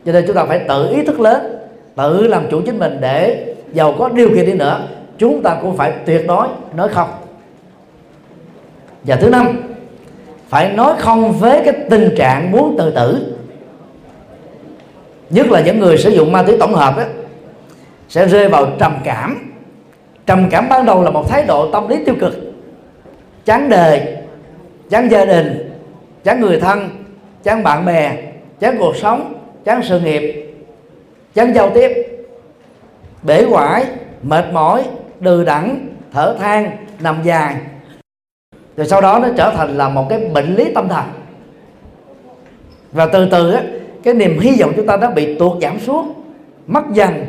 cho 0.07 0.13
nên 0.13 0.25
chúng 0.27 0.37
ta 0.37 0.45
phải 0.45 0.59
tự 0.69 0.91
ý 0.91 1.05
thức 1.05 1.21
lớn 1.21 1.57
tự 1.97 2.27
làm 2.27 2.47
chủ 2.51 2.61
chính 2.67 2.79
mình 2.79 2.99
để 3.01 3.47
giàu 3.73 3.95
có 3.99 4.09
điều 4.09 4.29
kiện 4.29 4.47
đi 4.47 4.53
nữa. 4.53 4.89
Chúng 5.19 5.43
ta 5.43 5.59
cũng 5.63 5.77
phải 5.77 5.93
tuyệt 6.07 6.25
đối 6.29 6.49
nói 6.75 6.89
không. 6.89 7.09
Và 9.03 9.17
thứ 9.17 9.31
năm 9.31 9.63
phải 10.49 10.73
nói 10.73 10.95
không 10.99 11.33
với 11.33 11.63
cái 11.65 11.75
tình 11.91 12.15
trạng 12.17 12.51
muốn 12.51 12.75
tự 12.79 12.91
tử. 12.91 13.37
Nhất 15.31 15.47
là 15.51 15.61
những 15.61 15.79
người 15.79 15.99
sử 15.99 16.11
dụng 16.11 16.33
ma 16.33 16.43
túy 16.43 16.57
tổng 16.61 16.75
hợp 16.75 16.97
ấy, 16.97 17.07
sẽ 18.09 18.27
rơi 18.27 18.49
vào 18.49 18.67
trầm 18.79 18.97
cảm. 19.05 19.53
Trầm 20.27 20.49
cảm 20.51 20.69
ban 20.69 20.87
đầu 20.87 21.03
là 21.03 21.11
một 21.11 21.29
thái 21.29 21.43
độ 21.43 21.71
tâm 21.71 21.89
lý 21.89 22.05
tiêu 22.05 22.15
cực. 22.21 22.35
Chán 23.45 23.69
đời 23.69 24.17
chán 24.91 25.09
gia 25.11 25.25
đình 25.25 25.73
chán 26.25 26.41
người 26.41 26.61
thân 26.61 26.89
chán 27.43 27.63
bạn 27.63 27.85
bè 27.85 28.17
chán 28.61 28.77
cuộc 28.79 28.97
sống 28.97 29.36
chán 29.67 29.83
sự 29.83 30.01
nghiệp 30.01 30.53
chán 31.35 31.55
giao 31.55 31.71
tiếp 31.71 31.91
bể 33.23 33.45
hoại 33.51 33.85
mệt 34.23 34.45
mỏi 34.53 34.85
đừ 35.21 35.45
đẳng 35.45 35.87
thở 36.13 36.37
than 36.39 36.71
nằm 37.01 37.17
dài. 37.23 37.57
Rồi 38.77 38.87
sau 38.87 39.01
đó 39.01 39.19
nó 39.23 39.29
trở 39.37 39.53
thành 39.57 39.77
là 39.77 39.89
một 39.89 40.07
cái 40.09 40.19
bệnh 40.35 40.55
lý 40.55 40.73
tâm 40.75 40.89
thần. 40.89 41.05
Và 42.93 43.07
từ 43.07 43.29
từ 43.31 43.53
á, 43.53 43.63
cái 44.03 44.15
niềm 44.15 44.39
hy 44.41 44.57
vọng 44.61 44.73
chúng 44.77 44.87
ta 44.87 44.97
đã 44.97 45.11
bị 45.11 45.39
tuột 45.39 45.63
giảm 45.63 45.81
xuống 45.81 46.13
mất 46.67 46.83
dần 46.93 47.27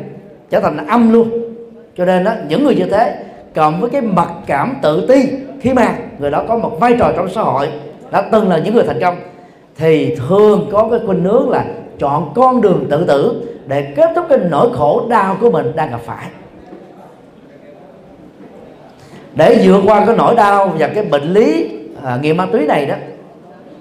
trở 0.50 0.60
thành 0.60 0.86
âm 0.86 1.12
luôn. 1.12 1.54
Cho 1.96 2.04
nên 2.04 2.24
đó 2.24 2.32
những 2.48 2.64
người 2.64 2.74
như 2.74 2.86
thế 2.90 3.24
cộng 3.54 3.80
với 3.80 3.90
cái 3.90 4.00
mặc 4.00 4.28
cảm 4.46 4.76
tự 4.82 5.06
ti 5.08 5.28
khi 5.60 5.72
mà 5.72 5.94
người 6.18 6.30
đó 6.30 6.44
có 6.48 6.58
một 6.58 6.76
vai 6.80 6.96
trò 6.98 7.12
trong 7.16 7.28
xã 7.34 7.42
hội 7.42 7.68
đã 8.10 8.22
từng 8.22 8.48
là 8.48 8.58
những 8.58 8.74
người 8.74 8.84
thành 8.86 9.00
công 9.00 9.16
thì 9.78 10.16
thường 10.28 10.68
có 10.72 10.88
cái 10.90 11.00
khuynh 11.06 11.24
hướng 11.24 11.50
là 11.50 11.64
chọn 11.98 12.32
con 12.34 12.60
đường 12.60 12.86
tự 12.90 13.04
tử 13.04 13.48
để 13.66 13.92
kết 13.96 14.10
thúc 14.16 14.26
cái 14.28 14.38
nỗi 14.38 14.70
khổ 14.76 15.06
đau 15.08 15.36
của 15.40 15.50
mình 15.50 15.72
đang 15.76 15.90
gặp 15.90 16.00
phải. 16.04 16.26
Để 19.34 19.60
vượt 19.64 19.80
qua 19.84 20.06
cái 20.06 20.16
nỗi 20.16 20.34
đau 20.34 20.72
và 20.78 20.88
cái 20.88 21.04
bệnh 21.04 21.32
lý 21.32 21.70
à, 22.04 22.18
nghiện 22.22 22.36
ma 22.36 22.46
túy 22.52 22.66
này 22.66 22.86
đó 22.86 22.94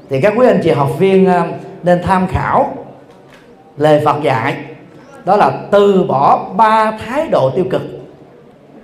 thì 0.09 0.21
các 0.21 0.33
quý 0.37 0.47
anh 0.47 0.59
chị 0.63 0.71
học 0.71 0.89
viên 0.99 1.25
à, 1.25 1.47
nên 1.83 2.01
tham 2.03 2.27
khảo 2.27 2.75
lời 3.77 4.01
Phật 4.05 4.21
dạy. 4.23 4.55
Đó 5.25 5.35
là 5.35 5.51
từ 5.71 6.03
bỏ 6.03 6.45
ba 6.57 6.91
thái 6.91 7.27
độ 7.27 7.51
tiêu 7.55 7.65
cực. 7.69 7.81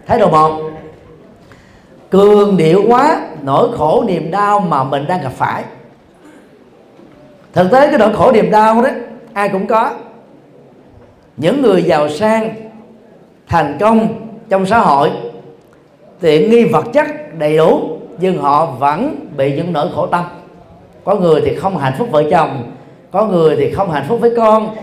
Thái 0.07 0.19
độ 0.19 0.29
một 0.29 0.61
cường 2.09 2.57
điệu 2.57 2.83
quá 2.87 3.21
nỗi 3.41 3.69
khổ 3.77 4.03
niềm 4.07 4.31
đau 4.31 4.59
mà 4.59 4.83
mình 4.83 5.05
đang 5.07 5.21
gặp 5.21 5.31
phải 5.35 5.63
thực 7.53 7.71
tế 7.71 7.87
cái 7.87 7.97
nỗi 7.97 8.13
khổ 8.13 8.31
niềm 8.31 8.51
đau 8.51 8.81
đó 8.81 8.89
ai 9.33 9.49
cũng 9.49 9.67
có. 9.67 9.91
Những 11.37 11.61
người 11.61 11.83
giàu 11.83 12.09
sang 12.09 12.49
thành 13.47 13.77
công 13.79 14.07
trong 14.49 14.65
xã 14.65 14.79
hội 14.79 15.09
tiện 16.19 16.51
nghi 16.51 16.63
vật 16.63 16.85
chất 16.93 17.07
đầy 17.39 17.57
đủ 17.57 17.97
nhưng 18.19 18.37
họ 18.37 18.65
vẫn 18.65 19.15
bị 19.37 19.55
những 19.55 19.73
nỗi 19.73 19.87
khổ 19.95 20.07
tâm. 20.07 20.23
Có 21.03 21.15
người 21.15 21.41
thì 21.45 21.55
không 21.55 21.77
hạnh 21.77 21.93
phúc 21.97 22.07
vợ 22.11 22.23
chồng 22.31 22.71
có 23.11 23.25
người 23.25 23.55
thì 23.55 23.71
không 23.71 23.91
hạnh 23.91 24.05
phúc 24.07 24.19
với 24.21 24.33
con 24.37 24.75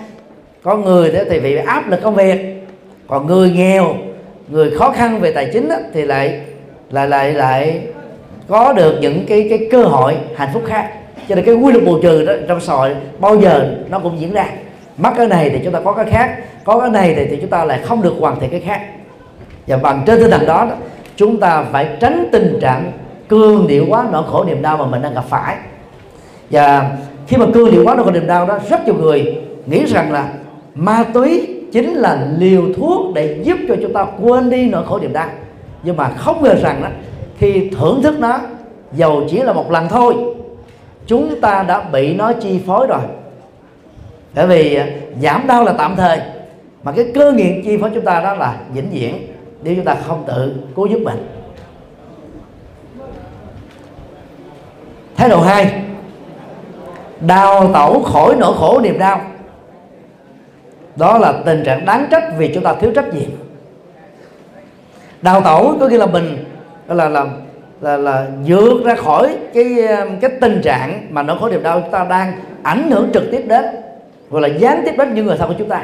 có 0.62 0.76
người 0.76 1.12
thì 1.30 1.40
bị 1.40 1.56
áp 1.56 1.90
lực 1.90 2.00
công 2.02 2.14
việc. 2.14 2.66
Còn 3.08 3.26
người 3.26 3.50
nghèo 3.50 3.94
người 4.48 4.70
khó 4.70 4.90
khăn 4.90 5.20
về 5.20 5.32
tài 5.32 5.50
chính 5.52 5.68
đó, 5.68 5.76
thì 5.92 6.04
lại 6.04 6.40
lại 6.90 7.08
lại 7.08 7.32
lại 7.32 7.80
có 8.48 8.72
được 8.72 8.98
những 9.00 9.26
cái 9.28 9.46
cái 9.50 9.68
cơ 9.70 9.82
hội 9.82 10.16
hạnh 10.36 10.48
phúc 10.52 10.62
khác 10.66 10.92
cho 11.28 11.34
nên 11.34 11.44
cái 11.44 11.54
quy 11.54 11.72
luật 11.72 11.84
bù 11.84 11.98
trừ 12.02 12.24
đó 12.24 12.32
trong 12.48 12.60
xã 12.60 12.74
hội 12.74 12.94
bao 13.18 13.40
giờ 13.40 13.74
nó 13.90 13.98
cũng 13.98 14.20
diễn 14.20 14.32
ra. 14.32 14.46
Mất 14.98 15.10
cái 15.16 15.26
này 15.26 15.50
thì 15.50 15.60
chúng 15.64 15.72
ta 15.72 15.80
có 15.84 15.92
cái 15.92 16.06
khác 16.10 16.36
có 16.64 16.80
cái 16.80 16.90
này 16.90 17.14
thì, 17.14 17.26
thì 17.26 17.36
chúng 17.36 17.50
ta 17.50 17.64
lại 17.64 17.80
không 17.84 18.02
được 18.02 18.14
hoàn 18.20 18.40
thiện 18.40 18.50
cái 18.50 18.60
khác. 18.60 18.80
Và 19.66 19.76
bằng 19.76 20.02
trên 20.06 20.20
tinh 20.20 20.30
thần 20.30 20.46
đó, 20.46 20.66
đó 20.70 20.76
chúng 21.16 21.40
ta 21.40 21.64
phải 21.72 21.88
tránh 22.00 22.28
tình 22.32 22.58
trạng 22.60 22.92
cương 23.28 23.66
điệu 23.66 23.84
quá 23.88 24.06
nỗi 24.12 24.22
khổ 24.30 24.44
niềm 24.44 24.62
đau 24.62 24.76
mà 24.76 24.86
mình 24.86 25.02
đang 25.02 25.14
gặp 25.14 25.24
phải. 25.28 25.56
Và 26.50 26.90
khi 27.26 27.36
mà 27.36 27.46
cương 27.54 27.70
điệu 27.70 27.84
quá 27.84 27.94
nỗi 27.94 28.04
khổ 28.04 28.10
niềm 28.10 28.26
đau 28.26 28.46
đó 28.46 28.58
rất 28.70 28.86
nhiều 28.86 28.94
người 28.94 29.38
nghĩ 29.66 29.84
rằng 29.86 30.12
là 30.12 30.28
ma 30.74 31.04
túy 31.14 31.56
chính 31.72 31.94
là 31.94 32.26
liều 32.38 32.62
thuốc 32.76 33.14
để 33.14 33.40
giúp 33.42 33.58
cho 33.68 33.74
chúng 33.82 33.92
ta 33.92 34.06
quên 34.22 34.50
đi 34.50 34.68
nỗi 34.68 34.84
khổ 34.86 34.98
niềm 34.98 35.12
đau. 35.12 35.28
Nhưng 35.82 35.96
mà 35.96 36.08
không 36.08 36.42
ngờ 36.42 36.54
rằng 36.62 36.82
đó 36.82 36.88
khi 37.38 37.70
thưởng 37.78 38.02
thức 38.02 38.20
nó 38.20 38.38
dầu 38.92 39.22
chỉ 39.30 39.38
là 39.38 39.52
một 39.52 39.70
lần 39.70 39.88
thôi 39.88 40.14
chúng 41.10 41.40
ta 41.40 41.62
đã 41.62 41.80
bị 41.80 42.14
nó 42.14 42.32
chi 42.32 42.60
phối 42.66 42.86
rồi. 42.86 43.00
Bởi 44.34 44.46
vì 44.46 44.74
à, 44.74 44.86
giảm 45.22 45.46
đau 45.46 45.64
là 45.64 45.72
tạm 45.78 45.96
thời, 45.96 46.20
mà 46.82 46.92
cái 46.92 47.06
cơ 47.14 47.32
nghiện 47.32 47.62
chi 47.64 47.78
phối 47.80 47.90
chúng 47.94 48.04
ta 48.04 48.20
đó 48.20 48.34
là 48.34 48.56
vĩnh 48.72 48.90
viễn, 48.90 49.26
nếu 49.62 49.74
chúng 49.74 49.84
ta 49.84 49.96
không 50.06 50.24
tự 50.26 50.54
cứu 50.76 50.86
giúp 50.86 51.00
mình. 51.04 51.28
Thái 55.16 55.28
độ 55.28 55.40
hai, 55.40 55.82
đào 57.20 57.70
tẩu 57.74 58.02
khỏi 58.02 58.36
nỗi 58.38 58.54
khổ 58.58 58.80
niềm 58.82 58.98
đau. 58.98 59.20
Đó 60.96 61.18
là 61.18 61.34
tình 61.44 61.62
trạng 61.64 61.84
đáng 61.84 62.06
trách 62.10 62.24
vì 62.38 62.54
chúng 62.54 62.64
ta 62.64 62.74
thiếu 62.74 62.92
trách 62.94 63.14
nhiệm. 63.14 63.30
Đào 65.22 65.40
tẩu 65.40 65.74
có 65.80 65.88
nghĩa 65.88 65.98
là 65.98 66.06
mình, 66.06 66.44
là 66.88 67.08
làm 67.08 67.28
là 67.80 67.96
là 67.96 68.26
vượt 68.46 68.84
ra 68.84 68.94
khỏi 68.94 69.36
cái 69.54 69.86
um, 69.86 70.20
cái 70.20 70.30
tình 70.40 70.60
trạng 70.62 71.06
mà 71.10 71.22
nỗi 71.22 71.36
khổ 71.40 71.48
niềm 71.48 71.62
đau 71.62 71.80
chúng 71.80 71.90
ta 71.90 72.06
đang 72.10 72.32
ảnh 72.62 72.90
hưởng 72.90 73.10
trực 73.14 73.22
tiếp 73.32 73.42
đến, 73.46 73.64
hoặc 74.30 74.40
là 74.40 74.48
gián 74.48 74.82
tiếp 74.84 74.94
đến 74.98 75.14
những 75.14 75.26
người 75.26 75.36
thân 75.36 75.48
của 75.48 75.54
chúng 75.58 75.68
ta. 75.68 75.82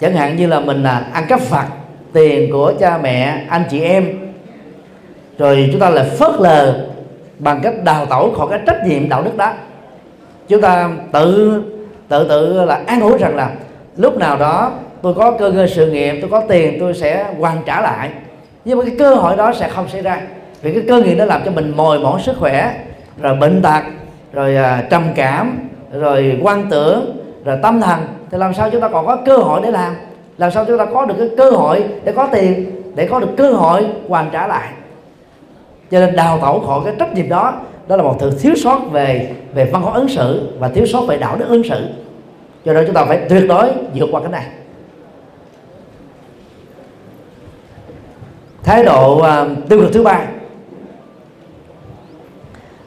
Chẳng 0.00 0.12
hạn 0.14 0.36
như 0.36 0.46
là 0.46 0.60
mình 0.60 0.82
là 0.82 1.06
ăn 1.12 1.24
cắp 1.28 1.40
phạt 1.40 1.66
tiền 2.12 2.52
của 2.52 2.72
cha 2.80 2.98
mẹ, 3.02 3.44
anh 3.48 3.62
chị 3.70 3.80
em, 3.80 4.18
rồi 5.38 5.68
chúng 5.72 5.80
ta 5.80 5.90
lại 5.90 6.04
phớt 6.18 6.30
lờ 6.38 6.86
bằng 7.38 7.60
cách 7.62 7.74
đào 7.84 8.06
tẩu 8.06 8.30
khỏi 8.30 8.46
cái 8.50 8.60
trách 8.66 8.86
nhiệm 8.86 9.08
đạo 9.08 9.22
đức 9.22 9.36
đó. 9.36 9.52
Chúng 10.48 10.60
ta 10.60 10.90
tự 11.12 11.62
tự 12.08 12.28
tự 12.28 12.64
là 12.64 12.80
an 12.86 13.00
ủi 13.00 13.18
rằng 13.18 13.36
là 13.36 13.50
lúc 13.96 14.18
nào 14.18 14.36
đó 14.38 14.72
tôi 15.02 15.14
có 15.14 15.30
cơ 15.30 15.50
ngơi 15.50 15.68
sự 15.68 15.90
nghiệp, 15.90 16.18
tôi 16.20 16.30
có 16.30 16.40
tiền, 16.48 16.76
tôi 16.80 16.94
sẽ 16.94 17.26
hoàn 17.38 17.62
trả 17.66 17.80
lại. 17.80 18.10
Nhưng 18.64 18.78
mà 18.78 18.84
cái 18.84 18.94
cơ 18.98 19.14
hội 19.14 19.36
đó 19.36 19.52
sẽ 19.52 19.68
không 19.68 19.88
xảy 19.88 20.02
ra 20.02 20.20
vì 20.62 20.74
cái 20.74 20.82
cơ 20.88 21.00
nghiệp 21.00 21.14
nó 21.14 21.24
làm 21.24 21.42
cho 21.44 21.50
mình 21.50 21.72
mồi 21.76 21.98
mỏi 21.98 22.20
sức 22.22 22.36
khỏe 22.38 22.74
rồi 23.22 23.36
bệnh 23.36 23.62
tật 23.62 23.82
rồi 24.32 24.56
à, 24.56 24.84
trầm 24.90 25.08
cảm 25.14 25.58
rồi 25.92 26.38
quan 26.42 26.70
tưởng 26.70 27.16
rồi 27.44 27.58
tâm 27.62 27.80
thần. 27.80 27.98
Thì 28.30 28.38
làm 28.38 28.54
sao 28.54 28.70
chúng 28.70 28.80
ta 28.80 28.88
còn 28.88 29.06
có 29.06 29.16
cơ 29.26 29.36
hội 29.36 29.60
để 29.62 29.70
làm? 29.70 29.94
Làm 30.38 30.50
sao 30.50 30.64
chúng 30.64 30.78
ta 30.78 30.84
có 30.84 31.04
được 31.04 31.14
cái 31.18 31.28
cơ 31.36 31.50
hội 31.50 31.84
để 32.04 32.12
có 32.12 32.28
tiền 32.32 32.70
để 32.94 33.06
có 33.06 33.20
được 33.20 33.28
cơ 33.36 33.52
hội 33.52 33.86
hoàn 34.08 34.30
trả 34.30 34.46
lại? 34.46 34.68
Cho 35.90 36.00
nên 36.00 36.16
đào 36.16 36.38
tẩu 36.38 36.60
khỏi 36.60 36.80
cái 36.84 36.94
trách 36.98 37.14
nhiệm 37.14 37.28
đó 37.28 37.54
đó 37.88 37.96
là 37.96 38.02
một 38.02 38.16
sự 38.20 38.38
thiếu 38.40 38.54
sót 38.56 38.78
về 38.90 39.32
về 39.54 39.64
văn 39.64 39.82
hóa 39.82 39.94
ứng 39.94 40.08
xử 40.08 40.50
và 40.58 40.68
thiếu 40.68 40.86
sót 40.86 41.00
về 41.00 41.16
đạo 41.16 41.36
đức 41.36 41.46
ứng 41.48 41.64
xử. 41.64 41.86
Cho 42.64 42.72
nên 42.72 42.86
chúng 42.86 42.94
ta 42.94 43.04
phải 43.04 43.20
tuyệt 43.28 43.44
đối 43.48 43.72
vượt 43.94 44.08
qua 44.12 44.20
cái 44.20 44.30
này. 44.30 44.44
Thái 48.62 48.84
độ 48.84 49.16
uh, 49.16 49.68
tiêu 49.68 49.80
cực 49.80 49.92
thứ 49.92 50.02
ba 50.02 50.26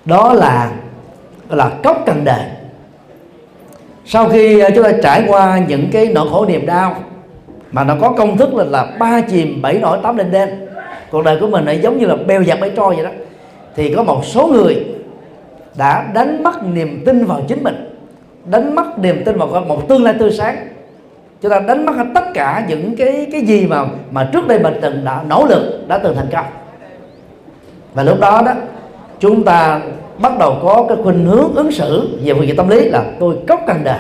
đó 0.06 0.34
là 0.34 0.72
là 1.50 1.70
cốc 1.84 2.04
cần 2.06 2.24
đề 2.24 2.50
sau 4.06 4.30
khi 4.30 4.60
ờ, 4.60 4.70
chúng 4.76 4.84
ta 4.84 4.92
trải 5.04 5.24
qua 5.28 5.60
những 5.68 5.90
cái 5.92 6.08
nỗi 6.14 6.28
khổ 6.32 6.46
niềm 6.46 6.66
đau, 6.66 6.96
mà 7.72 7.84
nó 7.84 7.96
có 8.02 8.10
công 8.10 8.38
thức 8.38 8.54
là 8.54 8.64
là 8.64 8.88
ba 9.00 9.22
chìm 9.22 9.62
bảy 9.62 9.74
nổi 9.74 9.98
tám 10.04 10.18
lên 10.18 10.32
đen 10.32 10.50
cuộc 11.12 11.24
đời 11.26 11.38
của 11.40 11.48
mình 11.48 11.66
lại 11.66 11.80
giống 11.84 11.98
như 11.98 12.06
là 12.06 12.16
bèo 12.16 12.42
dạt 12.42 12.60
bẫy 12.62 12.72
trôi 12.76 12.96
vậy 12.96 13.06
đó, 13.06 13.12
thì 13.76 13.94
có 13.94 14.04
một 14.04 14.26
số 14.26 14.48
người 14.48 14.86
đã 15.78 16.12
đánh 16.14 16.44
mất 16.44 16.64
niềm 16.64 17.04
tin 17.06 17.26
vào 17.26 17.42
chính 17.48 17.64
mình, 17.64 18.00
đánh 18.46 18.76
mất 18.76 19.00
niềm 19.00 19.24
tin 19.26 19.38
vào 19.38 19.48
một 19.48 19.90
tương 19.90 20.04
lai 20.04 20.16
tươi 20.20 20.32
sáng. 20.32 20.68
Chúng 21.42 21.52
ta 21.52 21.60
đánh 21.60 21.86
mất 21.86 21.94
tất 22.16 22.24
cả 22.34 22.66
những 22.68 22.96
cái 22.96 23.28
cái 23.32 23.42
gì 23.42 23.66
mà 23.66 23.86
mà 24.12 24.30
trước 24.34 24.48
đây 24.48 24.60
mình 24.60 24.80
từng 24.82 25.06
đã 25.06 25.24
nỗ 25.30 25.46
lực, 25.46 25.88
đã 25.88 25.98
từng 25.98 26.16
thành 26.16 26.28
công. 26.32 26.46
Và 27.94 28.04
lúc 28.04 28.20
đó 28.20 28.42
đó 28.46 28.54
chúng 29.24 29.44
ta 29.44 29.82
bắt 30.18 30.38
đầu 30.40 30.60
có 30.64 30.86
cái 30.90 30.98
khuynh 31.04 31.26
hướng 31.26 31.56
ứng 31.56 31.72
xử 31.72 32.20
về 32.24 32.34
phương 32.34 32.48
diện 32.48 32.56
tâm 32.56 32.70
lý 32.70 32.90
là 32.90 33.04
tôi 33.20 33.36
cốc 33.48 33.60
cần 33.68 33.84
đời 33.84 34.00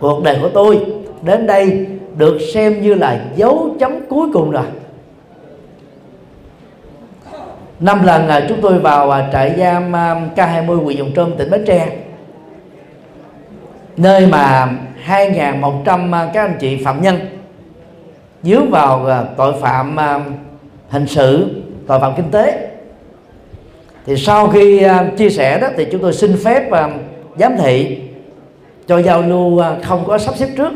cuộc 0.00 0.22
đời 0.22 0.38
của 0.42 0.48
tôi 0.48 0.86
đến 1.22 1.46
đây 1.46 1.86
được 2.16 2.38
xem 2.54 2.82
như 2.82 2.94
là 2.94 3.24
dấu 3.36 3.76
chấm 3.80 3.92
cuối 4.08 4.28
cùng 4.32 4.50
rồi. 4.50 4.64
Năm 7.80 8.04
lần 8.04 8.28
à, 8.28 8.46
chúng 8.48 8.60
tôi 8.60 8.78
vào 8.78 9.10
à, 9.10 9.28
trại 9.32 9.54
giam 9.58 9.96
à, 9.96 10.28
K20 10.36 10.84
huyện 10.84 10.96
Dòng 10.96 11.10
Trôm 11.14 11.30
tỉnh 11.38 11.50
Bến 11.50 11.64
Tre. 11.66 11.88
Nơi 13.96 14.26
mà 14.26 14.68
2.100 15.06 16.12
à, 16.14 16.30
các 16.34 16.42
anh 16.42 16.56
chị 16.60 16.84
phạm 16.84 17.02
nhân 17.02 17.16
dướng 18.42 18.70
vào 18.70 19.24
tội 19.36 19.52
phạm 19.60 19.96
hình 20.88 21.06
sự 21.06 21.62
tội 21.86 22.00
phạm 22.00 22.12
kinh 22.16 22.30
tế 22.30 22.73
thì 24.06 24.16
sau 24.16 24.48
khi 24.48 24.82
à, 24.82 25.10
chia 25.16 25.30
sẻ 25.30 25.58
đó 25.58 25.68
thì 25.76 25.86
chúng 25.92 26.02
tôi 26.02 26.12
xin 26.12 26.36
phép 26.44 26.70
à, 26.70 26.90
giám 27.36 27.56
thị 27.56 27.98
cho 28.86 28.98
giao 28.98 29.22
lưu 29.22 29.58
à, 29.58 29.76
không 29.82 30.04
có 30.06 30.18
sắp 30.18 30.36
xếp 30.36 30.48
trước. 30.56 30.72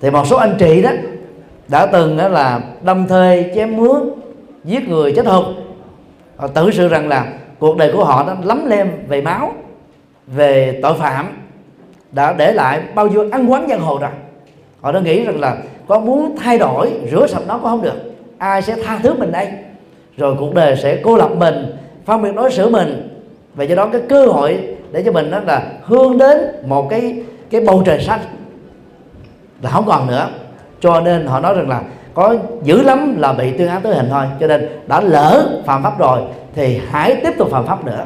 Thì 0.00 0.10
một 0.10 0.26
số 0.26 0.36
anh 0.36 0.54
chị 0.58 0.82
đó 0.82 0.90
đã 1.68 1.86
từng 1.86 2.16
đó 2.16 2.28
là 2.28 2.60
đâm 2.82 3.08
thuê 3.08 3.52
chém 3.54 3.76
mướn, 3.76 4.10
giết 4.64 4.88
người 4.88 5.12
chết 5.12 5.26
hụt. 5.26 5.44
Họ 6.36 6.46
tự 6.46 6.70
sự 6.70 6.88
rằng 6.88 7.08
là 7.08 7.26
cuộc 7.58 7.76
đời 7.76 7.92
của 7.92 8.04
họ 8.04 8.24
đã 8.26 8.36
lắm 8.42 8.66
lem 8.66 8.90
về 9.08 9.20
máu, 9.20 9.52
về 10.26 10.80
tội 10.82 10.94
phạm, 10.94 11.26
đã 12.12 12.32
để 12.32 12.52
lại 12.52 12.80
bao 12.94 13.06
nhiêu 13.06 13.28
ăn 13.32 13.52
quán 13.52 13.66
giang 13.68 13.80
hồ 13.80 13.98
rồi. 14.00 14.10
Họ 14.80 14.92
đã 14.92 15.00
nghĩ 15.00 15.24
rằng 15.24 15.40
là 15.40 15.56
có 15.88 15.98
muốn 15.98 16.36
thay 16.40 16.58
đổi, 16.58 16.90
rửa 17.10 17.26
sạch 17.26 17.42
nó 17.46 17.58
cũng 17.58 17.70
không 17.70 17.82
được. 17.82 18.14
Ai 18.38 18.62
sẽ 18.62 18.76
tha 18.84 18.98
thứ 19.02 19.14
mình 19.14 19.32
đây? 19.32 19.48
Rồi 20.16 20.34
cuộc 20.38 20.54
đời 20.54 20.76
sẽ 20.76 21.00
cô 21.02 21.16
lập 21.16 21.30
mình 21.36 21.76
phân 22.08 22.22
biệt 22.22 22.34
đối 22.34 22.50
xử 22.50 22.68
mình. 22.68 23.08
Và 23.54 23.64
do 23.64 23.76
đó 23.76 23.88
cái 23.92 24.00
cơ 24.08 24.26
hội 24.26 24.58
để 24.92 25.02
cho 25.02 25.12
mình 25.12 25.30
đó 25.30 25.40
là 25.46 25.62
hướng 25.82 26.18
đến 26.18 26.38
một 26.66 26.86
cái 26.90 27.22
cái 27.50 27.60
bầu 27.60 27.82
trời 27.86 28.00
xanh 28.00 28.20
là 29.62 29.70
không 29.70 29.84
còn 29.86 30.06
nữa. 30.06 30.28
Cho 30.80 31.00
nên 31.00 31.26
họ 31.26 31.40
nói 31.40 31.54
rằng 31.54 31.68
là 31.68 31.82
có 32.14 32.34
dữ 32.62 32.82
lắm 32.82 33.16
là 33.18 33.32
bị 33.32 33.52
tuyên 33.58 33.68
án 33.68 33.82
tử 33.82 33.94
hình 33.94 34.08
thôi. 34.10 34.24
Cho 34.40 34.46
nên 34.46 34.68
đã 34.86 35.00
lỡ 35.00 35.60
phạm 35.66 35.82
pháp 35.82 35.98
rồi 35.98 36.20
thì 36.54 36.80
hãy 36.90 37.20
tiếp 37.22 37.32
tục 37.38 37.48
phạm 37.50 37.66
pháp 37.66 37.84
nữa. 37.84 38.04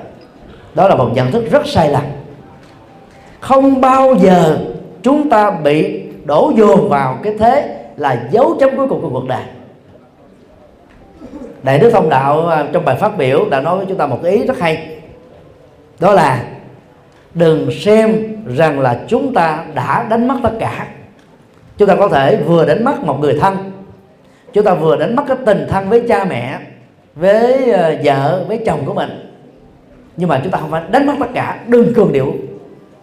Đó 0.75 0.89
là 0.89 0.95
một 0.95 1.09
nhận 1.15 1.31
thức 1.31 1.45
rất 1.51 1.67
sai 1.67 1.89
lầm. 1.89 2.03
Không 3.41 3.81
bao 3.81 4.15
giờ 4.15 4.59
chúng 5.03 5.31
ta 5.31 5.51
bị 5.51 6.03
đổ 6.25 6.53
dồn 6.57 6.89
vào 6.89 7.19
cái 7.23 7.35
thế 7.39 7.79
là 7.97 8.29
dấu 8.31 8.57
chấm 8.61 8.77
cuối 8.77 8.89
cùng 8.89 9.01
của 9.03 9.11
cuộc 9.11 9.29
đời 9.29 9.43
đại 11.63 11.79
đức 11.79 11.91
thông 11.91 12.09
đạo 12.09 12.49
à, 12.49 12.67
trong 12.73 12.85
bài 12.85 12.97
phát 12.97 13.17
biểu 13.19 13.49
đã 13.51 13.61
nói 13.61 13.77
với 13.77 13.87
chúng 13.89 13.99
ta 13.99 14.07
một 14.07 14.23
ý 14.23 14.47
rất 14.47 14.59
hay. 14.59 14.97
Đó 16.01 16.13
là 16.13 16.45
đừng 17.35 17.71
xem 17.81 18.17
rằng 18.57 18.81
là 18.81 19.01
chúng 19.09 19.35
ta 19.35 19.65
đã 19.75 20.07
đánh 20.11 20.29
mất 20.29 20.37
tất 20.43 20.53
cả. 20.59 20.87
Chúng 21.79 21.89
ta 21.89 21.95
có 21.95 22.09
thể 22.09 22.37
vừa 22.37 22.67
đánh 22.67 22.85
mất 22.85 23.05
một 23.05 23.19
người 23.21 23.39
thân, 23.41 23.73
chúng 24.53 24.65
ta 24.65 24.75
vừa 24.75 24.97
đánh 24.97 25.17
mất 25.17 25.23
cái 25.29 25.37
tình 25.47 25.67
thân 25.71 25.89
với 25.89 26.03
cha 26.09 26.25
mẹ, 26.25 26.59
với 27.15 27.73
à, 27.73 27.93
vợ, 28.05 28.45
với 28.49 28.59
chồng 28.67 28.81
của 28.87 28.95
mình. 28.95 29.11
Nhưng 30.17 30.29
mà 30.29 30.41
chúng 30.43 30.53
ta 30.53 30.59
không 30.59 30.71
phải 30.71 30.83
đánh 30.91 31.07
mất 31.07 31.15
tất 31.21 31.29
cả. 31.35 31.61
Đừng 31.67 31.95
cường 31.95 32.13
điệu. 32.13 32.35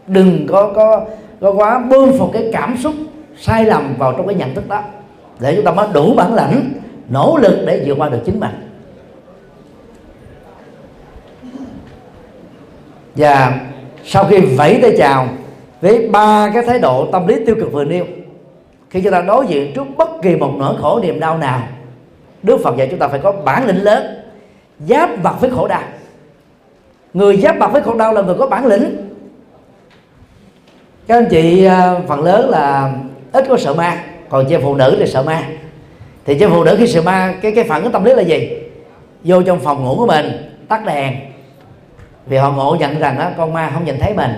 Đừng 0.08 0.48
có 0.48 0.72
có 0.76 1.06
có 1.42 1.52
quá 1.52 1.80
bơm 1.80 2.18
phồng 2.18 2.32
cái 2.34 2.50
cảm 2.54 2.78
xúc 2.78 2.94
sai 3.38 3.66
lầm 3.66 3.96
vào 3.98 4.14
trong 4.14 4.28
cái 4.28 4.36
nhận 4.36 4.56
thức 4.56 4.70
đó. 4.70 4.82
Để 5.40 5.56
chúng 5.56 5.66
ta 5.66 5.72
mới 5.72 5.88
đủ 5.94 6.14
bản 6.16 6.34
lãnh 6.34 6.72
nỗ 7.10 7.38
lực 7.42 7.64
để 7.66 7.84
vượt 7.86 7.96
qua 7.98 8.10
được 8.10 8.20
chính 8.26 8.40
mình. 8.40 8.70
Và 13.16 13.60
sau 14.04 14.26
khi 14.26 14.40
vẫy 14.40 14.80
tay 14.82 14.96
chào 14.98 15.28
với 15.82 16.08
ba 16.08 16.52
cái 16.54 16.64
thái 16.64 16.80
độ 16.80 17.08
tâm 17.12 17.28
lý 17.28 17.46
tiêu 17.46 17.56
cực 17.60 17.72
vừa 17.72 17.84
nêu, 17.84 18.06
khi 18.90 19.02
chúng 19.02 19.12
ta 19.12 19.22
đối 19.22 19.48
diện 19.48 19.74
trước 19.76 19.84
bất 19.98 20.10
kỳ 20.22 20.36
một 20.36 20.54
nỗi 20.58 20.76
khổ, 20.82 21.00
niềm 21.04 21.20
đau 21.20 21.38
nào, 21.38 21.68
Đức 22.44 22.58
Phật 22.64 22.78
dạy 22.78 22.88
chúng 22.92 23.00
ta 23.00 23.08
phải 23.08 23.20
có 23.20 23.32
bản 23.32 23.68
lĩnh 23.68 23.84
lớn, 23.84 24.06
giáp 24.80 25.10
mặt 25.24 25.36
với 25.42 25.50
khổ 25.50 25.68
đau. 25.68 25.82
Người 27.14 27.38
giáp 27.38 27.58
mặt 27.58 27.72
với 27.72 27.82
khổ 27.82 27.96
đau 27.96 28.14
là 28.14 28.22
người 28.22 28.36
có 28.36 28.48
bản 28.48 28.66
lĩnh. 28.66 28.98
Các 31.08 31.18
anh 31.18 31.28
chị 31.30 31.66
à, 31.66 31.96
phần 32.08 32.24
lớn 32.24 32.50
là 32.50 32.94
ít 33.32 33.46
có 33.50 33.58
sợ 33.58 33.74
ma, 33.74 34.04
còn 34.30 34.46
chị 34.50 34.56
phụ 34.62 34.76
nữ 34.76 34.96
thì 35.00 35.08
sợ 35.08 35.24
ma 35.24 35.44
thì 36.26 36.40
cho 36.40 36.50
phụ 36.50 36.64
nữ 36.64 36.76
khi 36.80 36.88
sự 36.88 37.02
ma 37.02 37.34
cái 37.42 37.52
cái 37.52 37.64
phản 37.64 37.84
ứng 37.84 37.92
tâm 37.92 38.04
lý 38.04 38.14
là 38.14 38.22
gì? 38.22 38.50
Vô 39.24 39.42
trong 39.42 39.60
phòng 39.60 39.84
ngủ 39.84 39.96
của 39.98 40.08
mình 40.08 40.26
tắt 40.68 40.86
đèn. 40.86 41.16
Vì 42.26 42.38
họ 42.38 42.52
ngộ 42.52 42.76
nhận 42.80 43.00
rằng 43.00 43.18
á, 43.18 43.32
con 43.38 43.54
ma 43.54 43.72
không 43.74 43.86
nhìn 43.86 44.00
thấy 44.00 44.14
mình. 44.14 44.32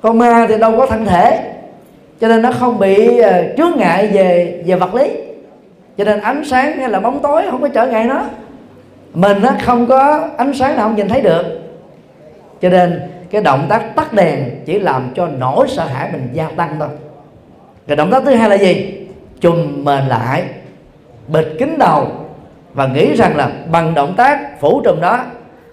Con 0.00 0.18
ma 0.18 0.46
thì 0.48 0.58
đâu 0.58 0.76
có 0.76 0.86
thân 0.86 1.06
thể 1.06 1.52
cho 2.20 2.28
nên 2.28 2.42
nó 2.42 2.52
không 2.52 2.78
bị 2.78 3.20
uh, 3.20 3.56
chướng 3.56 3.72
ngại 3.76 4.06
về 4.06 4.62
về 4.66 4.76
vật 4.76 4.94
lý. 4.94 5.10
Cho 5.98 6.04
nên 6.04 6.20
ánh 6.20 6.44
sáng 6.44 6.78
hay 6.78 6.88
là 6.88 7.00
bóng 7.00 7.22
tối 7.22 7.42
không 7.50 7.62
có 7.62 7.68
trở 7.68 7.86
ngại 7.86 8.04
nó. 8.04 8.24
Mình 9.14 9.36
nó 9.42 9.50
không 9.64 9.86
có 9.86 10.28
ánh 10.36 10.54
sáng 10.54 10.76
nào 10.76 10.88
không 10.88 10.96
nhìn 10.96 11.08
thấy 11.08 11.20
được. 11.20 11.44
Cho 12.62 12.68
nên 12.68 13.00
cái 13.30 13.42
động 13.42 13.66
tác 13.68 13.96
tắt 13.96 14.12
đèn 14.12 14.50
chỉ 14.66 14.78
làm 14.78 15.12
cho 15.14 15.28
nỗi 15.38 15.68
sợ 15.68 15.84
hãi 15.84 16.08
mình 16.12 16.28
gia 16.32 16.48
tăng 16.48 16.76
thôi. 16.78 16.88
Cái 17.86 17.96
động 17.96 18.10
tác 18.10 18.22
thứ 18.24 18.34
hai 18.34 18.48
là 18.48 18.56
gì? 18.56 18.99
Chùm 19.40 19.84
mền 19.84 20.04
lại, 20.04 20.44
bịt 21.28 21.46
kín 21.58 21.78
đầu 21.78 22.12
và 22.74 22.86
nghĩ 22.86 23.14
rằng 23.16 23.36
là 23.36 23.50
bằng 23.70 23.94
động 23.94 24.14
tác 24.16 24.60
phủ 24.60 24.82
trùm 24.84 25.00
đó, 25.00 25.24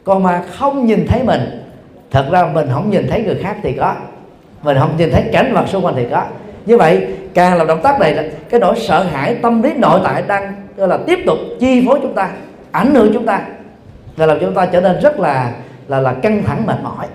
con 0.03 0.23
ma 0.23 0.43
không 0.57 0.85
nhìn 0.85 1.07
thấy 1.07 1.23
mình. 1.23 1.63
Thật 2.11 2.25
ra 2.31 2.45
mình 2.53 2.67
không 2.73 2.89
nhìn 2.89 3.07
thấy 3.09 3.23
người 3.23 3.37
khác 3.41 3.57
thì 3.63 3.73
có. 3.73 3.95
Mình 4.63 4.77
không 4.79 4.97
nhìn 4.97 5.11
thấy 5.11 5.23
cảnh 5.33 5.53
vật 5.53 5.67
xung 5.67 5.85
quanh 5.85 5.95
thì 5.95 6.05
có. 6.11 6.23
Như 6.65 6.77
vậy, 6.77 7.07
càng 7.33 7.57
làm 7.57 7.67
động 7.67 7.81
tác 7.83 7.99
này 7.99 8.13
là 8.13 8.23
cái 8.49 8.59
nỗi 8.59 8.79
sợ 8.79 9.03
hãi 9.03 9.35
tâm 9.35 9.61
lý 9.61 9.73
nội 9.73 9.99
tại 10.03 10.23
đang 10.27 10.53
là, 10.77 10.97
tiếp 11.07 11.19
tục 11.25 11.37
chi 11.59 11.83
phối 11.87 11.99
chúng 12.01 12.13
ta, 12.13 12.29
ảnh 12.71 12.95
hưởng 12.95 13.13
chúng 13.13 13.25
ta. 13.25 13.41
Và 14.15 14.25
làm 14.25 14.37
chúng 14.39 14.53
ta 14.53 14.65
trở 14.65 14.81
nên 14.81 14.99
rất 14.99 15.19
là 15.19 15.51
là 15.87 15.99
là 15.99 16.13
căng 16.13 16.43
thẳng, 16.43 16.65
mệt 16.65 16.77
mỏi. 16.83 17.07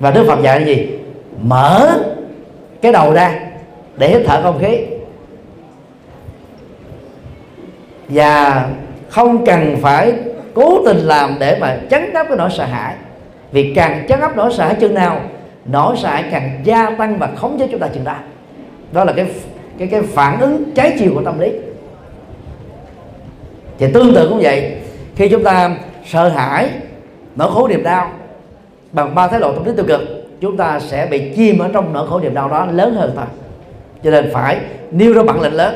Và 0.00 0.10
Đức 0.10 0.24
Phật 0.28 0.42
dạy 0.42 0.60
là 0.60 0.66
gì? 0.66 0.98
Mở 1.42 1.98
cái 2.82 2.92
đầu 2.92 3.12
ra 3.12 3.40
để 3.98 4.08
hít 4.08 4.22
thở 4.26 4.42
không 4.42 4.58
khí. 4.60 4.78
Và 8.08 8.66
không 9.08 9.46
cần 9.46 9.76
phải 9.82 10.12
cố 10.54 10.84
tình 10.84 10.96
làm 10.96 11.36
để 11.40 11.58
mà 11.60 11.78
chấn 11.90 12.12
áp 12.12 12.24
cái 12.28 12.36
nỗi 12.36 12.50
sợ 12.50 12.64
hãi. 12.64 12.94
Vì 13.52 13.72
càng 13.74 14.06
chấn 14.08 14.20
áp 14.20 14.36
nỗi 14.36 14.52
sợ 14.52 14.64
hãi 14.64 14.76
chừng 14.80 14.94
nào, 14.94 15.20
nỗi 15.64 15.96
sợ 15.96 16.08
hãi 16.08 16.24
càng 16.30 16.60
gia 16.64 16.90
tăng 16.90 17.18
và 17.18 17.28
khống 17.36 17.58
chế 17.58 17.68
chúng 17.70 17.80
ta 17.80 17.88
chừng 17.88 18.04
đó. 18.04 18.16
Đó 18.92 19.04
là 19.04 19.12
cái 19.12 19.26
cái 19.78 19.88
cái 19.88 20.02
phản 20.02 20.40
ứng 20.40 20.72
trái 20.74 20.96
chiều 20.98 21.10
của 21.14 21.22
tâm 21.24 21.38
lý. 21.38 21.52
Thì 23.78 23.86
tương 23.92 24.14
tự 24.14 24.28
cũng 24.28 24.40
vậy, 24.42 24.76
khi 25.16 25.28
chúng 25.28 25.44
ta 25.44 25.70
sợ 26.06 26.28
hãi, 26.28 26.70
nỗi 27.36 27.50
khổ 27.52 27.68
niềm 27.68 27.82
đau 27.82 28.10
bằng 28.92 29.14
ba 29.14 29.28
thái 29.28 29.40
độ 29.40 29.52
tâm 29.52 29.64
lý 29.64 29.72
tiêu 29.76 29.84
cực, 29.88 30.00
chúng 30.40 30.56
ta 30.56 30.80
sẽ 30.80 31.06
bị 31.10 31.32
chìm 31.36 31.58
ở 31.58 31.70
trong 31.72 31.92
nỗi 31.92 32.08
khổ 32.08 32.20
niềm 32.20 32.34
đau 32.34 32.48
đó 32.48 32.66
lớn 32.72 32.94
hơn 32.94 33.12
thôi 33.16 33.24
cho 34.04 34.10
nên 34.10 34.30
phải 34.32 34.60
nêu 34.90 35.12
ra 35.14 35.22
bản 35.22 35.40
lĩnh 35.40 35.54
lớn. 35.54 35.74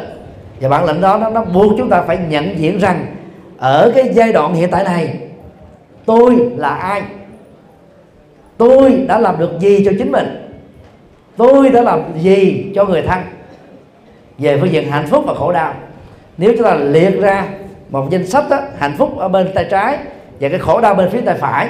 Và 0.61 0.69
bản 0.69 0.85
lĩnh 0.85 1.01
đó 1.01 1.19
nó, 1.19 1.31
nó 1.31 1.45
buộc 1.45 1.73
chúng 1.79 1.89
ta 1.89 2.03
phải 2.03 2.19
nhận 2.29 2.59
diện 2.59 2.79
rằng 2.79 3.07
ở 3.59 3.93
cái 3.95 4.11
giai 4.13 4.33
đoạn 4.33 4.55
hiện 4.55 4.71
tại 4.71 4.85
này 4.85 5.17
tôi 6.07 6.37
là 6.57 6.69
ai? 6.69 7.03
Tôi 8.57 9.05
đã 9.09 9.19
làm 9.19 9.39
được 9.39 9.51
gì 9.61 9.85
cho 9.85 9.93
chính 9.99 10.13
mình? 10.13 10.49
Tôi 11.37 11.71
đã 11.71 11.83
làm 11.83 12.03
gì 12.19 12.67
cho 12.75 12.85
người 12.85 13.03
thân? 13.03 13.19
Về 14.39 14.59
phương 14.61 14.73
diện 14.73 14.91
hạnh 14.91 15.07
phúc 15.07 15.25
và 15.27 15.35
khổ 15.35 15.53
đau. 15.53 15.75
Nếu 16.37 16.53
chúng 16.57 16.65
ta 16.65 16.75
liệt 16.75 17.21
ra 17.21 17.47
một 17.91 18.07
danh 18.11 18.27
sách 18.27 18.45
đó, 18.51 18.61
hạnh 18.79 18.95
phúc 18.99 19.19
ở 19.19 19.29
bên 19.29 19.49
tay 19.55 19.67
trái 19.71 19.99
và 20.41 20.49
cái 20.49 20.59
khổ 20.59 20.81
đau 20.81 20.95
bên 20.95 21.11
phía 21.11 21.21
tay 21.21 21.35
phải 21.35 21.69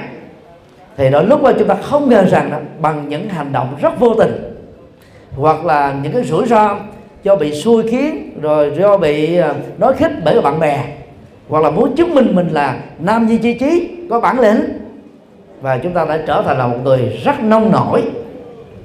thì 0.97 1.11
đôi 1.11 1.25
lúc 1.25 1.43
mà 1.43 1.53
chúng 1.59 1.69
ta 1.69 1.75
không 1.75 2.09
ngờ 2.09 2.25
rằng 2.25 2.51
đó, 2.51 2.59
bằng 2.81 3.09
những 3.09 3.29
hành 3.29 3.53
động 3.53 3.77
rất 3.81 4.01
vô 4.01 4.15
tình 4.15 4.52
hoặc 5.37 5.65
là 5.65 5.95
những 6.03 6.13
cái 6.13 6.25
rủi 6.25 6.47
ro 6.47 6.77
do 7.23 7.37
bị 7.37 7.53
xui 7.53 7.89
khiến, 7.91 8.31
rồi 8.41 8.73
do 8.79 8.97
bị 8.97 9.37
à, 9.37 9.55
nói 9.79 9.95
khích 9.95 10.13
bởi 10.25 10.41
bạn 10.41 10.61
bè, 10.61 10.85
hoặc 11.49 11.63
là 11.65 11.71
muốn 11.71 11.97
chứng 11.97 12.15
minh 12.15 12.35
mình 12.35 12.49
là 12.49 12.77
nam 12.99 13.27
nhi 13.27 13.39
chi 13.39 13.55
trí 13.55 13.91
có 14.11 14.21
bản 14.21 14.41
lĩnh. 14.41 14.61
Và 15.61 15.79
chúng 15.79 15.93
ta 15.93 16.05
đã 16.05 16.19
trở 16.27 16.43
thành 16.47 16.59
là 16.59 16.67
một 16.67 16.79
người 16.85 17.21
rất 17.25 17.41
nông 17.41 17.73
nổi. 17.73 18.03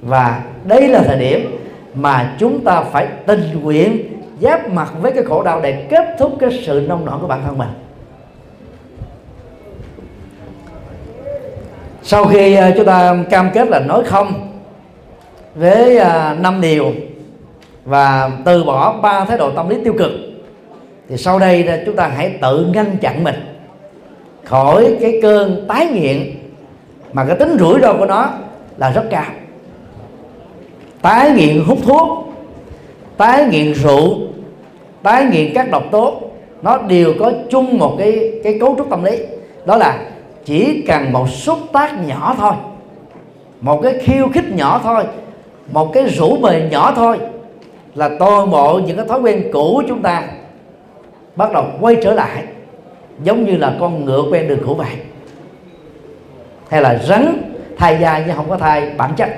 Và 0.02 0.44
đây 0.64 0.88
là 0.88 1.04
thời 1.04 1.20
điểm 1.20 1.58
mà 1.94 2.36
chúng 2.40 2.64
ta 2.64 2.82
phải 2.82 3.08
tình 3.26 3.62
nguyện 3.62 4.22
giáp 4.42 4.70
mặt 4.70 4.94
với 5.02 5.12
cái 5.12 5.24
khổ 5.24 5.44
đau 5.44 5.62
để 5.62 5.86
kết 5.90 6.16
thúc 6.20 6.32
cái 6.40 6.50
sự 6.66 6.86
nông 6.90 7.06
nổi 7.06 7.18
của 7.22 7.28
bản 7.28 7.42
thân 7.46 7.58
mình. 7.58 7.70
Sau 12.04 12.26
khi 12.26 12.56
à, 12.56 12.72
chúng 12.76 12.86
ta 12.86 13.16
cam 13.30 13.50
kết 13.54 13.68
là 13.68 13.80
nói 13.80 14.04
không 14.04 14.47
với 15.58 15.98
à, 15.98 16.36
năm 16.40 16.62
điều 16.62 16.94
và 17.86 18.32
từ 18.46 18.64
bỏ 18.64 19.00
ba 19.02 19.26
thái 19.26 19.38
độ 19.38 19.52
tâm 19.52 19.70
lý 19.70 19.78
tiêu 19.84 19.94
cực, 19.98 20.12
thì 21.10 21.18
sau 21.18 21.40
đây 21.40 21.70
chúng 21.86 21.96
ta 21.96 22.08
hãy 22.08 22.38
tự 22.42 22.68
ngăn 22.74 22.98
chặn 23.02 23.24
mình 23.24 23.36
khỏi 24.44 24.98
cái 25.02 25.20
cơn 25.22 25.66
tái 25.68 25.86
nghiện 25.86 26.36
mà 27.14 27.26
cái 27.26 27.36
tính 27.36 27.58
rủi 27.60 27.80
ro 27.82 27.94
của 27.94 28.06
nó 28.06 28.30
là 28.78 28.92
rất 28.92 29.04
cao. 29.10 29.32
Tái 31.02 31.32
nghiện 31.32 31.64
hút 31.64 31.78
thuốc, 31.84 32.34
tái 33.18 33.46
nghiện 33.46 33.74
rượu, 33.74 34.18
tái 35.04 35.26
nghiện 35.26 35.54
các 35.54 35.72
độc 35.72 35.84
tố, 35.92 36.22
nó 36.62 36.78
đều 36.78 37.14
có 37.20 37.32
chung 37.50 37.78
một 37.78 37.96
cái 38.00 38.32
cái 38.44 38.58
cấu 38.60 38.76
trúc 38.78 38.90
tâm 38.90 39.04
lý. 39.04 39.18
Đó 39.66 39.78
là 39.78 40.00
chỉ 40.46 40.84
cần 40.88 41.14
một 41.14 41.30
xúc 41.30 41.60
tác 41.74 42.08
nhỏ 42.08 42.36
thôi, 42.38 42.54
một 43.62 43.82
cái 43.84 43.94
khiêu 44.00 44.28
khích 44.34 44.56
nhỏ 44.56 44.82
thôi 44.84 45.04
một 45.72 45.94
cái 45.94 46.04
rủ 46.04 46.38
mời 46.38 46.68
nhỏ 46.72 46.94
thôi 46.96 47.20
là 47.96 48.10
toàn 48.20 48.52
bộ 48.52 48.80
những 48.86 48.98
cái 48.98 49.06
thói 49.08 49.20
quen 49.20 49.50
cũ 49.54 49.74
của 49.76 49.84
chúng 49.88 50.02
ta 50.02 50.24
bắt 51.36 51.52
đầu 51.54 51.66
quay 51.80 51.96
trở 52.04 52.14
lại 52.14 52.44
giống 53.24 53.46
như 53.46 53.58
là 53.58 53.76
con 53.80 54.06
ngựa 54.06 54.24
quen 54.32 54.48
đường 54.48 54.60
cũ 54.66 54.76
vậy. 54.76 54.96
Hay 56.70 56.82
là 56.82 56.98
rắn 57.04 57.52
thai 57.78 57.98
da 58.02 58.24
nhưng 58.28 58.36
không 58.36 58.50
có 58.50 58.58
thai 58.58 58.90
bản 58.98 59.14
chất. 59.16 59.30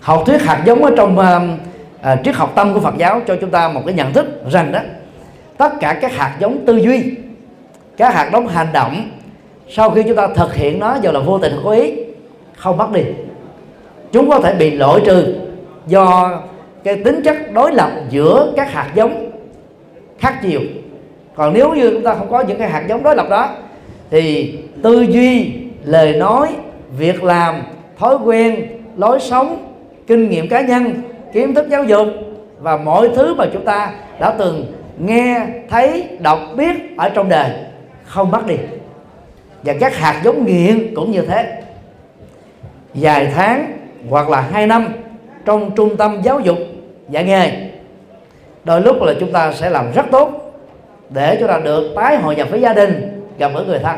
Học 0.00 0.22
thuyết 0.26 0.42
hạt 0.42 0.62
giống 0.66 0.84
ở 0.84 0.90
trong 0.96 1.18
uh, 1.18 1.60
uh, 2.12 2.24
triết 2.24 2.34
học 2.34 2.52
tâm 2.54 2.74
của 2.74 2.80
Phật 2.80 2.94
giáo 2.98 3.20
cho 3.26 3.36
chúng 3.40 3.50
ta 3.50 3.68
một 3.68 3.82
cái 3.86 3.94
nhận 3.94 4.12
thức 4.12 4.26
rằng 4.50 4.72
đó 4.72 4.80
tất 5.56 5.72
cả 5.80 5.98
các 6.00 6.12
hạt 6.12 6.36
giống 6.40 6.66
tư 6.66 6.76
duy 6.76 7.14
các 7.96 8.14
hạt 8.14 8.30
giống 8.32 8.46
hành 8.46 8.68
động 8.72 9.10
sau 9.68 9.90
khi 9.90 10.02
chúng 10.02 10.16
ta 10.16 10.28
thực 10.36 10.54
hiện 10.54 10.78
nó 10.78 10.96
giờ 11.02 11.12
là 11.12 11.20
vô 11.20 11.38
tình 11.38 11.52
có 11.64 11.70
ý 11.70 11.92
không 12.56 12.76
bắt 12.76 12.92
đi 12.92 13.02
chúng 14.12 14.30
có 14.30 14.40
thể 14.40 14.54
bị 14.54 14.70
loại 14.70 15.00
trừ 15.04 15.34
do 15.86 16.38
cái 16.84 16.96
tính 16.96 17.22
chất 17.24 17.52
đối 17.52 17.72
lập 17.72 17.90
giữa 18.10 18.52
các 18.56 18.72
hạt 18.72 18.90
giống 18.94 19.30
khác 20.18 20.38
chiều 20.42 20.60
còn 21.40 21.54
nếu 21.54 21.74
như 21.74 21.90
chúng 21.90 22.02
ta 22.02 22.14
không 22.14 22.30
có 22.30 22.40
những 22.40 22.58
cái 22.58 22.68
hạt 22.68 22.84
giống 22.88 23.02
đối 23.02 23.16
lập 23.16 23.26
đó, 23.30 23.48
thì 24.10 24.54
tư 24.82 25.00
duy, 25.00 25.52
lời 25.84 26.16
nói, 26.16 26.48
việc 26.98 27.22
làm, 27.22 27.62
thói 27.98 28.16
quen, 28.24 28.66
lối 28.96 29.20
sống, 29.20 29.74
kinh 30.06 30.28
nghiệm 30.28 30.48
cá 30.48 30.60
nhân, 30.60 31.02
kiến 31.32 31.54
thức 31.54 31.66
giáo 31.70 31.84
dục 31.84 32.08
và 32.60 32.76
mọi 32.76 33.08
thứ 33.16 33.34
mà 33.34 33.44
chúng 33.52 33.64
ta 33.64 33.92
đã 34.20 34.30
từng 34.38 34.72
nghe, 34.98 35.46
thấy, 35.70 36.08
đọc, 36.18 36.38
biết 36.56 36.96
ở 36.96 37.08
trong 37.08 37.28
đời 37.28 37.50
không 38.04 38.30
mất 38.30 38.46
đi. 38.46 38.56
Và 39.62 39.74
các 39.80 39.96
hạt 39.96 40.20
giống 40.24 40.46
nghiện 40.46 40.94
cũng 40.94 41.10
như 41.10 41.22
thế. 41.22 41.62
Vài 42.94 43.32
tháng 43.34 43.72
hoặc 44.08 44.28
là 44.28 44.40
hai 44.40 44.66
năm 44.66 44.88
trong 45.44 45.70
trung 45.76 45.96
tâm 45.96 46.20
giáo 46.22 46.40
dục. 46.40 46.58
Dạy 47.08 47.24
nghề 47.24 47.52
đôi 48.64 48.80
lúc 48.80 49.02
là 49.02 49.14
chúng 49.20 49.32
ta 49.32 49.52
sẽ 49.52 49.70
làm 49.70 49.92
rất 49.92 50.06
tốt 50.10 50.52
để 51.10 51.36
chúng 51.40 51.48
ta 51.48 51.60
được 51.64 51.92
tái 51.96 52.16
hội 52.16 52.36
nhập 52.36 52.48
với 52.50 52.60
gia 52.60 52.72
đình, 52.72 53.22
gặp 53.38 53.50
gỡ 53.54 53.64
người 53.66 53.78
thân. 53.78 53.96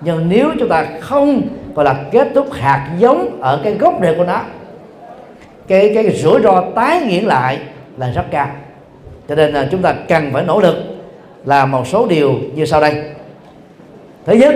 Nhưng 0.00 0.28
nếu 0.28 0.48
chúng 0.58 0.68
ta 0.68 0.86
không, 1.00 1.42
gọi 1.74 1.84
là, 1.84 1.96
kết 2.10 2.28
thúc 2.34 2.52
hạt 2.52 2.90
giống 2.98 3.40
ở 3.40 3.60
cái 3.64 3.74
gốc 3.74 3.94
rễ 4.02 4.14
của 4.14 4.24
nó, 4.24 4.40
cái 5.68 5.92
cái 5.94 6.10
rủi 6.10 6.42
ro 6.42 6.64
tái 6.74 7.00
nghiện 7.00 7.24
lại 7.24 7.58
là 7.96 8.10
rất 8.10 8.24
cao. 8.30 8.48
Cho 9.28 9.34
nên 9.34 9.52
là 9.52 9.68
chúng 9.70 9.82
ta 9.82 9.94
cần 10.08 10.30
phải 10.32 10.44
nỗ 10.44 10.60
lực 10.60 10.76
làm 11.44 11.70
một 11.70 11.86
số 11.86 12.06
điều 12.06 12.32
như 12.54 12.64
sau 12.64 12.80
đây. 12.80 13.02
Thứ 14.26 14.32
nhất, 14.32 14.54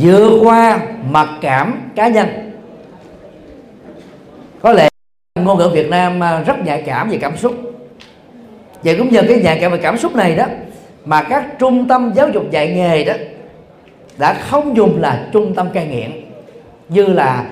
vượt 0.00 0.40
qua 0.42 0.80
mặc 1.10 1.28
cảm 1.40 1.90
cá 1.94 2.08
nhân 2.08 2.45
có 4.62 4.72
lẽ 4.72 4.88
ngôn 5.34 5.58
ngữ 5.58 5.68
Việt 5.68 5.88
Nam 5.90 6.22
à, 6.22 6.42
rất 6.46 6.54
nhạy 6.64 6.82
cảm 6.82 7.10
về 7.10 7.18
cảm 7.20 7.36
xúc. 7.36 7.54
Vậy 8.82 8.96
cũng 8.98 9.12
nhờ 9.12 9.22
cái 9.28 9.40
nhạy 9.42 9.58
cảm 9.60 9.72
về 9.72 9.78
cảm 9.78 9.98
xúc 9.98 10.14
này 10.14 10.34
đó 10.34 10.44
mà 11.04 11.22
các 11.22 11.58
trung 11.58 11.88
tâm 11.88 12.12
giáo 12.14 12.28
dục 12.28 12.50
dạy 12.50 12.68
nghề 12.68 13.04
đó 13.04 13.14
đã 14.18 14.34
không 14.34 14.76
dùng 14.76 15.00
là 15.00 15.28
trung 15.32 15.54
tâm 15.54 15.68
cai 15.74 15.86
nghiện, 15.86 16.10
như 16.88 17.06
là 17.06 17.44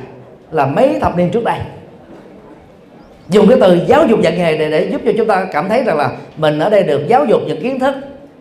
là 0.50 0.66
mấy 0.66 0.98
thập 1.00 1.16
niên 1.16 1.30
trước 1.30 1.44
đây. 1.44 1.59
Dùng 3.28 3.48
cái 3.48 3.59
từ 3.61 3.78
giáo 3.86 4.07
dục 4.07 4.20
dạy 4.22 4.36
nghề 4.36 4.59
để 4.59 4.70
để 4.70 4.88
giúp 4.92 5.00
cho 5.05 5.12
chúng 5.16 5.28
ta 5.28 5.46
cảm 5.52 5.68
thấy 5.68 5.84
rằng 5.84 5.96
là 5.96 6.11
mình 6.36 6.59
ở 6.59 6.70
đây 6.70 6.82
được 6.82 7.09
giáo 7.09 7.24
dục 7.24 7.40
những 7.46 7.62
kiến 7.62 7.78
thức, 7.78 7.94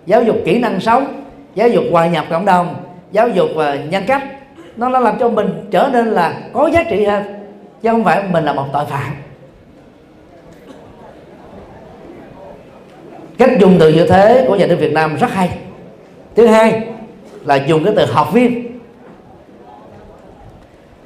giáo 0.06 0.24
dục 0.24 0.36
kỹ 0.46 0.60
năng 0.60 0.80
sống, 0.80 1.24
giáo 1.56 1.70
dục 1.70 1.84
hòa 1.92 2.08
nhập 2.08 2.26
cộng 2.30 2.46
đồng, 2.46 2.76
giáo 3.12 3.30
dục 3.30 3.50
và 3.56 3.76
nhân 3.76 4.04
cách. 4.08 4.24
Nó 4.76 4.90
nó 4.90 5.00
làm 5.00 5.20
cho 5.20 5.30
mình 5.30 5.68
trở 5.72 5.90
nên 5.94 6.08
là 6.08 6.34
có 6.54 6.70
giá 6.74 6.84
trị 6.84 7.06
hơn 7.06 7.43
chứ 7.84 7.90
không 7.90 8.04
phải 8.04 8.24
mình 8.32 8.46
là 8.46 8.54
một 8.54 8.66
tội 8.74 8.86
phạm. 8.86 9.14
Cách 13.38 13.50
dùng 13.60 13.78
từ 13.80 13.90
như 13.90 14.08
thế 14.08 14.46
của 14.48 14.56
nhà 14.56 14.68
nước 14.68 14.76
Việt 14.80 14.94
Nam 14.94 15.16
rất 15.16 15.32
hay. 15.32 15.50
Thứ 16.36 16.48
hai 16.48 16.84
là 17.46 17.56
dùng 17.56 17.84
cái 17.84 17.94
từ 17.98 18.06
học 18.06 18.34
viên. 18.34 18.80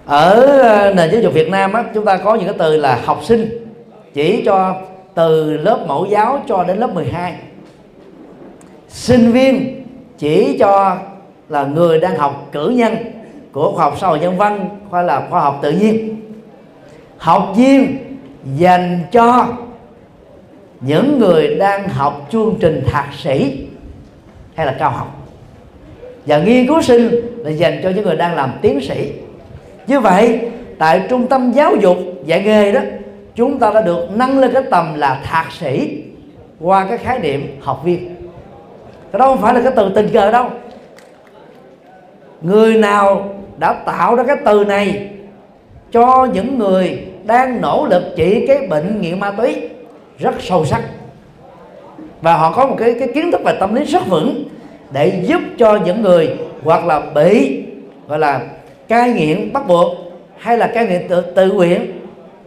Ở 0.05 0.41
ờ, 0.61 0.93
nền 0.93 1.11
giáo 1.11 1.21
dục 1.21 1.33
Việt 1.33 1.49
Nam 1.49 1.73
á, 1.73 1.83
chúng 1.93 2.05
ta 2.05 2.17
có 2.17 2.35
những 2.35 2.45
cái 2.45 2.55
từ 2.57 2.77
là 2.77 2.99
học 3.05 3.19
sinh. 3.23 3.67
Chỉ 4.13 4.43
cho 4.45 4.75
từ 5.13 5.57
lớp 5.57 5.85
mẫu 5.87 6.05
giáo 6.05 6.43
cho 6.47 6.63
đến 6.63 6.77
lớp 6.77 6.93
12 6.93 7.35
sinh 8.89 9.31
viên 9.31 9.83
chỉ 10.17 10.57
cho 10.59 10.97
là 11.49 11.63
người 11.63 11.99
đang 11.99 12.15
học 12.15 12.47
cử 12.51 12.69
nhân 12.69 12.95
của 13.51 13.71
khoa 13.71 13.83
học 13.83 13.97
xã 14.01 14.07
hội 14.07 14.19
nhân 14.19 14.37
văn 14.37 14.69
khoa 14.89 15.01
là 15.01 15.27
khoa 15.29 15.41
học 15.41 15.59
tự 15.61 15.71
nhiên 15.71 16.16
học 17.17 17.53
viên 17.55 17.97
dành 18.55 18.99
cho 19.11 19.47
những 20.81 21.19
người 21.19 21.55
đang 21.55 21.89
học 21.89 22.27
chương 22.31 22.55
trình 22.59 22.83
thạc 22.87 23.07
sĩ 23.23 23.67
hay 24.55 24.65
là 24.65 24.75
cao 24.79 24.91
học. 24.91 25.27
Và 26.25 26.37
nghiên 26.37 26.67
cứu 26.67 26.81
sinh 26.81 27.09
là 27.37 27.49
dành 27.49 27.79
cho 27.83 27.89
những 27.89 28.05
người 28.05 28.15
đang 28.15 28.35
làm 28.35 28.51
tiến 28.61 28.81
sĩ. 28.81 29.11
Như 29.87 29.99
vậy, 29.99 30.39
tại 30.77 31.01
trung 31.09 31.27
tâm 31.27 31.51
giáo 31.51 31.75
dục 31.75 31.97
dạy 32.25 32.43
nghề 32.43 32.71
đó, 32.71 32.81
chúng 33.35 33.59
ta 33.59 33.71
đã 33.71 33.81
được 33.81 34.07
nâng 34.15 34.39
lên 34.39 34.53
cái 34.53 34.63
tầm 34.71 34.93
là 34.93 35.21
thạc 35.23 35.51
sĩ 35.51 36.03
qua 36.59 36.85
cái 36.89 36.97
khái 36.97 37.19
niệm 37.19 37.57
học 37.61 37.81
viên. 37.83 38.15
Cái 39.11 39.19
đó 39.19 39.25
không 39.25 39.41
phải 39.41 39.53
là 39.53 39.61
cái 39.61 39.71
từ 39.75 39.91
tình 39.95 40.09
cờ 40.13 40.31
đâu. 40.31 40.49
Người 42.41 42.77
nào 42.77 43.29
đã 43.57 43.73
tạo 43.73 44.15
ra 44.15 44.23
cái 44.23 44.37
từ 44.45 44.65
này 44.65 45.09
cho 45.91 46.27
những 46.33 46.57
người 46.57 47.07
đang 47.23 47.61
nỗ 47.61 47.87
lực 47.89 48.03
trị 48.15 48.45
cái 48.47 48.67
bệnh 48.69 49.01
nghiện 49.01 49.19
ma 49.19 49.31
túy 49.31 49.55
rất 50.17 50.35
sâu 50.39 50.65
sắc. 50.65 50.81
Và 52.21 52.37
họ 52.37 52.51
có 52.51 52.67
một 52.67 52.75
cái 52.79 52.95
cái 52.99 53.07
kiến 53.13 53.31
thức 53.31 53.41
về 53.45 53.53
tâm 53.59 53.75
lý 53.75 53.83
rất 53.83 54.07
vững 54.07 54.43
để 54.91 55.21
giúp 55.23 55.41
cho 55.57 55.79
những 55.85 56.01
người 56.01 56.37
hoặc 56.63 56.85
là 56.85 56.99
bị 56.99 57.63
gọi 58.07 58.19
là 58.19 58.41
cai 58.87 59.11
nghiện 59.11 59.53
bắt 59.53 59.67
buộc 59.67 59.87
hay 60.37 60.57
là 60.57 60.67
cai 60.67 60.87
nghiện 60.87 61.07
tự, 61.07 61.21
tự 61.21 61.51
nguyện 61.51 61.99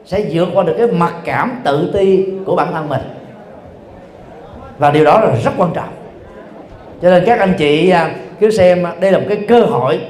sẽ 0.05 0.25
vượt 0.31 0.49
qua 0.55 0.65
được 0.65 0.75
cái 0.79 0.87
mặc 0.87 1.15
cảm 1.25 1.61
tự 1.65 1.91
ti 1.93 2.25
của 2.45 2.57
bản 2.57 2.73
thân 2.73 2.89
mình. 2.89 3.03
Và 4.79 4.91
điều 4.91 5.05
đó 5.05 5.21
là 5.21 5.35
rất 5.45 5.51
quan 5.57 5.71
trọng. 5.75 5.89
Cho 7.03 7.11
nên 7.11 7.25
các 7.27 7.39
anh 7.39 7.55
chị 7.59 7.91
à, 7.91 8.15
cứ 8.41 8.51
xem 8.51 8.87
à, 8.87 8.95
đây 9.01 9.13
là 9.13 9.19
một 9.19 9.25
cái 9.29 9.39
cơ 9.49 9.61
hội 9.61 10.01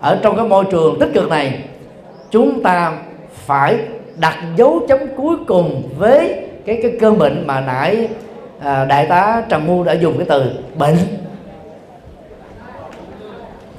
ở 0.00 0.18
trong 0.22 0.36
cái 0.36 0.46
môi 0.46 0.64
trường 0.70 0.98
tích 1.00 1.10
cực 1.14 1.28
này 1.28 1.58
chúng 2.34 2.62
ta 2.62 2.92
phải 3.32 3.78
đặt 4.16 4.36
dấu 4.56 4.80
chấm 4.88 4.98
cuối 5.16 5.36
cùng 5.46 5.82
với 5.98 6.46
cái 6.66 6.78
cái 6.82 6.92
cơn 7.00 7.18
bệnh 7.18 7.46
mà 7.46 7.60
nãy 7.60 8.08
à, 8.60 8.84
đại 8.84 9.06
tá 9.06 9.42
trần 9.48 9.66
mu 9.66 9.84
đã 9.84 9.92
dùng 9.92 10.18
cái 10.18 10.26
từ 10.28 10.52
bệnh. 10.78 10.96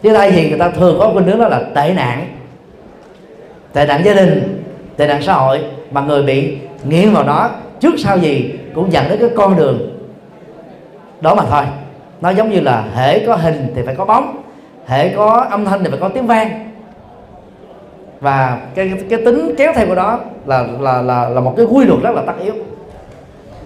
Chứ 0.01 0.13
đây 0.13 0.31
thì 0.31 0.49
người 0.49 0.59
ta 0.59 0.69
thường 0.69 0.95
có 0.99 1.09
khuynh 1.13 1.25
hướng 1.25 1.39
đó 1.39 1.47
là 1.47 1.63
tệ 1.75 1.93
nạn. 1.93 2.27
Tệ 3.73 3.85
nạn 3.85 4.01
gia 4.05 4.13
đình 4.13 4.63
tệ 4.97 5.07
nạn 5.07 5.21
xã 5.21 5.33
hội 5.33 5.65
mà 5.91 6.01
người 6.01 6.23
bị 6.23 6.57
nghiêng 6.83 7.13
vào 7.13 7.23
đó 7.23 7.51
trước 7.79 7.93
sau 7.97 8.17
gì 8.17 8.53
cũng 8.75 8.91
dẫn 8.91 9.05
đến 9.09 9.19
cái 9.19 9.29
con 9.35 9.57
đường 9.57 9.99
đó 11.21 11.35
mà 11.35 11.43
thôi. 11.49 11.63
Nó 12.21 12.29
giống 12.29 12.51
như 12.51 12.59
là 12.59 12.83
hễ 12.95 13.25
có 13.25 13.35
hình 13.35 13.71
thì 13.75 13.81
phải 13.85 13.95
có 13.95 14.05
bóng 14.05 14.43
hễ 14.85 15.09
có 15.09 15.47
âm 15.49 15.65
thanh 15.65 15.83
thì 15.83 15.89
phải 15.89 15.99
có 15.99 16.09
tiếng 16.09 16.27
vang 16.27 16.64
và 18.25 18.59
cái 18.75 18.93
cái 19.09 19.21
tính 19.25 19.55
kéo 19.57 19.73
theo 19.75 19.87
của 19.87 19.95
đó 19.95 20.19
là 20.45 20.65
là 20.79 21.01
là 21.01 21.29
là 21.29 21.41
một 21.41 21.53
cái 21.57 21.65
quy 21.65 21.85
luật 21.85 22.01
rất 22.01 22.15
là 22.15 22.21
tất 22.27 22.33
yếu. 22.43 22.53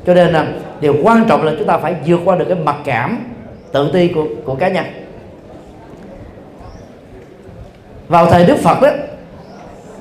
Cho 0.06 0.14
nên 0.14 0.28
là 0.28 0.48
điều 0.82 0.96
quan 1.04 1.26
trọng 1.30 1.44
là 1.44 1.52
chúng 1.58 1.68
ta 1.68 1.78
phải 1.78 1.96
vượt 2.06 2.20
qua 2.26 2.36
được 2.36 2.46
cái 2.50 2.58
mặc 2.64 2.76
cảm 2.86 3.24
tự 3.72 3.90
ti 3.94 4.08
của 4.08 4.26
của 4.46 4.56
cá 4.56 4.68
nhân. 4.68 4.86
Vào 8.08 8.26
thời 8.26 8.46
Đức 8.46 8.58
Phật 8.58 8.82
đó 8.82 8.90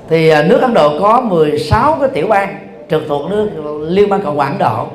thì 0.08 0.28
à, 0.28 0.42
nước 0.42 0.62
Ấn 0.62 0.74
Độ 0.74 1.00
có 1.00 1.20
16 1.20 1.96
cái 2.00 2.08
tiểu 2.08 2.26
bang 2.28 2.58
trực 2.90 3.02
thuộc 3.08 3.30
nước 3.30 3.50
Liên 3.88 4.08
bang 4.08 4.22
Cộng 4.22 4.36
hòa 4.36 4.46
Ấn 4.46 4.58
Độ. 4.58 4.86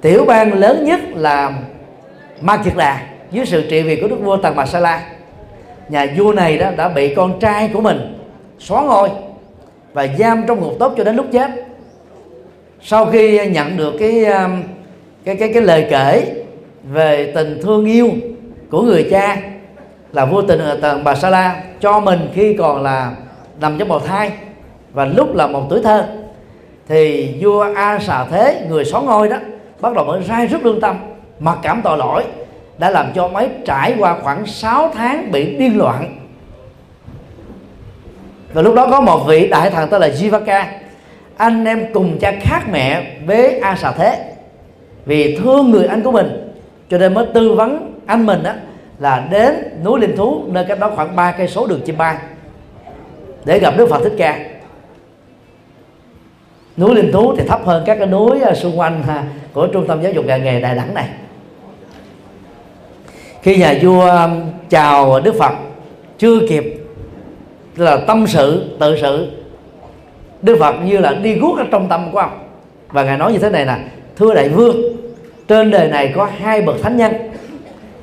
Tiểu 0.00 0.24
bang 0.24 0.54
lớn 0.54 0.84
nhất 0.84 1.00
là 1.14 1.52
Ma 2.40 2.56
Kiệt 2.56 2.76
Đà 2.76 3.00
dưới 3.30 3.46
sự 3.46 3.66
trị 3.70 3.82
vì 3.82 4.00
của 4.00 4.08
đức 4.08 4.18
vua 4.22 4.36
Tần 4.36 4.56
Bà 4.56 4.66
Sa 4.66 4.80
La 4.80 5.02
nhà 5.88 6.06
vua 6.16 6.32
này 6.32 6.58
đó 6.58 6.70
đã 6.76 6.88
bị 6.88 7.14
con 7.14 7.40
trai 7.40 7.70
của 7.72 7.80
mình 7.80 8.18
xóa 8.58 8.82
ngôi 8.82 9.10
và 9.92 10.06
giam 10.18 10.44
trong 10.46 10.60
ngục 10.60 10.72
tốt 10.78 10.94
cho 10.96 11.04
đến 11.04 11.16
lúc 11.16 11.26
chết. 11.32 11.50
Sau 12.82 13.06
khi 13.06 13.50
nhận 13.50 13.76
được 13.76 13.92
cái 14.00 14.24
um, 14.24 14.62
cái 15.24 15.36
cái 15.36 15.50
cái 15.52 15.62
lời 15.62 15.86
kể 15.90 16.44
về 16.84 17.32
tình 17.34 17.60
thương 17.62 17.86
yêu 17.86 18.10
của 18.70 18.82
người 18.82 19.08
cha 19.10 19.36
là 20.12 20.24
vua 20.24 20.42
tình 20.42 20.60
ờ, 20.60 20.78
tần 20.82 21.04
bà 21.04 21.14
sa 21.14 21.30
la 21.30 21.62
cho 21.80 22.00
mình 22.00 22.28
khi 22.34 22.54
còn 22.58 22.82
là 22.82 23.12
nằm 23.60 23.78
trong 23.78 23.88
bào 23.88 24.00
thai 24.00 24.30
và 24.92 25.04
lúc 25.04 25.34
là 25.34 25.46
một 25.46 25.66
tuổi 25.70 25.80
thơ, 25.82 26.06
thì 26.88 27.34
vua 27.40 27.66
a 27.74 27.98
xà 27.98 28.24
thế, 28.30 28.66
người 28.68 28.84
xóa 28.84 29.00
ngôi 29.00 29.28
đó, 29.28 29.36
bắt 29.80 29.94
đầu 29.94 30.04
mới 30.04 30.22
rai 30.22 30.46
rứt 30.46 30.64
lương 30.64 30.80
tâm, 30.80 30.96
mặc 31.40 31.58
cảm 31.62 31.80
tội 31.84 31.98
lỗi 31.98 32.24
đã 32.82 32.90
làm 32.90 33.12
cho 33.14 33.22
ông 33.22 33.36
ấy 33.36 33.48
trải 33.64 33.94
qua 33.98 34.16
khoảng 34.22 34.46
6 34.46 34.90
tháng 34.94 35.32
bị 35.32 35.56
điên 35.56 35.78
loạn. 35.78 36.16
Và 38.52 38.62
lúc 38.62 38.74
đó 38.74 38.88
có 38.90 39.00
một 39.00 39.24
vị 39.26 39.48
đại 39.48 39.70
thần 39.70 39.88
tên 39.90 40.00
là 40.00 40.08
Jivaka. 40.08 40.64
Anh 41.36 41.64
em 41.64 41.92
cùng 41.92 42.18
cha 42.18 42.32
khác 42.40 42.62
mẹ 42.72 43.16
với 43.26 43.58
A 43.58 43.76
Xà 43.76 43.92
Thế 43.92 44.32
vì 45.06 45.36
thương 45.36 45.70
người 45.70 45.86
anh 45.86 46.02
của 46.02 46.12
mình. 46.12 46.52
Cho 46.90 46.98
nên 46.98 47.14
mới 47.14 47.26
tư 47.34 47.54
vấn 47.54 47.94
anh 48.06 48.26
mình 48.26 48.42
đó 48.42 48.52
là 48.98 49.26
đến 49.30 49.54
núi 49.84 50.00
linh 50.00 50.16
thú, 50.16 50.42
nơi 50.46 50.64
cách 50.68 50.78
đó 50.78 50.90
khoảng 50.96 51.16
ba 51.16 51.32
cây 51.32 51.48
số 51.48 51.66
đường 51.66 51.80
chim 51.86 51.98
bay 51.98 52.16
để 53.44 53.58
gặp 53.58 53.74
Đức 53.76 53.88
Phật 53.90 54.00
Thích 54.04 54.14
Ca. 54.18 54.38
Núi 56.76 56.94
linh 56.94 57.12
thú 57.12 57.34
thì 57.36 57.46
thấp 57.48 57.60
hơn 57.64 57.82
các 57.86 57.98
cái 57.98 58.06
núi 58.06 58.40
ờ, 58.40 58.54
xung 58.54 58.78
quanh 58.78 59.02
của 59.52 59.66
trung 59.66 59.86
tâm 59.88 60.02
giáo 60.02 60.12
dục 60.12 60.24
nghề 60.24 60.40
nghề 60.40 60.60
Đà 60.60 60.74
Nẵng 60.74 60.94
này 60.94 61.08
khi 63.42 63.56
nhà 63.56 63.74
vua 63.82 64.10
um, 64.10 64.40
chào 64.70 65.20
Đức 65.20 65.34
Phật, 65.38 65.52
chưa 66.18 66.38
kịp 66.48 66.78
là 67.76 67.96
tâm 67.96 68.26
sự, 68.26 68.76
tự 68.80 68.98
sự, 69.00 69.30
Đức 70.42 70.56
Phật 70.60 70.74
như 70.84 70.98
là 70.98 71.12
đi 71.12 71.34
guốc 71.34 71.58
ở 71.58 71.64
trong 71.70 71.88
tâm 71.88 72.12
của 72.12 72.18
ông. 72.18 72.38
Và 72.88 73.02
ngài 73.02 73.18
nói 73.18 73.32
như 73.32 73.38
thế 73.38 73.50
này 73.50 73.64
nè, 73.64 73.76
thưa 74.16 74.34
đại 74.34 74.48
vương, 74.48 74.76
trên 75.48 75.70
đời 75.70 75.88
này 75.88 76.12
có 76.16 76.28
hai 76.38 76.62
bậc 76.62 76.82
thánh 76.82 76.96
nhân. 76.96 77.12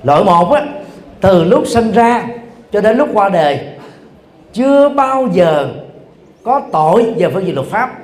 Loại 0.04 0.24
một 0.24 0.52
á, 0.52 0.64
từ 1.22 1.44
lúc 1.44 1.68
sinh 1.68 1.92
ra 1.92 2.28
cho 2.72 2.82
đến 2.82 2.98
lúc 2.98 3.10
qua 3.14 3.30
đời, 3.30 3.60
chưa 4.54 4.90
bao 4.90 5.28
giờ 5.34 5.70
có 6.44 6.62
tội 6.72 7.14
về 7.18 7.30
phương 7.34 7.46
diện 7.46 7.56
luật 7.56 7.68
pháp, 7.68 7.98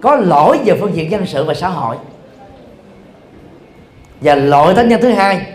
có 0.00 0.16
lỗi 0.16 0.58
về 0.64 0.76
phương 0.80 0.94
diện 0.94 1.10
dân 1.10 1.26
sự 1.26 1.44
và 1.44 1.54
xã 1.54 1.68
hội. 1.68 1.96
Và 4.20 4.34
loại 4.34 4.74
thánh 4.74 4.88
nhân 4.88 5.00
thứ 5.00 5.10
hai 5.10 5.46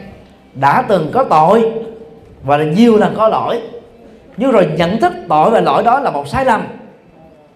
đã 0.56 0.86
từng 0.88 1.10
có 1.14 1.24
tội 1.24 1.72
và 2.44 2.58
là 2.58 2.64
nhiều 2.64 2.98
lần 2.98 3.14
có 3.18 3.28
lỗi. 3.28 3.62
Nhưng 4.38 4.52
rồi 4.52 4.70
nhận 4.78 5.00
thức 5.00 5.14
tội 5.30 5.52
và 5.52 5.60
lỗi 5.60 5.84
đó 5.84 6.00
là 6.00 6.12
một 6.12 6.28
sai 6.28 6.46
lầm. 6.46 6.68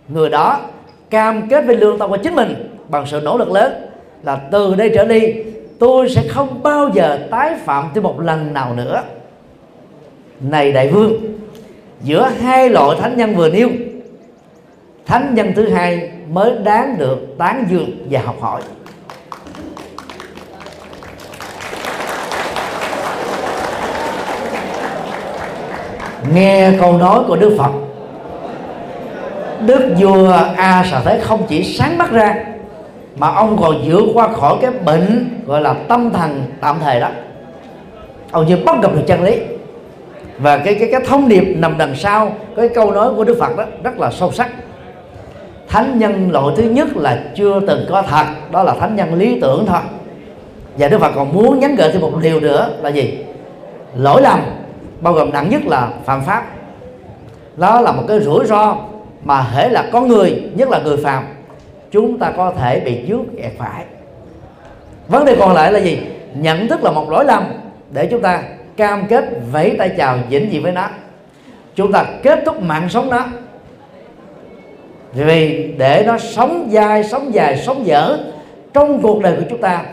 Người 0.08 0.30
đó 0.30 0.60
cam 1.10 1.50
kết 1.50 1.66
với 1.66 1.76
lương 1.76 1.98
tâm 1.98 2.10
của 2.10 2.18
chính 2.18 2.36
mình 2.36 2.80
bằng 2.90 3.06
sự 3.06 3.22
nỗ 3.24 3.38
lực 3.38 3.52
lớn 3.52 3.74
là 4.24 4.36
từ 4.36 4.76
đây 4.76 4.92
trở 4.96 5.06
đi, 5.06 5.34
tôi 5.80 6.10
sẽ 6.10 6.24
không 6.30 6.64
bao 6.64 6.90
giờ 6.94 7.28
tái 7.32 7.56
phạm 7.66 7.90
thêm 7.94 8.04
một 8.04 8.20
lần 8.20 8.54
nào 8.54 8.74
nữa. 8.74 9.04
Này 10.40 10.72
đại 10.72 10.88
vương, 10.88 11.14
giữa 12.04 12.30
hai 12.42 12.70
loại 12.70 12.98
thánh 13.00 13.18
nhân 13.18 13.36
vừa 13.36 13.50
nêu, 13.50 13.70
thánh 15.06 15.36
nhân 15.36 15.54
thứ 15.56 15.70
hai 15.70 16.12
mới 16.32 16.52
đáng 16.64 16.96
được 16.98 17.38
tán 17.38 17.66
dương 17.70 18.08
và 18.10 18.22
học 18.22 18.36
hỏi. 18.42 18.62
Nghe 26.34 26.72
câu 26.80 26.98
nói 26.98 27.20
của 27.28 27.36
đức 27.36 27.56
phật. 27.58 27.72
Đức 29.66 29.94
vua 30.00 30.34
a 30.56 30.86
sở 30.92 31.02
thế 31.06 31.20
không 31.24 31.44
chỉ 31.48 31.64
sáng 31.64 31.98
mắt 31.98 32.12
ra, 32.12 32.36
mà 33.18 33.32
ông 33.32 33.58
còn 33.62 33.82
vượt 33.86 34.04
qua 34.14 34.28
khỏi 34.28 34.56
cái 34.62 34.72
bệnh 34.86 35.30
gọi 35.46 35.62
là 35.62 35.74
tâm 35.74 36.10
thần 36.10 36.44
tạm 36.62 36.78
thời 36.84 37.00
đó. 37.00 37.10
Ông 38.32 38.48
như 38.48 38.58
bắt 38.66 38.76
gặp 38.82 38.92
được 38.96 39.02
chân 39.08 39.24
lý. 39.24 39.38
Và 40.40 40.58
cái 40.58 40.76
cái 40.76 40.90
cái 40.92 41.02
thông 41.08 41.30
điệp 41.30 41.44
nằm 41.58 41.78
đằng 41.78 41.96
sau 41.96 42.32
cái 42.56 42.70
câu 42.70 42.92
nói 42.92 43.10
của 43.16 43.24
đức 43.24 43.38
phật 43.40 43.58
đó 43.58 43.64
rất 43.84 44.00
là 44.00 44.12
sâu 44.12 44.32
sắc. 44.32 44.50
Thánh 45.68 46.00
nhân 46.00 46.32
loại 46.32 46.56
thứ 46.58 46.64
nhất 46.64 46.98
là 46.98 47.20
chưa 47.36 47.60
từng 47.68 47.86
có 47.90 48.02
thật, 48.02 48.26
đó 48.52 48.64
là 48.64 48.74
thánh 48.80 48.96
nhân 48.96 49.14
lý 49.14 49.40
tưởng 49.42 49.66
thôi. 49.68 49.82
Và 50.78 50.88
đức 50.88 51.00
phật 51.00 51.12
còn 51.16 51.34
muốn 51.34 51.60
nhắn 51.60 51.76
gợi 51.76 51.92
thêm 51.92 52.02
một 52.02 52.12
điều 52.22 52.40
nữa 52.40 52.70
là 52.82 52.90
gì? 52.90 53.18
Lỗi 53.98 54.22
lầm 54.22 54.40
bao 55.02 55.14
gồm 55.14 55.32
nặng 55.32 55.50
nhất 55.50 55.62
là 55.66 55.90
phạm 56.06 56.22
pháp. 56.22 56.46
Đó 57.58 57.82
là 57.82 57.92
một 57.92 58.04
cái 58.08 58.20
rủi 58.20 58.46
ro 58.46 58.78
mà 59.24 59.42
hễ 59.42 59.70
là 59.70 59.90
con 59.92 60.08
người, 60.08 60.44
nhất 60.56 60.70
là 60.70 60.80
người 60.80 60.98
phạm, 60.98 61.24
chúng 61.92 62.20
ta 62.20 62.32
có 62.38 62.52
thể 62.52 62.80
bị 62.80 63.06
dướng 63.08 63.26
kẹt 63.38 63.52
phải. 63.58 63.86
Vấn 65.08 65.26
đề 65.26 65.36
còn 65.40 65.54
lại 65.54 65.72
là 65.72 65.80
gì? 65.80 66.00
Nhận 66.36 66.68
thức 66.68 66.84
là 66.84 66.92
một 66.92 67.10
lỗi 67.10 67.26
lầm 67.26 67.44
để 67.92 68.08
chúng 68.12 68.22
ta 68.22 68.44
cam 68.78 69.08
kết 69.08 69.26
vẫy 69.52 69.76
tay 69.78 69.92
chào 69.98 70.18
vĩnh 70.30 70.50
viễn 70.50 70.64
với 70.64 70.72
nó. 70.72 70.90
Chúng 71.76 71.92
ta 71.92 72.06
kết 72.24 72.40
thúc 72.46 72.62
mạng 72.62 72.90
sống 72.90 73.10
nó. 73.10 73.26
Vì 75.14 75.74
để 75.78 76.04
nó 76.08 76.18
sống 76.18 76.70
dai, 76.72 77.04
sống 77.04 77.34
dài, 77.34 77.58
sống 77.58 77.86
dở, 77.86 78.18
trong 78.74 79.02
cuộc 79.02 79.22
đời 79.22 79.36
của 79.36 79.46
chúng 79.50 79.62
ta 79.62 79.84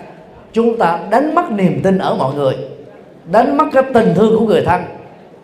chúng 0.52 0.78
ta 0.78 0.98
đánh 1.10 1.34
mất 1.34 1.50
niềm 1.50 1.80
tin 1.82 1.98
ở 1.98 2.14
mọi 2.14 2.34
người 2.34 2.54
đánh 3.32 3.56
mất 3.56 3.64
cái 3.72 3.82
tình 3.94 4.14
thương 4.14 4.38
của 4.38 4.46
người 4.46 4.62
thân 4.62 4.82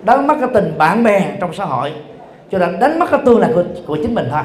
đánh 0.02 0.26
mất 0.26 0.34
cái 0.40 0.48
tình 0.54 0.72
bạn 0.78 1.04
bè 1.04 1.36
trong 1.40 1.54
xã 1.54 1.64
hội. 1.64 1.92
Cho 2.50 2.58
nên 2.58 2.78
đánh 2.78 2.98
mất 2.98 3.06
cái 3.10 3.20
tương 3.24 3.40
lai 3.40 3.50
của, 3.54 3.64
của 3.86 3.96
chính 3.96 4.14
mình 4.14 4.28
thôi. 4.30 4.42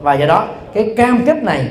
Và 0.00 0.14
do 0.14 0.26
đó 0.26 0.48
cái 0.74 0.94
cam 0.96 1.22
kết 1.26 1.42
này 1.42 1.68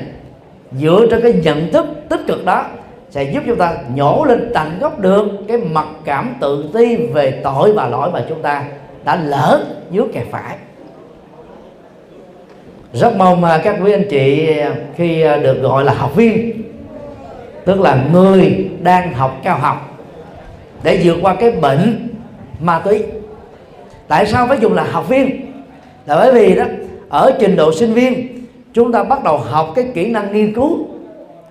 dựa 0.72 1.06
trên 1.10 1.22
cái 1.22 1.32
nhận 1.32 1.72
thức 1.72 1.86
tích 2.08 2.20
cực 2.26 2.44
đó 2.44 2.64
sẽ 3.10 3.22
giúp 3.22 3.42
chúng 3.46 3.56
ta 3.56 3.74
nhổ 3.94 4.24
lên 4.28 4.50
tận 4.54 4.78
gốc 4.80 4.98
được 4.98 5.26
cái 5.48 5.56
mặc 5.56 5.86
cảm 6.04 6.34
tự 6.40 6.70
ti 6.74 6.96
về 6.96 7.40
tội 7.44 7.72
và 7.72 7.88
lỗi 7.88 8.10
mà 8.12 8.24
chúng 8.28 8.42
ta 8.42 8.64
đã 9.04 9.16
lỡ 9.16 9.64
dưới 9.90 10.04
kẹt 10.12 10.26
phải. 10.30 10.56
Rất 12.92 13.16
mong 13.16 13.44
các 13.64 13.76
quý 13.84 13.92
anh 13.92 14.08
chị 14.10 14.50
khi 14.96 15.22
được 15.22 15.62
gọi 15.62 15.84
là 15.84 15.92
học 15.92 16.16
viên 16.16 16.62
tức 17.64 17.80
là 17.80 18.04
người 18.12 18.70
đang 18.82 19.14
học 19.14 19.36
cao 19.42 19.58
học 19.58 19.89
để 20.82 21.00
vượt 21.04 21.16
qua 21.22 21.34
cái 21.34 21.50
bệnh 21.50 22.08
ma 22.60 22.78
túy. 22.78 23.02
Tại 24.08 24.26
sao 24.26 24.46
phải 24.46 24.58
dùng 24.60 24.74
là 24.74 24.84
học 24.84 25.08
viên? 25.08 25.52
Là 26.06 26.16
bởi 26.16 26.32
vì 26.32 26.54
đó, 26.54 26.64
ở 27.08 27.32
trình 27.40 27.56
độ 27.56 27.72
sinh 27.72 27.92
viên, 27.92 28.28
chúng 28.72 28.92
ta 28.92 29.02
bắt 29.02 29.24
đầu 29.24 29.38
học 29.38 29.72
cái 29.74 29.84
kỹ 29.94 30.06
năng 30.06 30.32
nghiên 30.32 30.54
cứu. 30.54 30.78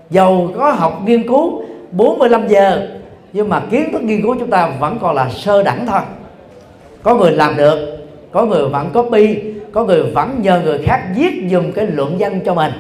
Dầu 0.10 0.52
có 0.58 0.72
học 0.72 1.02
nghiên 1.06 1.28
cứu 1.28 1.64
45 1.92 2.48
giờ, 2.48 2.88
nhưng 3.34 3.50
mà 3.50 3.62
kiến 3.72 3.92
thức 3.92 4.02
nghiên 4.02 4.22
cứu 4.22 4.36
chúng 4.40 4.50
ta 4.50 4.72
vẫn 4.80 4.98
còn 5.02 5.16
là 5.16 5.30
sơ 5.30 5.64
đẳng 5.64 5.86
thôi. 5.86 6.02
Có 7.04 7.16
người 7.16 7.32
làm 7.32 7.58
được, 7.58 7.98
có 8.32 8.46
người 8.46 8.70
vẫn 8.70 8.90
copy, 8.94 9.40
có 9.72 9.84
người 9.84 10.04
vẫn 10.04 10.40
nhờ 10.42 10.62
người 10.64 10.78
khác 10.84 11.02
viết 11.16 11.44
dùm 11.52 11.72
cái 11.72 11.88
luận 11.88 12.16
văn 12.20 12.40
cho 12.46 12.54
mình. 12.54 12.72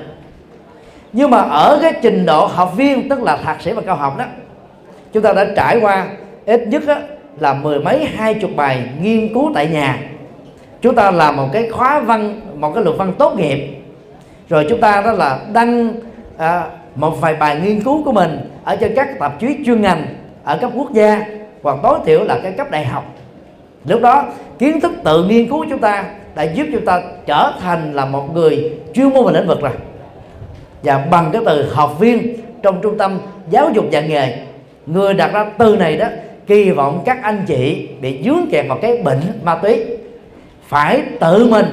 Nhưng 1.13 1.31
mà 1.31 1.37
ở 1.37 1.79
cái 1.81 1.93
trình 2.01 2.25
độ 2.25 2.45
học 2.45 2.73
viên, 2.77 3.09
tức 3.09 3.23
là 3.23 3.37
thạc 3.37 3.61
sĩ 3.61 3.71
và 3.71 3.81
cao 3.81 3.95
học 3.95 4.17
đó, 4.17 4.25
chúng 5.13 5.23
ta 5.23 5.33
đã 5.33 5.47
trải 5.55 5.79
qua 5.81 6.07
ít 6.49 6.67
nhất 6.67 6.87
á, 6.87 7.01
là 7.39 7.53
mười 7.53 7.79
mấy 7.79 8.05
hai 8.05 8.33
chục 8.33 8.51
bài 8.55 8.83
nghiên 9.01 9.33
cứu 9.33 9.51
tại 9.55 9.67
nhà. 9.67 9.99
Chúng 10.81 10.95
ta 10.95 11.11
làm 11.11 11.37
một 11.37 11.47
cái 11.53 11.69
khóa 11.69 11.99
văn 11.99 12.41
một 12.55 12.71
cái 12.75 12.83
luận 12.83 12.97
văn 12.97 13.13
tốt 13.17 13.33
nghiệp. 13.37 13.67
Rồi 14.49 14.65
chúng 14.69 14.81
ta 14.81 15.01
đó 15.01 15.11
là 15.11 15.39
đăng 15.53 15.93
à, 16.37 16.63
một 16.95 17.21
vài 17.21 17.35
bài 17.35 17.59
nghiên 17.63 17.81
cứu 17.81 18.03
của 18.03 18.11
mình 18.11 18.39
ở 18.63 18.75
trên 18.75 18.95
các 18.95 19.19
tạp 19.19 19.39
chí 19.39 19.47
chuyên 19.65 19.81
ngành 19.81 20.05
ở 20.43 20.57
cấp 20.57 20.71
quốc 20.75 20.93
gia 20.93 21.25
hoặc 21.63 21.77
tối 21.83 21.99
thiểu 22.05 22.23
là 22.23 22.39
cái 22.43 22.51
cấp 22.51 22.71
đại 22.71 22.85
học. 22.85 23.05
Lúc 23.85 24.01
đó 24.01 24.25
kiến 24.59 24.81
thức 24.81 24.91
tự 25.03 25.23
nghiên 25.23 25.49
cứu 25.49 25.65
chúng 25.69 25.79
ta 25.79 26.03
đã 26.35 26.43
giúp 26.43 26.67
chúng 26.71 26.85
ta 26.85 27.01
trở 27.25 27.51
thành 27.61 27.93
là 27.93 28.05
một 28.05 28.33
người 28.33 28.71
chuyên 28.93 29.09
môn 29.09 29.25
về 29.25 29.39
lĩnh 29.39 29.47
vực 29.47 29.61
rồi. 29.61 29.71
Và 30.83 30.97
bằng 31.11 31.29
cái 31.33 31.41
từ 31.45 31.73
học 31.73 31.99
viên 31.99 32.35
trong 32.63 32.81
trung 32.81 32.97
tâm 32.97 33.19
giáo 33.49 33.69
dục 33.73 33.85
dạy 33.91 34.07
nghề 34.07 34.37
người 34.85 35.13
đặt 35.13 35.33
ra 35.33 35.45
từ 35.57 35.75
này 35.75 35.97
đó 35.97 36.07
kỳ 36.49 36.71
vọng 36.71 37.01
các 37.05 37.23
anh 37.23 37.43
chị 37.47 37.87
bị 38.01 38.19
dướng 38.25 38.45
kẹt 38.51 38.65
vào 38.69 38.77
cái 38.81 38.97
bệnh 38.97 39.21
ma 39.43 39.55
túy. 39.55 39.85
Phải 40.67 41.01
tự 41.19 41.47
mình 41.51 41.65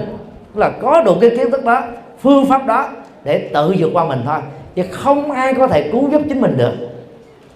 là 0.54 0.70
có 0.70 1.02
đủ 1.02 1.14
cái 1.20 1.30
kiến 1.30 1.50
thức 1.50 1.64
đó, 1.64 1.82
phương 2.20 2.46
pháp 2.46 2.66
đó 2.66 2.88
để 3.24 3.38
tự 3.38 3.74
vượt 3.78 3.90
qua 3.92 4.04
mình 4.04 4.22
thôi. 4.24 4.38
Chứ 4.74 4.82
không 4.90 5.30
ai 5.30 5.54
có 5.54 5.66
thể 5.66 5.88
cứu 5.92 6.10
giúp 6.10 6.22
chính 6.28 6.40
mình 6.40 6.56
được. 6.56 6.72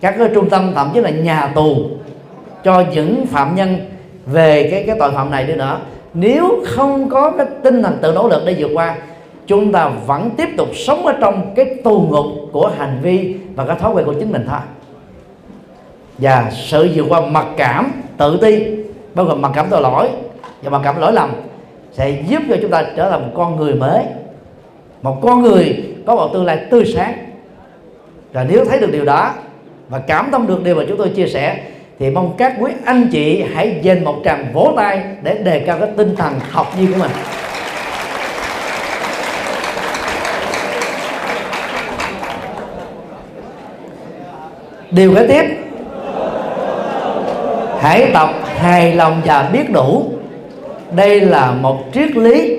Các 0.01 0.15
cái 0.19 0.29
trung 0.35 0.51
tâm, 0.51 0.73
thậm 0.75 0.91
chí 0.95 1.01
là 1.01 1.11
nhà 1.11 1.53
tù, 1.55 1.75
cho 2.65 2.85
những 2.93 3.27
phạm 3.27 3.55
nhân 3.55 3.77
về 4.27 4.69
cái 4.71 4.85
cái 4.87 4.97
tội 4.99 5.11
phạm 5.13 5.31
này 5.31 5.47
đi 5.47 5.55
nữa. 5.55 5.81
Nếu 6.15 6.63
không 6.67 7.09
có 7.09 7.31
cái 7.31 7.47
tinh 7.63 7.83
thần 7.83 7.99
tự 8.03 8.13
nỗ 8.13 8.29
lực 8.29 8.43
để 8.47 8.55
vượt 8.59 8.71
qua, 8.75 8.97
chúng 9.47 9.73
ta 9.73 9.89
vẫn 10.07 10.31
tiếp 10.31 10.49
tục 10.57 10.69
sống 10.75 11.07
ở 11.07 11.13
trong 11.21 11.53
cái 11.57 11.65
tù 11.85 12.01
ngục 12.11 12.27
của 12.53 12.73
hành 12.79 12.99
vi 13.03 13.35
và 13.55 13.65
cái 13.65 13.77
thói 13.79 13.93
quen 13.95 14.07
của 14.07 14.15
chính 14.21 14.33
mình 14.33 14.45
thôi 14.49 14.61
và 16.21 16.51
sự 16.51 16.91
vượt 16.95 17.07
qua 17.09 17.21
mặc 17.21 17.47
cảm 17.57 17.93
tự 18.17 18.39
ti, 18.43 18.67
bao 19.15 19.27
gồm 19.27 19.43
mặc 19.43 19.53
cảm 19.55 19.67
tội 19.71 19.83
lỗi 19.83 20.09
và 20.63 20.71
mặc 20.71 20.81
cảm 20.85 21.01
lỗi 21.01 21.13
lầm, 21.13 21.31
sẽ 21.93 22.11
giúp 22.11 22.43
cho 22.49 22.57
chúng 22.63 22.71
ta 22.71 22.85
trở 22.97 23.11
thành 23.11 23.23
một 23.23 23.33
con 23.37 23.57
người 23.57 23.75
mới. 23.75 24.05
Một 25.03 25.19
con 25.23 25.43
người 25.43 25.85
có 26.07 26.15
một 26.15 26.31
tương 26.33 26.45
lai 26.45 26.59
tươi 26.71 26.85
sáng. 26.95 27.15
Và 28.33 28.45
nếu 28.45 28.65
thấy 28.65 28.79
được 28.81 28.93
điều 28.93 29.05
đó 29.05 29.35
và 29.89 29.99
cảm 29.99 30.29
thông 30.33 30.47
được 30.47 30.65
điều 30.65 30.75
mà 30.75 30.83
chúng 30.89 30.99
tôi 30.99 31.09
chia 31.09 31.27
sẻ, 31.27 31.61
thì 31.99 32.11
mong 32.11 32.35
các 32.39 32.55
quý 32.61 32.71
anh 32.85 33.09
chị 33.13 33.45
hãy 33.55 33.79
dành 33.83 34.05
một 34.05 34.17
tràng 34.25 34.47
vỗ 34.53 34.73
tay 34.77 35.03
để 35.23 35.35
đề 35.35 35.61
cao 35.61 35.79
cái 35.79 35.89
tinh 35.97 36.17
thần 36.17 36.35
học 36.51 36.79
viên 36.79 36.93
của 36.93 36.99
mình. 36.99 37.11
Điều 44.91 45.15
kế 45.15 45.27
tiếp 45.27 45.45
hãy 47.81 48.11
tập 48.15 48.31
hài 48.57 48.95
lòng 48.95 49.23
và 49.25 49.49
biết 49.53 49.71
đủ. 49.73 50.05
Đây 50.91 51.21
là 51.21 51.51
một 51.51 51.79
triết 51.93 52.17
lý 52.17 52.57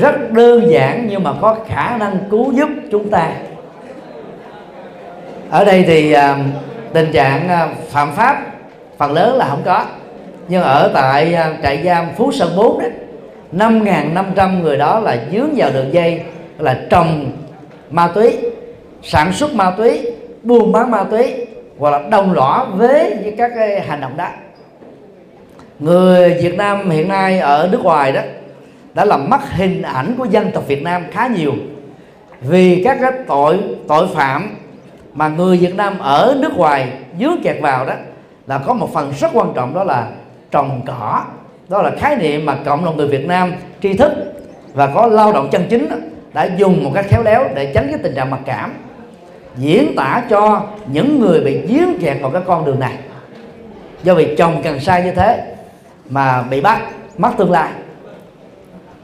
rất 0.00 0.32
đơn 0.32 0.70
giản 0.70 1.06
nhưng 1.10 1.22
mà 1.22 1.32
có 1.40 1.56
khả 1.68 1.96
năng 1.96 2.18
cứu 2.30 2.52
giúp 2.52 2.68
chúng 2.90 3.10
ta. 3.10 3.32
Ở 5.50 5.64
đây 5.64 5.84
thì 5.86 6.12
à, 6.12 6.36
tình 6.92 7.12
trạng 7.12 7.48
à, 7.48 7.68
phạm 7.88 8.12
pháp, 8.12 8.46
phần 8.98 9.12
lớn 9.12 9.36
là 9.36 9.46
không 9.48 9.62
có. 9.64 9.84
Nhưng 10.48 10.62
ở 10.62 10.90
tại 10.94 11.34
à, 11.34 11.52
trại 11.62 11.82
giam 11.84 12.06
Phú 12.16 12.32
Sơn 12.32 12.52
4 12.56 12.78
đó 12.78 12.86
5.500 13.52 14.62
người 14.62 14.76
đó 14.76 15.00
là 15.00 15.18
dướng 15.32 15.48
vào 15.56 15.70
đường 15.72 15.92
dây 15.92 16.22
là 16.58 16.80
trồng 16.90 17.32
ma 17.90 18.08
túy, 18.14 18.36
sản 19.02 19.32
xuất 19.32 19.54
ma 19.54 19.70
túy, 19.70 20.06
buôn 20.42 20.72
bán 20.72 20.90
ma 20.90 21.04
túy 21.04 21.46
hoặc 21.80 21.90
là 21.90 22.08
đồng 22.10 22.32
lõa 22.32 22.64
với 22.64 23.34
các 23.38 23.52
cái 23.54 23.80
hành 23.80 24.00
động 24.00 24.16
đó. 24.16 24.28
Người 25.78 26.34
Việt 26.42 26.56
Nam 26.56 26.90
hiện 26.90 27.08
nay 27.08 27.38
ở 27.38 27.68
nước 27.72 27.80
ngoài 27.82 28.12
đó, 28.12 28.20
đã 28.94 29.04
làm 29.04 29.30
mất 29.30 29.40
hình 29.50 29.82
ảnh 29.82 30.14
của 30.18 30.24
dân 30.24 30.50
tộc 30.50 30.66
Việt 30.66 30.82
Nam 30.82 31.04
khá 31.10 31.26
nhiều 31.26 31.52
vì 32.40 32.82
các 32.84 32.98
cái 33.00 33.12
tội 33.28 33.58
tội 33.88 34.08
phạm 34.14 34.56
mà 35.12 35.28
người 35.28 35.56
Việt 35.56 35.74
Nam 35.74 35.98
ở 35.98 36.36
nước 36.40 36.56
ngoài 36.56 36.88
dướng 37.20 37.42
kẹt 37.42 37.56
vào 37.60 37.86
đó 37.86 37.94
là 38.46 38.58
có 38.58 38.74
một 38.74 38.92
phần 38.94 39.12
rất 39.20 39.30
quan 39.32 39.52
trọng, 39.54 39.74
đó 39.74 39.84
là 39.84 40.08
trồng 40.50 40.80
cỏ. 40.86 41.24
Đó 41.68 41.82
là 41.82 41.90
khái 41.98 42.16
niệm 42.16 42.46
mà 42.46 42.56
cộng 42.64 42.84
đồng 42.84 42.96
người 42.96 43.08
Việt 43.08 43.26
Nam 43.26 43.52
tri 43.82 43.94
thức 43.94 44.12
và 44.74 44.86
có 44.86 45.06
lao 45.06 45.32
động 45.32 45.48
chân 45.52 45.66
chính 45.70 45.88
đã 46.32 46.48
dùng 46.56 46.84
một 46.84 46.90
cách 46.94 47.06
khéo 47.08 47.22
léo 47.22 47.44
để 47.54 47.72
tránh 47.74 47.86
cái 47.90 47.98
tình 48.02 48.14
trạng 48.14 48.30
mặc 48.30 48.40
cảm 48.46 48.72
diễn 49.56 49.94
tả 49.96 50.22
cho 50.30 50.62
những 50.92 51.20
người 51.20 51.40
bị 51.40 51.60
dướng 51.68 51.98
kẹt 52.00 52.16
vào 52.22 52.30
cái 52.30 52.42
con 52.46 52.64
đường 52.64 52.80
này. 52.80 52.94
Do 54.02 54.14
vì 54.14 54.36
chồng 54.36 54.60
cần 54.62 54.80
sai 54.80 55.02
như 55.02 55.12
thế 55.12 55.54
mà 56.08 56.42
bị 56.42 56.60
bắt, 56.60 56.80
mất 57.18 57.30
tương 57.38 57.50
lai. 57.50 57.70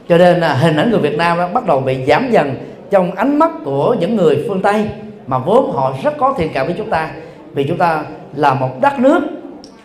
Cho 0.09 0.17
nên 0.17 0.39
là 0.39 0.53
hình 0.53 0.75
ảnh 0.75 0.89
người 0.89 0.99
Việt 0.99 1.17
Nam 1.17 1.37
đó 1.37 1.47
bắt 1.53 1.65
đầu 1.65 1.79
bị 1.79 2.05
giảm 2.07 2.31
dần 2.31 2.55
trong 2.89 3.11
ánh 3.11 3.39
mắt 3.39 3.51
của 3.65 3.95
những 3.99 4.15
người 4.15 4.45
phương 4.47 4.61
Tây 4.61 4.89
mà 5.27 5.37
vốn 5.37 5.71
họ 5.71 5.93
rất 6.03 6.17
có 6.17 6.33
thiện 6.37 6.51
cảm 6.53 6.65
với 6.65 6.75
chúng 6.77 6.89
ta. 6.89 7.11
Vì 7.53 7.63
chúng 7.63 7.77
ta 7.77 8.03
là 8.35 8.53
một 8.53 8.81
đất 8.81 8.99
nước 8.99 9.19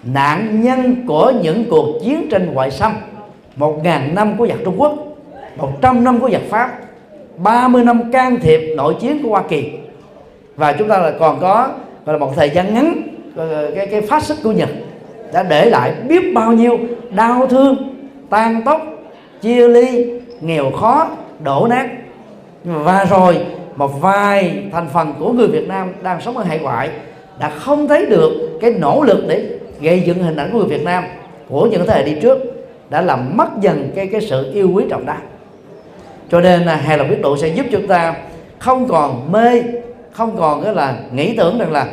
nạn 0.02 0.62
nhân 0.62 1.06
của 1.06 1.32
những 1.42 1.64
cuộc 1.70 1.86
chiến 2.04 2.28
tranh 2.30 2.54
ngoại 2.54 2.70
xâm, 2.70 2.92
một 3.56 3.80
ngàn 3.84 4.14
năm 4.14 4.36
của 4.36 4.46
giặc 4.46 4.58
Trung 4.64 4.80
Quốc, 4.80 4.94
một 5.56 5.72
trăm 5.82 6.04
năm 6.04 6.20
của 6.20 6.30
giặc 6.30 6.42
Pháp 6.50 6.78
30 7.36 7.84
năm 7.84 8.12
can 8.12 8.40
thiệp 8.40 8.74
nội 8.76 8.96
chiến 9.00 9.22
của 9.22 9.28
Hoa 9.28 9.42
Kỳ 9.48 9.72
và 10.62 10.72
chúng 10.72 10.88
ta 10.88 10.98
là 10.98 11.12
còn 11.18 11.40
có, 11.40 11.68
gọi 12.06 12.12
là 12.12 12.18
một 12.18 12.32
thời 12.36 12.50
gian 12.50 12.74
ngắn 12.74 13.02
cái 13.74 13.86
cái 13.86 14.00
phát 14.00 14.22
xít 14.22 14.36
của 14.42 14.52
Nhật 14.52 14.68
đã 15.32 15.42
để 15.42 15.70
lại 15.70 15.92
biết 16.08 16.34
bao 16.34 16.52
nhiêu 16.52 16.78
đau 17.10 17.46
thương, 17.46 17.76
tan 18.30 18.62
tóc, 18.64 18.82
chia 19.40 19.68
ly, 19.68 20.06
nghèo 20.40 20.70
khó, 20.70 21.08
đổ 21.44 21.66
nát. 21.70 21.88
Và 22.64 23.04
rồi 23.04 23.46
một 23.76 24.00
vài 24.00 24.62
thành 24.72 24.88
phần 24.92 25.14
của 25.18 25.32
người 25.32 25.48
Việt 25.48 25.68
Nam 25.68 25.92
đang 26.02 26.20
sống 26.20 26.36
ở 26.36 26.44
hải 26.44 26.58
ngoại 26.58 26.90
đã 27.38 27.50
không 27.50 27.88
thấy 27.88 28.06
được 28.06 28.58
cái 28.60 28.74
nỗ 28.78 29.02
lực 29.06 29.24
để 29.28 29.58
gây 29.80 30.00
dựng 30.00 30.22
hình 30.22 30.36
ảnh 30.36 30.50
của 30.52 30.58
người 30.58 30.68
Việt 30.78 30.84
Nam 30.84 31.04
của 31.48 31.66
những 31.66 31.86
thế 31.86 31.94
hệ 31.94 32.02
đi 32.04 32.20
trước 32.20 32.38
đã 32.90 33.00
làm 33.00 33.36
mất 33.36 33.48
dần 33.60 33.90
cái 33.94 34.06
cái 34.06 34.20
sự 34.20 34.52
yêu 34.52 34.70
quý 34.74 34.84
trọng 34.90 35.06
đắc 35.06 35.20
cho 36.30 36.40
nên 36.40 36.62
là 36.62 36.76
hài 36.76 36.98
lòng 36.98 37.10
biết 37.10 37.22
độ 37.22 37.36
sẽ 37.36 37.48
giúp 37.48 37.66
chúng 37.72 37.86
ta 37.86 38.14
không 38.58 38.88
còn 38.88 39.32
mê 39.32 39.62
không 40.12 40.36
còn 40.38 40.64
cái 40.64 40.74
là 40.74 40.94
nghĩ 41.12 41.36
tưởng 41.36 41.58
rằng 41.58 41.72
là 41.72 41.86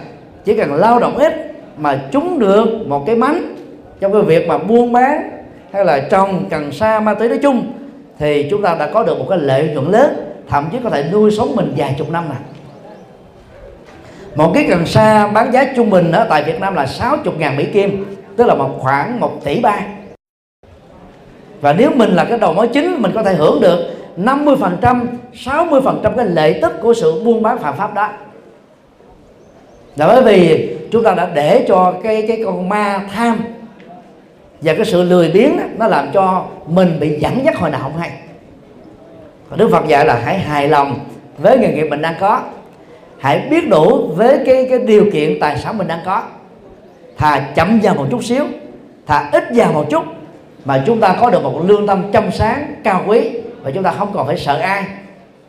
chỉ 0.46 0.58
cần 0.58 0.74
lao 0.74 1.00
động 1.00 1.18
ít 1.18 1.34
mà 1.78 2.02
chúng 2.12 2.40
được 2.40 2.68
một 2.88 3.04
cái 3.06 3.16
mánh 3.16 3.56
trong 4.00 4.14
cái 4.14 4.22
việc 4.22 4.48
mà 4.48 4.58
buôn 4.58 4.94
bán 4.94 5.30
hay 5.72 5.86
là 5.86 6.00
trồng 6.00 6.50
cần 6.50 6.72
sa 6.72 7.00
ma 7.00 7.14
túy 7.14 7.30
nói 7.30 7.40
chung, 7.42 7.72
thì 8.20 8.48
chúng 8.50 8.62
ta 8.62 8.76
đã 8.80 8.90
có 8.94 9.04
được 9.04 9.20
một 9.20 9.26
cái 9.30 9.38
lợi 9.38 9.70
nhuận 9.74 9.92
lớn, 9.92 10.16
thậm 10.50 10.70
chí 10.72 10.78
có 10.84 10.90
thể 10.90 11.04
nuôi 11.12 11.32
sống 11.32 11.56
mình 11.56 11.74
vài 11.78 11.96
chục 11.98 12.12
năm 12.12 12.30
này 12.30 12.40
một 14.36 14.52
cái 14.54 14.66
cần 14.70 14.86
sa 14.86 15.28
bán 15.28 15.54
giá 15.54 15.66
trung 15.76 15.90
bình 15.90 16.12
ở 16.12 16.28
tại 16.30 16.44
Việt 16.44 16.60
Nam 16.60 16.76
là 16.76 16.86
60 16.86 17.34
ngàn 17.38 17.58
Mỹ 17.58 17.66
Kim, 17.74 18.06
tức 18.36 18.48
là 18.48 18.56
một 18.56 18.78
khoảng 18.80 19.20
1 19.20 19.44
tỷ 19.44 19.60
ba. 19.60 19.80
Và 21.62 21.74
nếu 21.74 21.92
mình 21.96 22.10
là 22.10 22.26
cái 22.26 22.38
đầu 22.38 22.54
mối 22.54 22.68
chính, 22.68 23.02
mình 23.02 23.12
có 23.16 23.24
thể 23.24 23.34
hưởng 23.34 23.62
được 23.62 23.99
50 24.18 24.56
phần 24.60 24.78
trăm 24.82 25.08
60 25.34 25.82
phần 25.82 26.00
trăm 26.04 26.16
cái 26.18 26.26
lợi 26.26 26.60
tức 26.62 26.74
của 26.82 26.94
sự 26.94 27.24
buôn 27.24 27.44
bán 27.44 27.60
phạm 27.60 27.78
pháp 27.78 27.94
đó. 27.94 28.10
Là 29.96 30.08
bởi 30.08 30.22
vì 30.22 30.70
chúng 30.92 31.04
ta 31.04 31.14
đã 31.14 31.30
để 31.34 31.66
cho 31.68 31.94
cái 32.04 32.26
cái 32.28 32.42
con 32.46 32.70
ma 32.70 33.02
tham 33.16 33.40
và 34.62 34.74
cái 34.74 34.86
sự 34.86 35.04
lười 35.04 35.32
biếng 35.32 35.58
đó, 35.58 35.64
nó 35.78 35.88
làm 35.88 36.10
cho 36.14 36.46
mình 36.68 37.00
bị 37.00 37.20
dẫn 37.20 37.46
dắt 37.46 37.58
hồi 37.58 37.70
nào 37.70 37.80
không 37.84 37.98
hay. 37.98 38.12
Còn 39.50 39.60
Đức 39.60 39.70
Phật 39.72 39.88
dạy 39.88 40.06
là 40.06 40.22
hãy 40.26 40.40
hài 40.40 40.68
lòng 40.68 41.00
với 41.38 41.58
nghề 41.58 41.74
nghiệp 41.74 41.88
mình 41.90 42.02
đang 42.02 42.16
có. 42.20 42.42
Hãy 43.20 43.48
biết 43.50 43.70
đủ 43.70 44.08
với 44.16 44.40
cái 44.46 44.68
cái 44.70 44.80
điều 44.80 45.06
kiện 45.14 45.40
tài 45.40 45.58
sản 45.58 45.78
mình 45.78 45.88
đang 45.88 46.00
có. 46.06 46.24
Thà 47.18 47.48
chậm 47.56 47.80
vào 47.84 47.96
một 47.96 48.06
chút 48.12 48.24
xíu 48.24 48.46
thà 49.08 49.30
ít 49.32 49.44
vào 49.56 49.74
một 49.74 49.86
chút 49.90 50.04
mà 50.66 50.84
chúng 50.86 51.00
ta 51.00 51.18
có 51.22 51.30
được 51.30 51.44
một 51.44 51.62
lương 51.68 51.88
tâm 51.88 52.04
trong 52.12 52.32
sáng 52.32 52.76
cao 52.84 53.04
quý 53.08 53.30
và 53.62 53.72
chúng 53.72 53.84
ta 53.84 53.92
không 53.92 54.10
còn 54.14 54.28
phải 54.28 54.38
sợ 54.38 54.56
ai. 54.56 54.84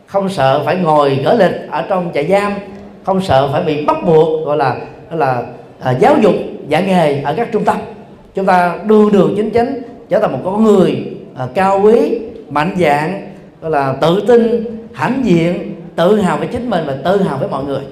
Không 0.07 0.29
sợ 0.29 0.63
phải 0.65 0.77
ngồi 0.77 1.21
gỡ 1.25 1.35
lịch 1.35 1.71
ở 1.71 1.85
trong 1.89 2.11
trại 2.15 2.27
giam. 2.27 2.53
Không 3.05 3.21
sợ 3.21 3.49
phải 3.53 3.63
bị 3.63 3.85
bắt 3.85 3.97
buộc 4.07 4.47
gọi 4.47 4.57
là 4.57 4.77
là 5.11 5.43
à, 5.81 5.91
giáo 6.01 6.17
dục 6.21 6.35
dạy 6.69 6.85
nghề 6.87 7.23
ở 7.23 7.35
các 7.37 7.49
trung 7.53 7.65
tâm. 7.65 7.77
Chúng 8.35 8.47
ta 8.47 8.79
đưa 8.85 9.11
đường 9.11 9.35
chính 9.37 9.51
chính 9.51 9.83
trở 10.09 10.19
thành 10.19 10.33
một 10.33 10.39
con 10.45 10.65
người 10.65 11.05
à, 11.37 11.47
cao 11.55 11.81
quý 11.81 12.19
mạnh 12.49 12.77
dạng 12.79 13.33
gọi 13.61 13.71
là 13.71 13.95
tự 14.01 14.25
tin 14.29 14.65
hãnh 14.93 15.21
diện 15.25 15.75
tự 15.97 16.17
hào 16.21 16.37
với 16.37 16.47
chính 16.47 16.71
mình 16.71 16.85
và 16.87 16.97
tự 17.05 17.23
hào 17.23 17.39
với 17.39 17.49
mọi 17.49 17.65
người. 17.65 17.83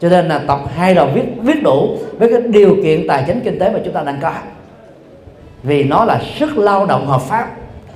Cho 0.00 0.08
nên 0.08 0.28
là 0.28 0.38
tập 0.38 0.60
hai 0.74 0.94
đầu 0.94 1.08
viết 1.14 1.22
viết 1.42 1.62
đủ 1.62 1.96
với 2.18 2.30
cái 2.30 2.40
điều 2.40 2.76
kiện 2.82 3.08
tài 3.08 3.24
chính 3.26 3.40
kinh 3.40 3.58
tế 3.58 3.70
mà 3.70 3.78
chúng 3.84 3.94
ta 3.94 4.02
đang 4.02 4.18
có. 4.22 4.32
Vì 5.62 5.84
nó 5.84 6.04
là 6.04 6.20
sức 6.38 6.58
lao 6.58 6.86
động 6.86 7.06
hợp 7.06 7.20
pháp 7.20 7.50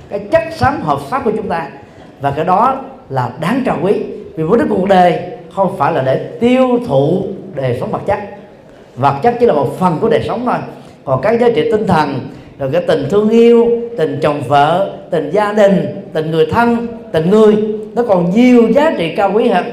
cái 0.09 0.19
chất 0.19 0.43
xám 0.51 0.81
hợp 0.81 0.99
pháp 1.09 1.21
của 1.25 1.31
chúng 1.31 1.47
ta. 1.49 1.67
Và 2.21 2.31
cái 2.31 2.45
đó 2.45 2.81
là 3.09 3.29
đáng 3.41 3.63
trân 3.65 3.75
quý, 3.81 3.93
vì 4.35 4.43
mục 4.43 4.57
đích 4.57 4.67
cuộc 4.69 4.87
đời 4.87 5.19
không 5.55 5.77
phải 5.77 5.93
là 5.93 6.01
để 6.01 6.17
tiêu 6.39 6.79
thụ 6.87 7.23
đời 7.55 7.77
sống 7.79 7.91
vật 7.91 8.01
chất. 8.05 8.19
Vật 8.95 9.15
chất 9.23 9.35
chỉ 9.39 9.45
là 9.45 9.53
một 9.53 9.79
phần 9.79 9.97
của 10.01 10.09
đời 10.09 10.21
sống 10.27 10.41
thôi. 10.45 10.55
Còn 11.05 11.21
các 11.21 11.39
giá 11.39 11.49
trị 11.55 11.71
tinh 11.71 11.87
thần, 11.87 12.19
rồi 12.59 12.69
cái 12.73 12.81
tình 12.87 13.05
thương 13.09 13.29
yêu, 13.29 13.67
tình 13.97 14.19
chồng 14.21 14.41
vợ, 14.47 14.97
tình 15.11 15.29
gia 15.29 15.53
đình, 15.53 16.01
tình 16.13 16.31
người 16.31 16.45
thân, 16.45 16.87
tình 17.11 17.29
người, 17.29 17.55
nó 17.95 18.03
còn 18.03 18.29
nhiều 18.29 18.67
giá 18.75 18.93
trị 18.97 19.15
cao 19.15 19.31
quý 19.33 19.47
hơn. 19.47 19.65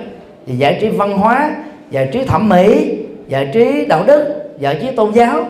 Thì 0.47 0.55
giải 0.57 0.79
trí 0.81 0.89
văn 0.89 1.19
hóa, 1.19 1.57
giải 1.91 2.09
trí 2.13 2.25
thẩm 2.25 2.49
mỹ, 2.49 2.99
giải 3.29 3.49
trí 3.53 3.87
đạo 3.87 4.05
đức, 4.07 4.27
giải 4.59 4.79
trí 4.81 4.91
tôn 4.91 5.13
giáo 5.13 5.45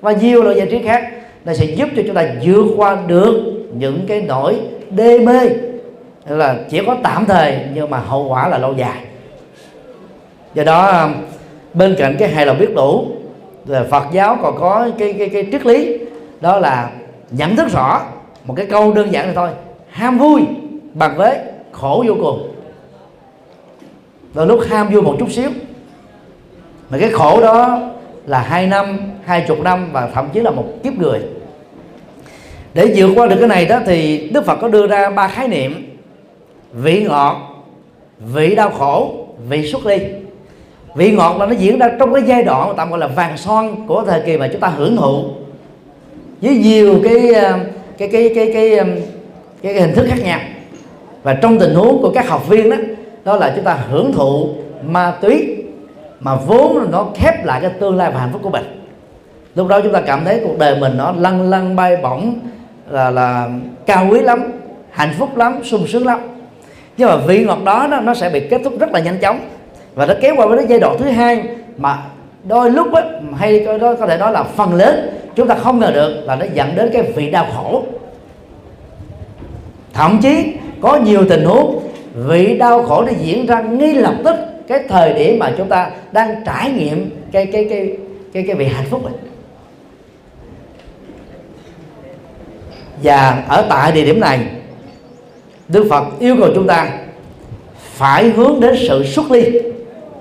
và 0.00 0.12
nhiều 0.12 0.42
loại 0.42 0.56
giải 0.56 0.66
trí 0.70 0.82
khác, 0.82 1.04
nó 1.44 1.54
sẽ 1.54 1.64
giúp 1.64 1.88
cho 1.96 2.02
chúng 2.06 2.14
ta 2.14 2.26
vượt 2.42 2.66
qua 2.76 2.98
được 3.06 3.55
những 3.78 4.04
cái 4.08 4.20
nỗi 4.20 4.60
đê 4.90 5.18
mê. 5.18 5.40
Là 6.26 6.56
chỉ 6.70 6.82
có 6.86 6.96
tạm 7.02 7.26
thời, 7.26 7.58
nhưng 7.74 7.90
mà 7.90 7.98
hậu 7.98 8.28
quả 8.28 8.48
là 8.48 8.58
lâu 8.58 8.72
dài. 8.72 9.02
Do 10.54 10.64
đó 10.64 11.02
um, 11.02 11.14
bên 11.74 11.94
cạnh 11.98 12.16
cái 12.18 12.28
hài 12.28 12.46
lòng 12.46 12.58
biết 12.58 12.74
đủ, 12.74 13.06
là 13.66 13.84
Phật 13.90 14.04
giáo 14.12 14.38
còn 14.42 14.56
có 14.58 14.88
cái 14.98 15.12
cái 15.12 15.28
cái 15.28 15.46
triết 15.52 15.66
lý, 15.66 15.98
đó 16.40 16.58
là 16.58 16.90
nhận 17.30 17.56
thức 17.56 17.68
rõ 17.72 18.02
một 18.44 18.54
cái 18.56 18.66
câu 18.66 18.92
đơn 18.92 19.12
giản 19.12 19.24
này 19.26 19.34
thôi. 19.34 19.48
Ham 19.90 20.18
vui 20.18 20.42
bằng 20.94 21.16
với 21.16 21.38
khổ 21.72 22.04
vô 22.08 22.14
cùng. 22.22 22.54
Và 24.34 24.44
lúc 24.44 24.60
ham 24.68 24.88
vui 24.88 25.02
một 25.02 25.16
chút 25.18 25.30
xíu. 25.30 25.50
Mà 26.90 26.98
cái 26.98 27.10
khổ 27.10 27.40
đó 27.40 27.80
là 28.26 28.38
hai 28.38 28.66
năm, 28.66 28.98
hai 29.24 29.44
chục 29.48 29.60
năm 29.60 29.88
và 29.92 30.08
thậm 30.14 30.28
chí 30.32 30.40
là 30.40 30.50
một 30.50 30.64
kiếp 30.82 30.92
người 30.92 31.20
để 32.76 32.92
vượt 32.96 33.10
qua 33.14 33.26
được 33.26 33.36
cái 33.38 33.48
này 33.48 33.66
đó 33.66 33.80
thì 33.86 34.28
Đức 34.32 34.44
Phật 34.44 34.56
có 34.60 34.68
đưa 34.68 34.86
ra 34.86 35.10
ba 35.10 35.28
khái 35.28 35.48
niệm. 35.48 35.96
Vị 36.72 37.04
ngọt 37.08 37.36
vị 38.18 38.54
đau 38.54 38.70
khổ 38.70 39.14
vị 39.48 39.70
xuất 39.72 39.86
ly. 39.86 39.98
Vị 40.94 41.10
ngọt 41.10 41.36
là 41.38 41.46
nó 41.46 41.52
diễn 41.52 41.78
ra 41.78 41.90
trong 41.98 42.14
cái 42.14 42.22
giai 42.26 42.42
đoạn 42.42 42.74
tạm 42.76 42.90
gọi 42.90 42.98
là 42.98 43.06
vàng 43.06 43.38
son 43.38 43.86
của 43.86 44.04
thời 44.06 44.20
kỳ 44.20 44.36
mà 44.36 44.48
chúng 44.48 44.60
ta 44.60 44.68
hưởng 44.68 44.96
thụ. 44.96 45.24
Với 46.40 46.56
nhiều 46.56 47.00
cái 47.04 47.32
ờ, 47.34 47.58
cái 47.98 48.08
cái 48.08 48.32
cái 48.34 48.52
cái 48.52 48.52
cái, 48.52 48.76
cái, 49.62 49.72
cái 49.74 49.82
hình 49.82 49.94
thức 49.94 50.06
khác 50.08 50.22
nhau. 50.24 50.40
Và 51.22 51.34
trong 51.34 51.58
tình 51.58 51.74
huống 51.74 52.02
của 52.02 52.10
các 52.14 52.28
học 52.28 52.48
viên 52.48 52.70
đó 52.70 52.76
đó 53.24 53.36
là 53.36 53.52
chúng 53.56 53.64
ta 53.64 53.78
hưởng 53.90 54.12
thụ 54.12 54.48
ma 54.88 55.14
túy 55.20 55.56
mà 56.20 56.34
vốn 56.34 56.90
nó 56.90 57.06
khép 57.14 57.44
lại 57.44 57.60
cái 57.60 57.70
tương 57.80 57.96
lai 57.96 58.10
và 58.10 58.20
hạnh 58.20 58.30
phúc 58.32 58.40
của 58.44 58.50
mình. 58.50 58.64
Lúc 59.54 59.68
đó 59.68 59.80
chúng 59.80 59.92
ta 59.92 60.00
cảm 60.00 60.24
thấy 60.24 60.40
cuộc 60.44 60.58
đời 60.58 60.76
mình 60.80 60.92
nó 60.96 61.14
lăn 61.18 61.50
lăn 61.50 61.76
bay 61.76 61.96
bổng 61.96 62.34
là 62.90 63.10
là 63.10 63.48
cao 63.86 64.06
quý 64.10 64.20
lắm 64.20 64.52
hạnh 64.90 65.14
phúc 65.18 65.36
lắm 65.36 65.60
sung 65.64 65.86
sướng 65.86 66.06
lắm. 66.06 66.20
Nhưng 66.96 67.08
mà 67.08 67.16
vị 67.16 67.44
ngọt 67.44 67.58
đó 67.64 67.86
nó, 67.90 68.00
nó 68.00 68.14
sẽ 68.14 68.30
bị 68.30 68.40
kết 68.50 68.60
thúc 68.64 68.80
rất 68.80 68.90
là 68.92 69.00
nhanh 69.00 69.18
chóng. 69.18 69.40
Và 69.94 70.06
nó 70.06 70.14
kéo 70.20 70.34
qua 70.36 70.46
với 70.46 70.58
cái 70.58 70.66
giai 70.66 70.80
đoạn 70.80 70.96
thứ 70.98 71.04
hai 71.04 71.42
mà 71.78 71.98
đôi 72.44 72.70
lúc 72.70 72.92
ấy 72.92 73.04
hay 73.36 73.66
đó 73.80 73.94
có 74.00 74.06
thể 74.06 74.16
nói 74.16 74.32
là 74.32 74.42
phần 74.42 74.74
lớn 74.74 75.18
chúng 75.34 75.48
ta 75.48 75.54
không 75.54 75.78
ngờ 75.78 75.90
được 75.94 76.20
là 76.24 76.36
nó 76.36 76.46
dẫn 76.54 76.74
đến 76.76 76.90
cái 76.92 77.02
vị 77.02 77.30
đau 77.30 77.46
khổ. 77.56 77.82
Thậm 79.92 80.18
chí 80.22 80.52
có 80.80 80.96
nhiều 80.96 81.24
tình 81.28 81.44
huống 81.44 81.82
vị 82.14 82.58
đau 82.58 82.82
khổ 82.82 83.02
nó 83.02 83.12
diễn 83.20 83.46
ra 83.46 83.60
ngay 83.60 83.94
lập 83.94 84.14
tức 84.24 84.34
cái 84.68 84.80
thời 84.88 85.14
điểm 85.14 85.38
mà 85.38 85.52
chúng 85.58 85.68
ta 85.68 85.90
đang 86.12 86.44
trải 86.46 86.70
nghiệm 86.70 87.10
cái 87.32 87.46
cái 87.46 87.66
cái 87.70 87.96
cái 88.32 88.44
cái 88.46 88.56
vị 88.56 88.64
hạnh 88.64 88.86
phúc 88.90 89.04
này 89.04 89.14
và 93.02 93.44
ở 93.48 93.66
tại 93.68 93.92
địa 93.92 94.04
điểm 94.04 94.20
này, 94.20 94.40
Đức 95.68 95.86
Phật 95.90 96.04
yêu 96.18 96.36
cầu 96.38 96.48
chúng 96.54 96.66
ta 96.66 96.88
phải 97.76 98.30
hướng 98.30 98.60
đến 98.60 98.74
sự 98.88 99.04
xuất 99.04 99.30
ly, 99.30 99.60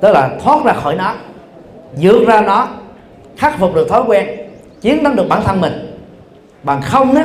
tức 0.01 0.11
là 0.11 0.29
thoát 0.43 0.65
ra 0.65 0.73
khỏi 0.73 0.95
nó, 0.95 1.13
vượt 2.01 2.27
ra 2.27 2.41
nó, 2.41 2.67
khắc 3.37 3.59
phục 3.59 3.75
được 3.75 3.89
thói 3.89 4.03
quen, 4.07 4.27
chiến 4.81 5.03
thắng 5.03 5.15
được 5.15 5.29
bản 5.29 5.41
thân 5.45 5.61
mình. 5.61 5.97
Bằng 6.63 6.81
không 6.81 7.15
đó 7.15 7.21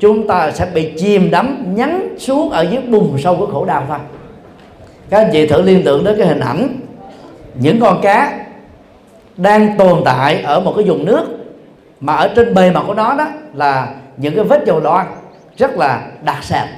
chúng 0.00 0.28
ta 0.28 0.50
sẽ 0.50 0.66
bị 0.74 0.92
chìm 0.98 1.30
đắm, 1.30 1.64
nhấn 1.74 2.18
xuống 2.18 2.50
ở 2.50 2.62
dưới 2.62 2.82
bùn 2.82 3.18
sâu 3.18 3.36
của 3.36 3.46
khổ 3.46 3.64
đau 3.64 3.84
thôi 3.88 3.98
các 5.10 5.18
anh 5.18 5.30
chị 5.32 5.46
thử 5.46 5.62
liên 5.62 5.82
tưởng 5.84 6.04
đến 6.04 6.18
cái 6.18 6.26
hình 6.26 6.40
ảnh 6.40 6.68
những 7.54 7.80
con 7.80 8.00
cá 8.02 8.46
đang 9.36 9.76
tồn 9.78 10.02
tại 10.04 10.42
ở 10.42 10.60
một 10.60 10.72
cái 10.76 10.84
vùng 10.84 11.04
nước 11.04 11.24
mà 12.00 12.16
ở 12.16 12.28
trên 12.36 12.54
bề 12.54 12.70
mặt 12.70 12.82
của 12.86 12.94
nó 12.94 13.14
đó 13.14 13.26
là 13.54 13.94
những 14.20 14.34
cái 14.34 14.44
vết 14.44 14.62
dầu 14.66 14.80
loang 14.80 15.16
rất 15.56 15.76
là 15.76 16.06
đặc 16.24 16.44
sệt. 16.44 16.68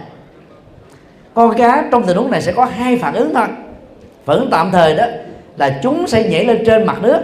Con 1.34 1.56
cá 1.56 1.84
trong 1.90 2.02
tình 2.02 2.16
huống 2.16 2.30
này 2.30 2.42
sẽ 2.42 2.52
có 2.52 2.64
hai 2.64 2.96
phản 2.96 3.14
ứng 3.14 3.34
thôi. 3.34 3.46
Phản 4.24 4.36
ứng 4.38 4.48
tạm 4.50 4.70
thời 4.70 4.94
đó 4.96 5.04
là 5.56 5.80
chúng 5.82 6.06
sẽ 6.06 6.28
nhảy 6.28 6.44
lên 6.44 6.62
trên 6.66 6.86
mặt 6.86 7.02
nước, 7.02 7.18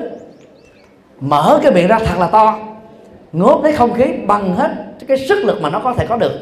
mở 1.20 1.60
cái 1.62 1.72
miệng 1.72 1.86
ra 1.86 1.98
thật 1.98 2.18
là 2.18 2.26
to 2.26 2.58
ngốp 3.32 3.62
lấy 3.64 3.72
không 3.72 3.94
khí 3.94 4.04
bằng 4.26 4.54
hết 4.54 4.70
cái 5.08 5.18
sức 5.18 5.44
lực 5.44 5.62
mà 5.62 5.70
nó 5.70 5.80
có 5.84 5.94
thể 5.94 6.06
có 6.06 6.16
được. 6.16 6.32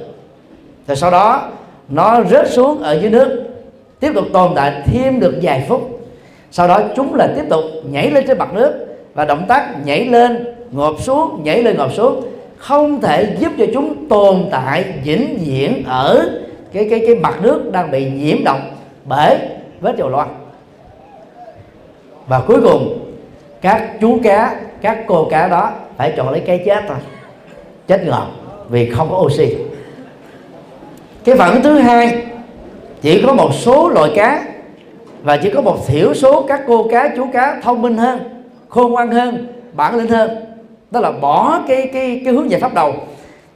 Rồi 0.87 0.97
sau 0.97 1.11
đó, 1.11 1.49
nó 1.89 2.25
rớt 2.31 2.51
xuống 2.51 2.83
ở 2.83 3.01
dưới 3.01 3.11
nước, 3.11 3.45
tiếp 4.01 4.13
tục 4.15 4.25
tồn 4.33 4.53
tại 4.57 4.83
thêm 4.87 5.21
được 5.21 5.35
vài 5.43 5.67
phút. 5.69 6.01
Sau 6.51 6.69
đó 6.69 6.81
chúng 6.97 7.15
là 7.15 7.33
tiếp 7.37 7.45
tục 7.51 7.65
nhảy 7.91 8.11
lên 8.11 8.25
trên 8.27 8.39
mặt 8.39 8.55
nước 8.55 8.73
và 9.15 9.25
động 9.25 9.45
tác 9.49 9.85
nhảy 9.85 10.05
lên, 10.05 10.55
ngộp 10.71 10.95
xuống, 11.01 11.41
nhảy 11.45 11.63
lên, 11.63 11.77
ngộp 11.77 11.93
xuống 11.93 12.25
không 12.57 13.01
thể 13.01 13.37
giúp 13.39 13.53
cho 13.59 13.65
chúng 13.75 14.09
tồn 14.09 14.45
tại, 14.51 14.85
vĩnh 15.05 15.39
viễn 15.47 15.85
ở 15.87 16.31
cái 16.73 16.87
cái 16.91 17.01
cái 17.07 17.17
mặt 17.17 17.35
nước 17.43 17.73
đang 17.73 17.91
bị 17.91 18.11
nhiễm 18.11 18.45
độc 18.45 18.59
bởi 19.05 19.39
vết 19.81 19.97
dầu 19.99 20.09
loang. 20.09 20.35
Và 22.27 22.41
cuối 22.41 22.61
cùng, 22.63 22.99
các 23.61 23.91
chú 24.01 24.19
cá, 24.23 24.61
các 24.83 24.99
cô 25.07 25.29
cá 25.31 25.49
đó 25.49 25.73
phải 25.97 26.15
chọn 26.17 26.31
lấy 26.31 26.41
cái 26.41 26.63
chết 26.67 26.85
thôi. 26.89 26.97
Chết 27.87 28.05
ngợp 28.05 28.27
vì 28.69 28.91
không 28.91 29.11
có 29.11 29.19
oxy. 29.19 29.55
Cái 31.25 31.37
phản 31.37 31.53
ứng 31.53 31.63
thứ 31.63 31.79
hai, 31.79 32.23
chỉ 33.03 33.23
có 33.27 33.33
một 33.33 33.51
số 33.55 33.89
loại 33.89 34.13
cá 34.17 34.45
và 35.23 35.37
chỉ 35.37 35.51
có 35.51 35.61
một 35.61 35.87
thiểu 35.87 36.15
số 36.15 36.43
các 36.43 36.61
cô 36.67 36.89
cá, 36.91 37.09
chú 37.17 37.27
cá 37.33 37.61
thông 37.63 37.83
minh 37.83 37.97
hơn, 37.97 38.19
khôn 38.69 38.93
ngoan 38.93 39.11
hơn, 39.11 39.47
bản 39.73 39.97
lĩnh 39.97 40.09
hơn 40.09 40.31
đó 40.91 41.01
là 41.01 41.13
bỏ 41.13 41.61
cái 41.69 41.91
cái 41.93 42.23
cái 42.25 42.35
hướng 42.35 42.51
giải 42.51 42.61
pháp 42.61 42.75
đầu. 42.75 42.95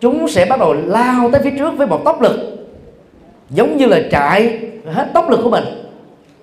Chúng 0.01 0.28
sẽ 0.28 0.45
bắt 0.45 0.61
đầu 0.61 0.74
lao 0.87 1.31
tới 1.31 1.41
phía 1.45 1.53
trước 1.59 1.70
với 1.76 1.87
một 1.87 2.05
tốc 2.05 2.22
lực 2.22 2.37
giống 3.51 3.76
như 3.76 3.87
là 3.87 4.01
chạy 4.11 4.59
hết 4.87 5.11
tốc 5.14 5.31
lực 5.31 5.41
của 5.45 5.51
mình, 5.51 5.64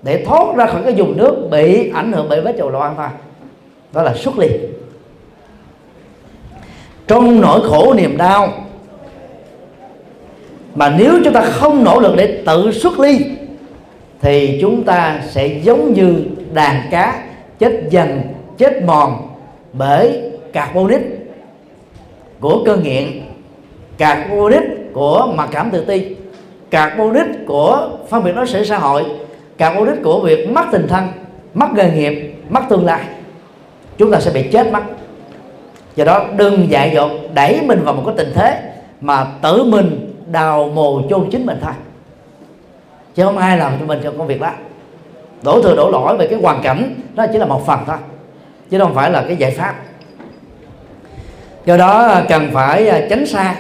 để 0.02 0.26
thoát 0.26 0.56
ra 0.56 0.66
khỏi 0.66 0.82
cái 0.84 0.94
vùng 0.94 1.18
nước 1.18 1.48
bị 1.52 1.92
ảnh 1.94 2.12
hưởng 2.12 2.30
bởi 2.30 2.42
vết 2.42 2.56
chầu 2.58 2.70
loan 2.70 2.94
thôi 2.98 3.08
đó 3.94 4.02
là 4.02 4.14
xuất 4.14 4.38
ly 4.38 4.48
trong 7.08 7.42
nỗi 7.42 7.62
khổ 7.70 7.94
niềm 7.94 8.18
đau, 8.18 8.54
mà 10.76 10.96
nếu 10.98 11.14
chúng 11.24 11.34
ta 11.34 11.42
không 11.42 11.84
nỗ 11.84 12.00
lực 12.00 12.16
để 12.18 12.44
tự 12.46 12.72
xuất 12.72 13.00
ly, 13.00 13.20
thì 14.22 14.58
chúng 14.62 14.84
ta 14.84 15.22
sẽ 15.30 15.48
giống 15.48 15.94
như 15.94 16.26
đàn 16.54 16.82
cá 16.92 17.24
chết 17.60 17.82
dần, 17.90 18.22
chết 18.58 18.84
mòn 18.84 19.28
bởi 19.74 20.22
carbonic 20.54 21.02
của 22.40 22.64
cơ 22.66 22.78
nghiện, 22.78 23.22
carbonic 23.98 24.64
của 24.94 25.34
mặc 25.36 25.50
cảm 25.52 25.72
tự 25.72 25.86
ti, 25.86 26.16
carbonic 26.72 27.26
của 27.48 27.90
phân 28.10 28.24
biệt 28.24 28.32
đối 28.36 28.48
xử 28.48 28.64
xã 28.64 28.78
hội, 28.78 29.06
carbonic 29.58 30.04
của 30.04 30.22
việc 30.22 30.50
mất 30.50 30.66
tình 30.72 30.88
thân, 30.88 31.08
mất 31.54 31.68
nghề 31.76 31.92
nghiệp, 31.92 32.36
mất 32.50 32.62
tương 32.70 32.86
lai. 32.86 33.02
Chúng 33.98 34.12
ta 34.12 34.20
sẽ 34.20 34.32
bị 34.32 34.44
chết 34.52 34.72
mất. 34.72 34.84
Do 35.96 36.06
đó, 36.06 36.26
đừng 36.38 36.72
dại 36.72 36.92
dột 36.94 37.12
đẩy 37.34 37.62
mình 37.62 37.84
vào 37.84 37.94
một 37.94 38.04
cái 38.06 38.16
tình 38.18 38.32
thế 38.36 38.72
mà 39.02 39.28
tự 39.42 39.64
mình 39.64 40.14
đào 40.32 40.72
mồ 40.74 41.02
chôn 41.10 41.30
chính 41.32 41.46
mình 41.46 41.58
thôi. 41.62 41.74
Chứ 43.16 43.24
không 43.24 43.38
ai 43.38 43.58
làm 43.58 43.74
cho 43.80 43.86
mình 43.86 44.00
trong 44.04 44.18
công 44.18 44.28
việc 44.28 44.42
đó. 44.42 44.52
Đổ 45.44 45.62
thừa 45.62 45.76
đổ 45.76 45.90
lỗi 45.92 46.18
về 46.18 46.28
cái 46.28 46.40
hoàn 46.42 46.62
cảnh, 46.62 46.96
đó 47.16 47.26
chỉ 47.34 47.38
là 47.38 47.46
một 47.46 47.66
phần 47.66 47.80
thôi. 47.88 47.98
Chứ 48.70 48.80
không 48.80 48.94
phải 48.94 49.12
là 49.12 49.24
cái 49.28 49.36
giải 49.36 49.52
pháp 49.52 49.76
do 51.68 51.78
đó 51.78 52.04
à, 52.04 52.26
cần 52.30 52.50
phải 52.54 52.90
à, 52.90 53.02
tránh 53.10 53.26
xa 53.26 53.56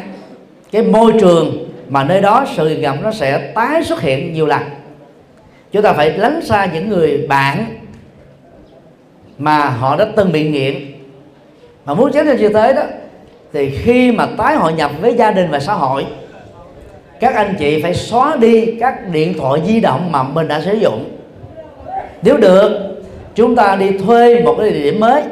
cái 0.71 0.81
môi 0.81 1.13
trường 1.19 1.69
mà 1.89 2.03
nơi 2.03 2.21
đó 2.21 2.45
sự 2.55 2.77
ngầm 2.77 3.03
nó 3.03 3.11
sẽ 3.11 3.51
tái 3.55 3.83
xuất 3.83 4.01
hiện 4.01 4.33
nhiều 4.33 4.45
lần. 4.45 4.61
Chúng 5.71 5.81
ta 5.81 5.93
phải 5.93 6.17
lánh 6.17 6.41
xa 6.41 6.65
những 6.73 6.89
người 6.89 7.25
bạn 7.29 7.65
mà 9.37 9.69
họ 9.69 9.95
đã 9.95 10.05
từng 10.15 10.31
bị 10.31 10.49
nghiện. 10.49 10.75
Mà 11.85 11.93
muốn 11.93 12.11
tránh 12.13 12.25
được 12.25 12.37
như 12.39 12.49
thế 12.49 12.73
đó, 12.73 12.81
thì 13.53 13.69
khi 13.69 14.11
mà 14.11 14.27
tái 14.37 14.55
hội 14.55 14.73
nhập 14.73 14.91
với 15.01 15.13
gia 15.13 15.31
đình 15.31 15.51
và 15.51 15.59
xã 15.59 15.73
hội, 15.73 16.05
các 17.19 17.35
anh 17.35 17.55
chị 17.59 17.81
phải 17.83 17.93
xóa 17.93 18.35
đi 18.35 18.77
các 18.79 19.09
điện 19.11 19.33
thoại 19.37 19.61
di 19.67 19.79
động 19.79 20.11
mà 20.11 20.23
mình 20.23 20.47
đã 20.47 20.61
sử 20.61 20.73
dụng. 20.73 21.17
Nếu 22.21 22.37
được, 22.37 22.95
chúng 23.35 23.55
ta 23.55 23.75
đi 23.75 23.97
thuê 23.97 24.43
một 24.43 24.55
cái 24.59 24.69
địa 24.69 24.83
điểm 24.83 24.99
mới 24.99 25.23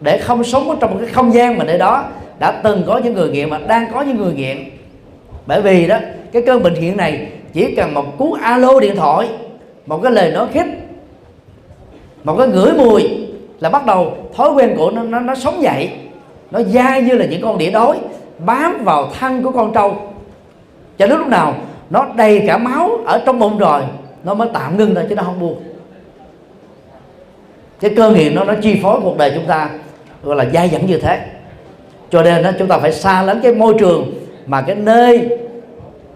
để 0.00 0.18
không 0.18 0.44
sống 0.44 0.76
trong 0.80 0.90
một 0.90 0.96
cái 1.00 1.08
không 1.08 1.34
gian 1.34 1.58
mà 1.58 1.64
nơi 1.64 1.78
đó 1.78 2.04
đã 2.38 2.52
từng 2.52 2.82
có 2.86 2.98
những 2.98 3.14
người 3.14 3.30
nghiện 3.30 3.50
mà 3.50 3.58
đang 3.58 3.92
có 3.92 4.02
những 4.02 4.16
người 4.16 4.32
nghiện. 4.32 4.70
Bởi 5.46 5.62
vì 5.62 5.86
đó 5.86 5.98
cái 6.32 6.42
cơn 6.42 6.62
bệnh 6.62 6.74
hiện 6.74 6.96
này 6.96 7.28
chỉ 7.52 7.74
cần 7.74 7.94
một 7.94 8.18
cú 8.18 8.32
alo 8.32 8.80
điện 8.80 8.96
thoại 8.96 9.28
một 9.86 10.00
cái 10.02 10.12
lời 10.12 10.30
nói 10.32 10.46
khích 10.52 10.66
một 12.24 12.36
cái 12.38 12.48
ngửi 12.48 12.72
mùi 12.72 13.26
là 13.60 13.70
bắt 13.70 13.86
đầu 13.86 14.16
thói 14.36 14.50
quen 14.52 14.74
của 14.76 14.90
nó 14.90 15.02
nó, 15.02 15.20
nó 15.20 15.34
sống 15.34 15.62
dậy. 15.62 15.90
Nó 16.50 16.62
dai 16.62 17.02
như 17.02 17.14
là 17.14 17.26
những 17.26 17.42
con 17.42 17.58
đĩa 17.58 17.70
đói 17.70 17.98
bám 18.38 18.84
vào 18.84 19.10
thân 19.20 19.42
của 19.42 19.50
con 19.50 19.72
trâu. 19.72 19.96
Cho 20.98 21.06
đến 21.06 21.18
lúc 21.18 21.28
nào 21.28 21.54
nó 21.90 22.06
đầy 22.16 22.44
cả 22.46 22.58
máu 22.58 22.90
ở 23.06 23.22
trong 23.26 23.38
bụng 23.38 23.58
rồi 23.58 23.82
nó 24.24 24.34
mới 24.34 24.48
tạm 24.52 24.76
ngưng 24.76 24.94
thôi 24.94 25.04
chứ 25.08 25.14
nó 25.14 25.22
không 25.22 25.40
buông. 25.40 25.62
Cái 27.80 27.90
cơ 27.96 28.10
nghiện 28.10 28.34
nó 28.34 28.44
nó 28.44 28.54
chi 28.62 28.80
phối 28.82 29.00
cuộc 29.02 29.18
đời 29.18 29.32
chúng 29.34 29.46
ta 29.46 29.70
gọi 30.22 30.36
là 30.36 30.46
dai 30.54 30.68
dẫn 30.68 30.86
như 30.86 30.98
thế. 30.98 31.20
Cho 32.10 32.22
nên 32.22 32.42
đó 32.42 32.50
chúng 32.58 32.68
ta 32.68 32.78
phải 32.78 32.92
xa 32.92 33.22
lánh 33.22 33.40
cái 33.42 33.54
môi 33.54 33.74
trường 33.78 34.14
mà 34.46 34.62
cái 34.62 34.76
nơi 34.76 35.28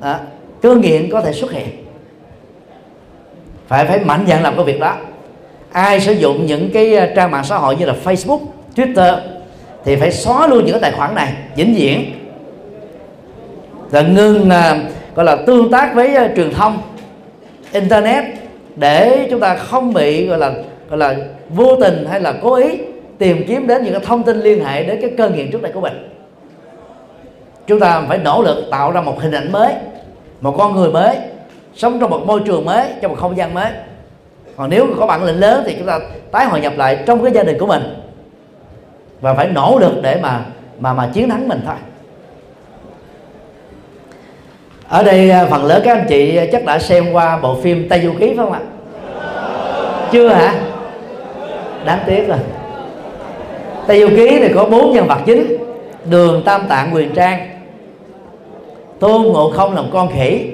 à, 0.00 0.20
cơ 0.62 0.74
nghiện 0.74 1.10
có 1.10 1.20
thể 1.20 1.32
xuất 1.32 1.52
hiện. 1.52 1.68
Phải 3.68 3.86
phải 3.86 3.98
mạnh 3.98 4.24
dạn 4.28 4.42
làm 4.42 4.56
cái 4.56 4.64
việc 4.64 4.80
đó. 4.80 4.96
Ai 5.72 6.00
sử 6.00 6.12
dụng 6.12 6.46
những 6.46 6.70
cái 6.74 6.96
à, 6.96 7.12
trang 7.16 7.30
mạng 7.30 7.44
xã 7.44 7.56
hội 7.56 7.76
như 7.76 7.86
là 7.86 7.94
Facebook, 8.04 8.40
Twitter 8.76 9.16
thì 9.84 9.96
phải 9.96 10.12
xóa 10.12 10.46
luôn 10.46 10.64
những 10.64 10.72
cái 10.72 10.80
tài 10.80 10.92
khoản 10.92 11.14
này 11.14 11.32
vĩnh 11.56 11.74
viễn. 11.74 12.04
Và 13.90 14.02
ngưng 14.02 14.50
à, 14.50 14.78
gọi 15.14 15.24
là 15.24 15.36
tương 15.46 15.70
tác 15.70 15.94
với 15.94 16.16
uh, 16.24 16.30
truyền 16.36 16.50
thông 16.50 16.78
internet 17.72 18.24
để 18.76 19.26
chúng 19.30 19.40
ta 19.40 19.56
không 19.56 19.92
bị 19.92 20.26
gọi 20.26 20.38
là 20.38 20.52
gọi 20.88 20.98
là 20.98 21.14
vô 21.48 21.76
tình 21.80 22.06
hay 22.10 22.20
là 22.20 22.34
cố 22.42 22.54
ý 22.54 22.78
tìm 23.18 23.44
kiếm 23.48 23.66
đến 23.66 23.84
những 23.84 23.92
cái 23.92 24.02
thông 24.04 24.22
tin 24.22 24.40
liên 24.40 24.64
hệ 24.64 24.84
đến 24.84 24.98
cái 25.00 25.10
cơn 25.18 25.36
nghiện 25.36 25.50
trước 25.50 25.62
đây 25.62 25.72
của 25.72 25.80
mình. 25.80 26.10
Chúng 27.66 27.80
ta 27.80 28.02
phải 28.08 28.18
nỗ 28.18 28.42
lực 28.42 28.64
tạo 28.70 28.90
ra 28.90 29.00
một 29.00 29.20
hình 29.20 29.32
ảnh 29.32 29.52
mới, 29.52 29.72
một 30.40 30.54
con 30.58 30.76
người 30.76 30.90
mới, 30.90 31.16
sống 31.74 32.00
trong 32.00 32.10
một 32.10 32.22
môi 32.26 32.40
trường 32.46 32.64
mới, 32.64 32.88
trong 33.00 33.10
một 33.12 33.18
không 33.20 33.36
gian 33.36 33.54
mới. 33.54 33.70
Còn 34.56 34.70
nếu 34.70 34.86
có 34.98 35.06
bản 35.06 35.24
lĩnh 35.24 35.40
lớn 35.40 35.62
thì 35.66 35.74
chúng 35.78 35.86
ta 35.86 35.98
tái 36.30 36.46
hòa 36.46 36.58
nhập 36.58 36.72
lại 36.76 36.98
trong 37.06 37.22
cái 37.22 37.32
gia 37.32 37.42
đình 37.42 37.58
của 37.58 37.66
mình. 37.66 37.82
Và 39.20 39.34
phải 39.34 39.48
nỗ 39.48 39.78
lực 39.78 40.02
để 40.02 40.18
mà 40.22 40.40
mà 40.80 40.92
mà 40.92 41.10
chiến 41.12 41.30
thắng 41.30 41.48
mình 41.48 41.60
thôi. 41.66 41.74
Ở 44.88 45.02
đây 45.02 45.30
à, 45.30 45.46
phần 45.50 45.64
lớn 45.64 45.82
các 45.84 45.96
anh 45.98 46.06
chị 46.08 46.40
chắc 46.52 46.64
đã 46.64 46.78
xem 46.78 47.12
qua 47.12 47.38
bộ 47.38 47.60
phim 47.60 47.88
Tây 47.88 48.00
Du 48.00 48.12
Ký 48.12 48.26
phải 48.26 48.36
không 48.36 48.52
ạ? 48.52 48.60
Chưa 50.12 50.28
hả? 50.28 50.54
Đáng 51.84 51.98
tiếc 52.06 52.28
rồi. 52.28 52.38
Tây 53.86 54.00
Du 54.00 54.08
Ký 54.08 54.38
thì 54.38 54.48
có 54.54 54.64
bốn 54.64 54.92
nhân 54.92 55.06
vật 55.06 55.18
chính. 55.26 55.56
Đường 56.10 56.42
Tam 56.44 56.62
Tạng 56.68 56.94
Quyền 56.94 57.14
Trang 57.14 57.48
Tôn 58.98 59.22
Ngộ 59.22 59.50
Không 59.50 59.74
làm 59.74 59.84
con 59.92 60.08
khỉ. 60.12 60.50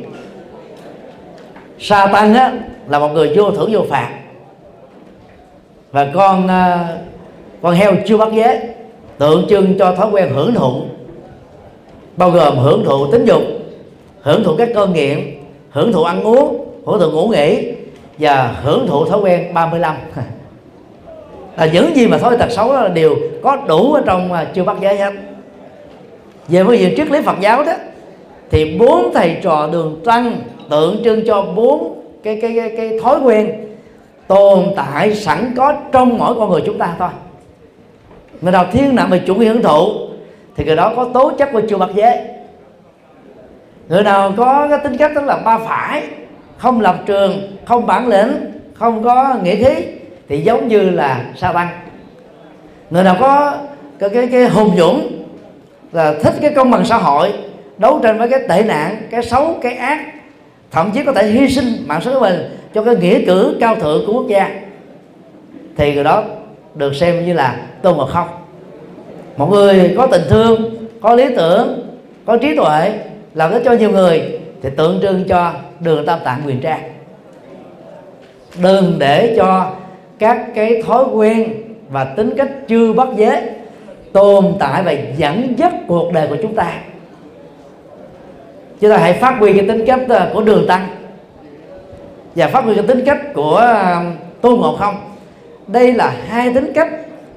Sa 1.79 2.07
Tăng 2.07 2.35
á, 2.35 2.53
là 2.89 2.99
một 2.99 3.09
người 3.09 3.33
vô 3.37 3.51
thưởng 3.51 3.71
vô 3.73 3.81
phạt. 3.91 4.11
Và 5.93 6.09
con 6.15 6.49
à, 6.49 6.89
con 7.63 7.75
heo 7.75 7.93
chưa 8.07 8.17
bắt 8.17 8.29
giới 8.35 8.59
tượng 9.19 9.47
trưng 9.49 9.79
cho 9.79 9.95
thói 9.95 10.11
quen 10.11 10.29
hưởng 10.35 10.55
thụ. 10.55 10.83
Bao 12.17 12.31
gồm 12.31 12.59
hưởng 12.59 12.85
thụ 12.85 13.07
tính 13.13 13.25
dục 13.25 13.43
hưởng 14.23 14.45
thụ 14.45 14.57
các 14.57 14.69
cơn 14.75 14.93
nghiện 14.93 15.35
hưởng 15.71 15.93
thụ 15.93 16.03
ăn 16.03 16.23
uống 16.23 16.67
hưởng 16.87 17.01
thụ 17.01 17.11
ngủ 17.11 17.29
nghỉ 17.29 17.73
và 18.19 18.57
hưởng 18.63 18.87
thụ 18.87 19.05
thói 19.05 19.21
quen 19.21 19.55
35 19.55 19.97
là 21.61 21.67
những 21.67 21.97
gì 21.97 22.07
mà 22.07 22.19
thói 22.19 22.37
tật 22.39 22.51
xấu 22.51 22.73
đó 22.73 22.81
là 22.81 22.89
đều 22.89 23.17
có 23.43 23.57
đủ 23.57 23.93
ở 23.93 24.03
trong 24.07 24.33
à, 24.33 24.47
chưa 24.55 24.65
bắt 24.65 24.77
giới 24.81 24.97
hết 24.97 25.13
về 26.49 26.65
phương 26.65 26.79
diện 26.79 26.95
triết 26.97 27.11
lý 27.11 27.23
Phật 27.23 27.41
giáo 27.41 27.65
đó 27.65 27.73
thì 28.51 28.79
bốn 28.79 29.11
thầy 29.15 29.37
trò 29.43 29.69
đường 29.73 30.01
tăng 30.05 30.41
tượng 30.71 31.01
trưng 31.05 31.27
cho 31.27 31.43
bốn 31.43 32.03
cái 32.23 32.39
cái 32.43 32.53
cái, 32.57 32.75
cái 32.77 32.99
thói 33.03 33.21
quen 33.21 33.51
tồn 34.27 34.65
tại 34.77 35.15
sẵn 35.15 35.53
có 35.57 35.75
trong 35.93 36.19
mỗi 36.19 36.35
con 36.35 36.51
người 36.51 36.63
chúng 36.67 36.79
ta 36.79 36.95
thôi. 36.99 37.09
Người 38.41 38.53
nào 38.53 38.67
thiên 38.73 38.95
nặng 38.95 39.11
về 39.11 39.23
chủ 39.27 39.35
nghĩa 39.35 39.49
hưởng 39.49 39.63
thụ 39.63 39.93
thì 40.57 40.65
người 40.65 40.77
đó 40.77 40.93
có 40.97 41.05
tố 41.05 41.33
chất 41.39 41.49
của 41.53 41.61
chưa 41.69 41.79
bắt 41.79 41.89
giới 41.95 42.19
người 43.89 44.03
nào 44.03 44.33
có 44.37 44.67
cái 44.71 44.79
tính 44.79 44.97
cách 44.97 45.15
đó 45.15 45.21
là 45.21 45.37
ba 45.37 45.59
phải 45.59 46.03
không 46.57 46.81
lập 46.81 46.97
trường 47.07 47.57
không 47.65 47.87
bản 47.87 48.09
lĩnh 48.09 48.33
không 48.75 49.05
có 49.05 49.35
nghĩa 49.43 49.55
khí 49.55 49.85
thì 50.31 50.41
giống 50.41 50.69
như 50.69 50.91
là 50.91 51.25
sa 51.37 51.53
tăng 51.53 51.69
người 52.91 53.05
nào 53.05 53.17
có 53.21 53.59
cái 53.99 54.11
cái, 54.11 54.29
cái 54.33 54.49
hùng 54.49 54.75
dũng 54.79 55.25
là 55.93 56.15
thích 56.23 56.35
cái 56.41 56.53
công 56.55 56.71
bằng 56.71 56.85
xã 56.85 56.97
hội 56.97 57.33
đấu 57.79 58.01
tranh 58.03 58.19
với 58.19 58.29
cái 58.29 58.41
tệ 58.49 58.63
nạn 58.63 59.03
cái 59.11 59.23
xấu 59.23 59.59
cái 59.63 59.75
ác 59.75 60.01
thậm 60.71 60.91
chí 60.95 61.05
có 61.05 61.13
thể 61.13 61.27
hy 61.27 61.49
sinh 61.49 61.67
mạng 61.87 62.01
sống 62.01 62.15
của 62.15 62.21
mình 62.21 62.59
cho 62.75 62.83
cái 62.85 62.97
nghĩa 62.97 63.27
cử 63.27 63.57
cao 63.61 63.77
thượng 63.77 64.07
của 64.07 64.13
quốc 64.13 64.29
gia 64.29 64.61
thì 65.77 65.95
người 65.95 66.05
đó 66.05 66.25
được 66.75 66.95
xem 66.95 67.27
như 67.27 67.33
là 67.33 67.57
tôn 67.83 67.97
ngộ 67.97 68.07
không. 68.07 68.29
Một 69.37 69.51
người 69.51 69.95
có 69.97 70.07
tình 70.07 70.23
thương 70.29 70.87
có 71.01 71.15
lý 71.15 71.25
tưởng 71.37 71.97
có 72.27 72.37
trí 72.37 72.57
tuệ 72.57 72.99
làm 73.35 73.51
ích 73.51 73.63
cho 73.65 73.73
nhiều 73.73 73.91
người 73.91 74.41
thì 74.63 74.71
tượng 74.77 74.99
trưng 75.03 75.25
cho 75.29 75.53
đường 75.81 76.07
tam 76.07 76.19
tạng 76.25 76.43
quyền 76.47 76.61
trang. 76.61 76.81
Đừng 78.63 78.97
để 78.99 79.35
cho 79.37 79.71
các 80.21 80.47
cái 80.55 80.83
thói 80.87 81.05
quen 81.15 81.53
và 81.91 82.05
tính 82.05 82.35
cách 82.37 82.49
chưa 82.69 82.93
bắt 82.93 83.09
giới 83.17 83.43
tồn 84.13 84.45
tại 84.59 84.83
và 84.83 84.93
dẫn 85.17 85.55
dắt 85.57 85.73
cuộc 85.87 86.13
đời 86.13 86.29
của 86.29 86.37
chúng 86.43 86.55
ta. 86.55 86.73
Chúng 88.81 88.91
ta 88.91 88.97
hãy 88.97 89.13
phát 89.13 89.37
huy 89.39 89.53
cái 89.53 89.69
tính 89.69 89.87
cách 89.87 90.01
ờ, 90.09 90.31
của 90.35 90.43
đường 90.43 90.67
tăng. 90.67 90.87
Và 92.35 92.49
phát 92.49 92.65
huy 92.65 92.75
cái 92.75 92.85
tính 92.87 93.03
cách 93.07 93.35
của 93.35 93.57
ờ, 93.57 94.01
tôn 94.41 94.61
ngộ 94.61 94.77
không. 94.77 94.95
Đây 95.67 95.93
là 95.93 96.15
hai 96.29 96.55
tính 96.55 96.73
cách 96.75 96.89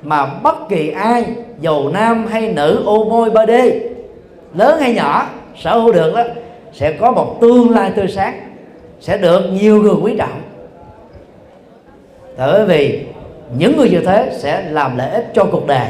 mà 0.02 0.26
bất 0.26 0.70
kỳ 0.70 0.90
ai 0.90 1.26
giàu 1.62 1.90
nam 1.94 2.28
hay 2.28 2.54
nữ, 2.54 2.84
ô 2.86 3.04
môi, 3.04 3.30
ba 3.30 3.46
d 3.46 3.52
lớn 4.54 4.80
hay 4.80 4.94
nhỏ, 4.94 5.30
sở 5.62 5.80
hữu 5.80 5.92
được 5.92 6.14
đó, 6.16 6.24
sẽ 6.74 6.92
có 6.92 7.12
một 7.12 7.38
tương 7.42 7.70
lai 7.70 7.92
tươi 7.96 8.08
sáng, 8.08 8.40
sẽ 9.00 9.18
được 9.18 9.42
nhiều 9.54 9.82
người 9.82 9.96
quý 10.02 10.16
trọng 10.18 10.42
bởi 12.38 12.66
vì 12.66 13.06
những 13.58 13.78
người 13.78 13.90
như 13.90 14.00
thế 14.00 14.30
sẽ 14.38 14.64
làm 14.70 14.98
lợi 14.98 15.10
ích 15.10 15.32
cho 15.34 15.44
cuộc 15.44 15.68
đời 15.68 15.88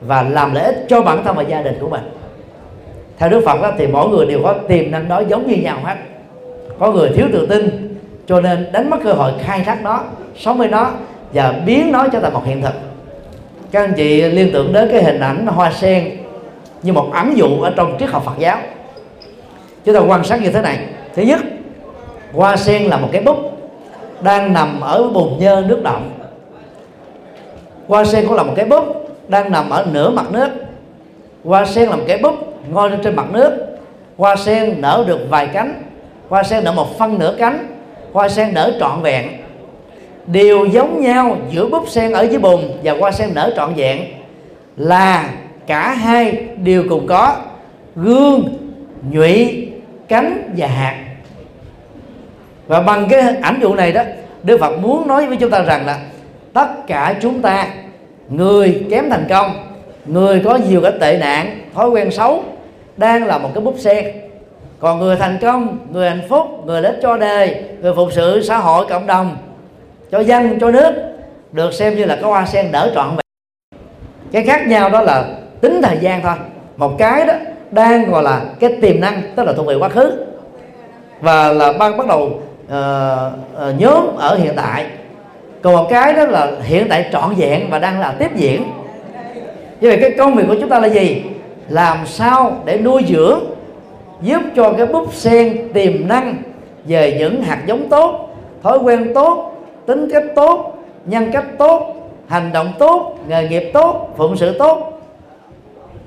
và 0.00 0.22
làm 0.22 0.54
lợi 0.54 0.64
ích 0.64 0.84
cho 0.88 1.02
bản 1.02 1.24
thân 1.24 1.36
và 1.36 1.42
gia 1.42 1.62
đình 1.62 1.78
của 1.80 1.88
mình. 1.88 2.02
Theo 3.18 3.28
đức 3.28 3.42
phật 3.46 3.62
đó, 3.62 3.72
thì 3.78 3.86
mỗi 3.86 4.08
người 4.08 4.26
đều 4.26 4.40
có 4.42 4.54
tiềm 4.68 4.90
năng 4.90 5.08
đó 5.08 5.22
giống 5.28 5.46
như 5.46 5.56
nhau 5.56 5.78
hết. 5.84 5.96
Có 6.78 6.92
người 6.92 7.10
thiếu 7.14 7.26
tự 7.32 7.46
tin 7.46 7.94
cho 8.26 8.40
nên 8.40 8.72
đánh 8.72 8.90
mất 8.90 8.96
cơ 9.04 9.12
hội 9.12 9.32
khai 9.42 9.60
thác 9.60 9.82
nó 9.82 10.04
sống 10.36 10.58
với 10.58 10.68
nó 10.68 10.90
và 11.32 11.54
biến 11.66 11.92
nó 11.92 12.08
trở 12.08 12.20
thành 12.20 12.32
một 12.32 12.42
hiện 12.44 12.62
thực. 12.62 12.74
Các 13.70 13.80
anh 13.84 13.92
chị 13.96 14.22
liên 14.22 14.50
tưởng 14.52 14.72
đến 14.72 14.88
cái 14.92 15.04
hình 15.04 15.20
ảnh 15.20 15.46
hoa 15.46 15.72
sen 15.72 16.10
như 16.82 16.92
một 16.92 17.08
ẩn 17.12 17.36
dụ 17.36 17.60
ở 17.60 17.72
trong 17.76 17.96
triết 18.00 18.10
học 18.10 18.22
Phật 18.24 18.38
giáo. 18.38 18.58
Chúng 19.84 19.94
ta 19.94 20.00
quan 20.00 20.24
sát 20.24 20.42
như 20.42 20.50
thế 20.50 20.62
này. 20.62 20.78
Thứ 21.14 21.22
nhất 21.22 21.40
hoa 22.32 22.56
sen 22.56 22.82
là 22.82 22.96
một 22.96 23.08
cái 23.12 23.22
bút 23.22 23.36
đang 24.24 24.52
nằm 24.52 24.80
ở 24.80 25.08
bùn 25.14 25.38
nhơ 25.38 25.64
nước 25.68 25.82
động. 25.82 26.10
Hoa 27.88 28.04
sen 28.04 28.26
cũng 28.26 28.36
là 28.36 28.42
một 28.42 28.52
cái 28.56 28.64
búp 28.64 29.08
đang 29.28 29.52
nằm 29.52 29.70
ở 29.70 29.86
nửa 29.92 30.10
mặt 30.10 30.32
nước. 30.32 30.48
Hoa 31.44 31.66
sen 31.66 31.88
là 31.88 31.96
một 31.96 32.04
cái 32.08 32.18
búp 32.18 32.34
ngồi 32.70 32.90
lên 32.90 33.00
trên 33.02 33.16
mặt 33.16 33.26
nước. 33.32 33.66
Hoa 34.16 34.36
sen 34.36 34.80
nở 34.80 35.04
được 35.06 35.20
vài 35.30 35.46
cánh. 35.46 35.82
Hoa 36.28 36.42
sen 36.42 36.64
nở 36.64 36.72
một 36.72 36.98
phân 36.98 37.18
nửa 37.18 37.34
cánh. 37.38 37.66
Hoa 38.12 38.28
sen 38.28 38.54
nở 38.54 38.72
trọn 38.80 39.02
vẹn. 39.02 39.28
Đều 40.26 40.66
giống 40.66 41.00
nhau 41.00 41.36
giữa 41.50 41.68
búp 41.68 41.84
sen 41.88 42.12
ở 42.12 42.22
dưới 42.22 42.38
bùn 42.38 42.60
và 42.82 42.94
hoa 43.00 43.12
sen 43.12 43.28
nở 43.34 43.52
trọn 43.56 43.74
vẹn. 43.74 44.00
Là 44.76 45.30
cả 45.66 45.94
hai 45.94 46.46
đều 46.62 46.84
cùng 46.88 47.06
có 47.06 47.36
gương, 47.96 48.44
nhụy, 49.10 49.68
cánh 50.08 50.54
và 50.56 50.66
hạt 50.66 51.03
và 52.66 52.80
bằng 52.80 53.06
cái 53.10 53.20
ảnh 53.42 53.58
dụ 53.62 53.74
này 53.74 53.92
đó, 53.92 54.02
Đức 54.42 54.60
Phật 54.60 54.78
muốn 54.78 55.08
nói 55.08 55.26
với 55.26 55.36
chúng 55.36 55.50
ta 55.50 55.62
rằng 55.62 55.86
là 55.86 55.98
tất 56.52 56.86
cả 56.86 57.14
chúng 57.22 57.42
ta, 57.42 57.66
người 58.28 58.86
kém 58.90 59.10
thành 59.10 59.26
công, 59.28 59.50
người 60.06 60.42
có 60.44 60.58
nhiều 60.68 60.80
cái 60.80 60.92
tệ 61.00 61.18
nạn, 61.18 61.60
thói 61.74 61.90
quen 61.90 62.10
xấu, 62.10 62.42
đang 62.96 63.26
là 63.26 63.38
một 63.38 63.50
cái 63.54 63.64
búp 63.64 63.74
sen 63.78 64.06
còn 64.78 64.98
người 64.98 65.16
thành 65.16 65.38
công, 65.40 65.78
người 65.92 66.10
hạnh 66.10 66.22
phúc, 66.28 66.46
người 66.66 66.82
lợi 66.82 66.92
cho 67.02 67.16
đời, 67.16 67.64
người 67.80 67.94
phục 67.94 68.12
sự 68.12 68.42
xã 68.42 68.58
hội, 68.58 68.86
cộng 68.88 69.06
đồng, 69.06 69.36
cho 70.10 70.20
dân, 70.20 70.58
cho 70.60 70.70
nước, 70.70 70.92
được 71.52 71.74
xem 71.74 71.96
như 71.96 72.04
là 72.04 72.14
cái 72.14 72.24
hoa 72.24 72.46
sen 72.46 72.72
đỡ 72.72 72.92
trọn 72.94 73.08
vẹn. 73.08 73.80
Cái 74.32 74.44
khác 74.44 74.66
nhau 74.66 74.90
đó 74.90 75.00
là 75.00 75.24
tính 75.60 75.80
thời 75.82 75.98
gian 76.00 76.22
thôi. 76.22 76.34
Một 76.76 76.98
cái 76.98 77.26
đó 77.26 77.34
đang 77.70 78.10
gọi 78.10 78.22
là 78.22 78.40
cái 78.60 78.76
tiềm 78.82 79.00
năng, 79.00 79.22
tức 79.36 79.44
là 79.44 79.52
thuộc 79.52 79.66
về 79.66 79.74
quá 79.74 79.88
khứ. 79.88 80.24
Và 81.20 81.52
là 81.52 81.72
ban, 81.72 81.96
bắt 81.96 82.06
đầu 82.06 82.42
uh, 82.66 82.72
uh, 83.68 83.80
nhóm 83.80 84.16
ở 84.16 84.36
hiện 84.36 84.52
tại. 84.56 84.86
Còn 85.62 85.74
một 85.74 85.86
cái 85.90 86.12
đó 86.12 86.24
là 86.26 86.52
hiện 86.62 86.86
tại 86.88 87.08
trọn 87.12 87.34
vẹn 87.36 87.70
và 87.70 87.78
đang 87.78 88.00
là 88.00 88.14
tiếp 88.18 88.30
diễn. 88.36 88.62
Như 89.80 89.88
vậy 89.88 89.98
cái 90.00 90.10
công 90.18 90.34
việc 90.34 90.44
của 90.48 90.56
chúng 90.60 90.68
ta 90.68 90.78
là 90.78 90.88
gì? 90.88 91.22
Làm 91.68 92.06
sao 92.06 92.56
để 92.64 92.78
nuôi 92.78 93.04
dưỡng 93.08 93.40
giúp 94.22 94.42
cho 94.56 94.72
cái 94.72 94.86
búp 94.86 95.14
sen 95.14 95.68
tiềm 95.72 96.08
năng 96.08 96.36
về 96.84 97.16
những 97.18 97.42
hạt 97.42 97.62
giống 97.66 97.88
tốt 97.88 98.28
thói 98.62 98.78
quen 98.78 99.14
tốt 99.14 99.56
tính 99.86 100.08
cách 100.12 100.24
tốt 100.34 100.78
nhân 101.04 101.30
cách 101.32 101.44
tốt 101.58 101.94
hành 102.28 102.52
động 102.52 102.72
tốt 102.78 103.16
nghề 103.28 103.48
nghiệp 103.48 103.70
tốt 103.72 104.14
phụng 104.16 104.36
sự 104.36 104.58
tốt. 104.58 105.02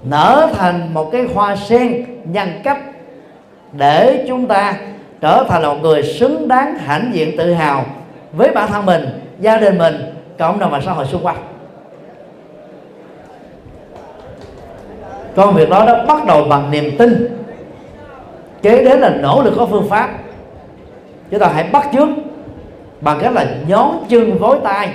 Nở 0.04 0.50
thành 0.58 0.94
một 0.94 1.12
cái 1.12 1.26
hoa 1.34 1.56
sen 1.56 2.06
nhân 2.26 2.50
cách 2.64 2.78
để 3.72 4.26
chúng 4.28 4.48
ta 4.48 4.74
trở 5.22 5.46
thành 5.50 5.64
một 5.64 5.76
người 5.82 6.04
xứng 6.04 6.48
đáng 6.48 6.78
hãnh 6.78 7.10
diện 7.14 7.38
tự 7.38 7.54
hào 7.54 7.86
với 8.32 8.50
bản 8.50 8.72
thân 8.72 8.86
mình, 8.86 9.06
gia 9.40 9.58
đình 9.58 9.78
mình, 9.78 9.96
cộng 10.38 10.60
đồng 10.60 10.72
và 10.72 10.82
xã 10.86 10.92
hội 10.92 11.06
xung 11.06 11.26
quanh. 11.26 11.38
Công 15.36 15.56
việc 15.56 15.70
đó 15.70 15.86
đã 15.86 16.06
bắt 16.08 16.26
đầu 16.26 16.44
bằng 16.44 16.72
niềm 16.72 16.98
tin, 16.98 17.38
kế 18.62 18.84
đến 18.84 19.00
là 19.00 19.10
nỗ 19.10 19.42
lực 19.44 19.54
có 19.58 19.66
phương 19.66 19.90
pháp. 19.90 20.10
Chúng 21.32 21.40
ta 21.40 21.48
hãy 21.48 21.64
bắt 21.64 21.88
chước 21.94 22.08
bằng 23.02 23.20
cách 23.22 23.34
là 23.34 23.46
nhón 23.68 23.88
chân 24.10 24.38
vối 24.38 24.58
tay 24.64 24.90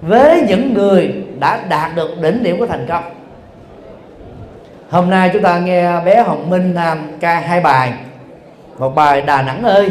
với 0.00 0.44
những 0.48 0.74
người 0.74 1.24
đã 1.38 1.60
đạt 1.68 1.90
được 1.96 2.10
đỉnh 2.22 2.42
điểm 2.42 2.58
của 2.58 2.66
thành 2.66 2.86
công. 2.88 3.04
Hôm 4.90 5.10
nay 5.10 5.30
chúng 5.32 5.42
ta 5.42 5.58
nghe 5.58 6.00
bé 6.00 6.22
hồng 6.22 6.50
minh 6.50 6.74
nam 6.74 6.98
ca 7.20 7.40
hai 7.40 7.60
bài 7.60 7.92
một 8.78 8.94
bài 8.94 9.22
đà 9.22 9.42
nẵng 9.42 9.62
ơi, 9.62 9.90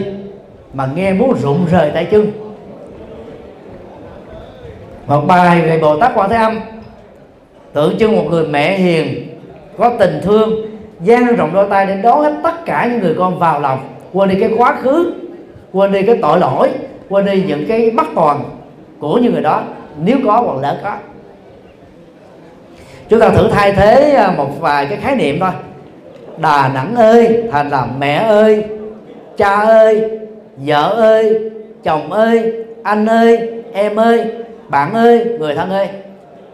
mà 0.74 0.88
nghe 0.96 1.14
muốn 1.14 1.34
rụng 1.42 1.66
rời 1.72 1.92
tay 1.94 2.06
chân. 2.06 2.32
Một 5.08 5.22
bài 5.28 5.62
về 5.62 5.80
bồ 5.80 6.00
tát 6.00 6.12
quan 6.16 6.30
thế 6.30 6.36
âm. 6.36 6.60
Tượng 7.74 7.98
trưng 7.98 8.16
một 8.16 8.26
người 8.30 8.48
mẹ 8.48 8.78
hiền, 8.78 9.28
có 9.78 9.92
tình 10.00 10.20
thương, 10.24 10.52
dang 11.02 11.36
rộng 11.36 11.54
đôi 11.54 11.68
tay 11.70 11.86
để 11.86 11.96
đón 12.02 12.24
hết 12.24 12.34
tất 12.44 12.66
cả 12.66 12.88
những 12.92 13.00
người 13.00 13.16
con 13.20 13.40
vào 13.40 13.60
lòng. 13.60 13.80
Quên 14.14 14.30
đi 14.30 14.40
cái 14.40 14.52
quá 14.58 14.76
khứ, 14.82 15.14
quên 15.72 15.92
đi 15.92 16.04
cái 16.04 16.18
tội 16.22 16.40
lỗi, 16.40 16.70
quên 17.10 17.26
đi 17.26 17.44
những 17.48 17.66
cái 17.68 17.92
bất 17.92 18.08
toàn 18.16 18.44
của 19.00 19.18
những 19.18 19.34
người 19.34 19.42
đó. 19.42 19.64
Nếu 20.04 20.18
có, 20.26 20.42
hoặc 20.42 20.62
lỡ 20.62 20.80
có. 20.84 20.96
Chúng 23.10 23.20
ta 23.20 23.30
thử 23.30 23.50
thay 23.50 23.72
thế 23.72 24.12
à, 24.12 24.34
một 24.38 24.50
vài 24.60 24.86
cái 24.86 24.98
khái 24.98 25.16
niệm 25.16 25.40
thôi 25.40 25.52
đà 26.38 26.72
nẵng 26.74 26.96
ơi, 26.96 27.44
thành 27.52 27.70
là 27.70 27.88
mẹ 28.00 28.16
ơi, 28.16 28.64
cha 29.38 29.56
ơi, 29.56 30.10
vợ 30.58 30.90
ơi, 30.90 31.52
chồng 31.84 32.12
ơi, 32.12 32.54
anh 32.84 33.06
ơi, 33.06 33.50
em 33.74 33.96
ơi, 33.96 34.32
bạn 34.68 34.94
ơi, 34.94 35.26
người 35.40 35.56
thân 35.56 35.70
ơi. 35.70 35.90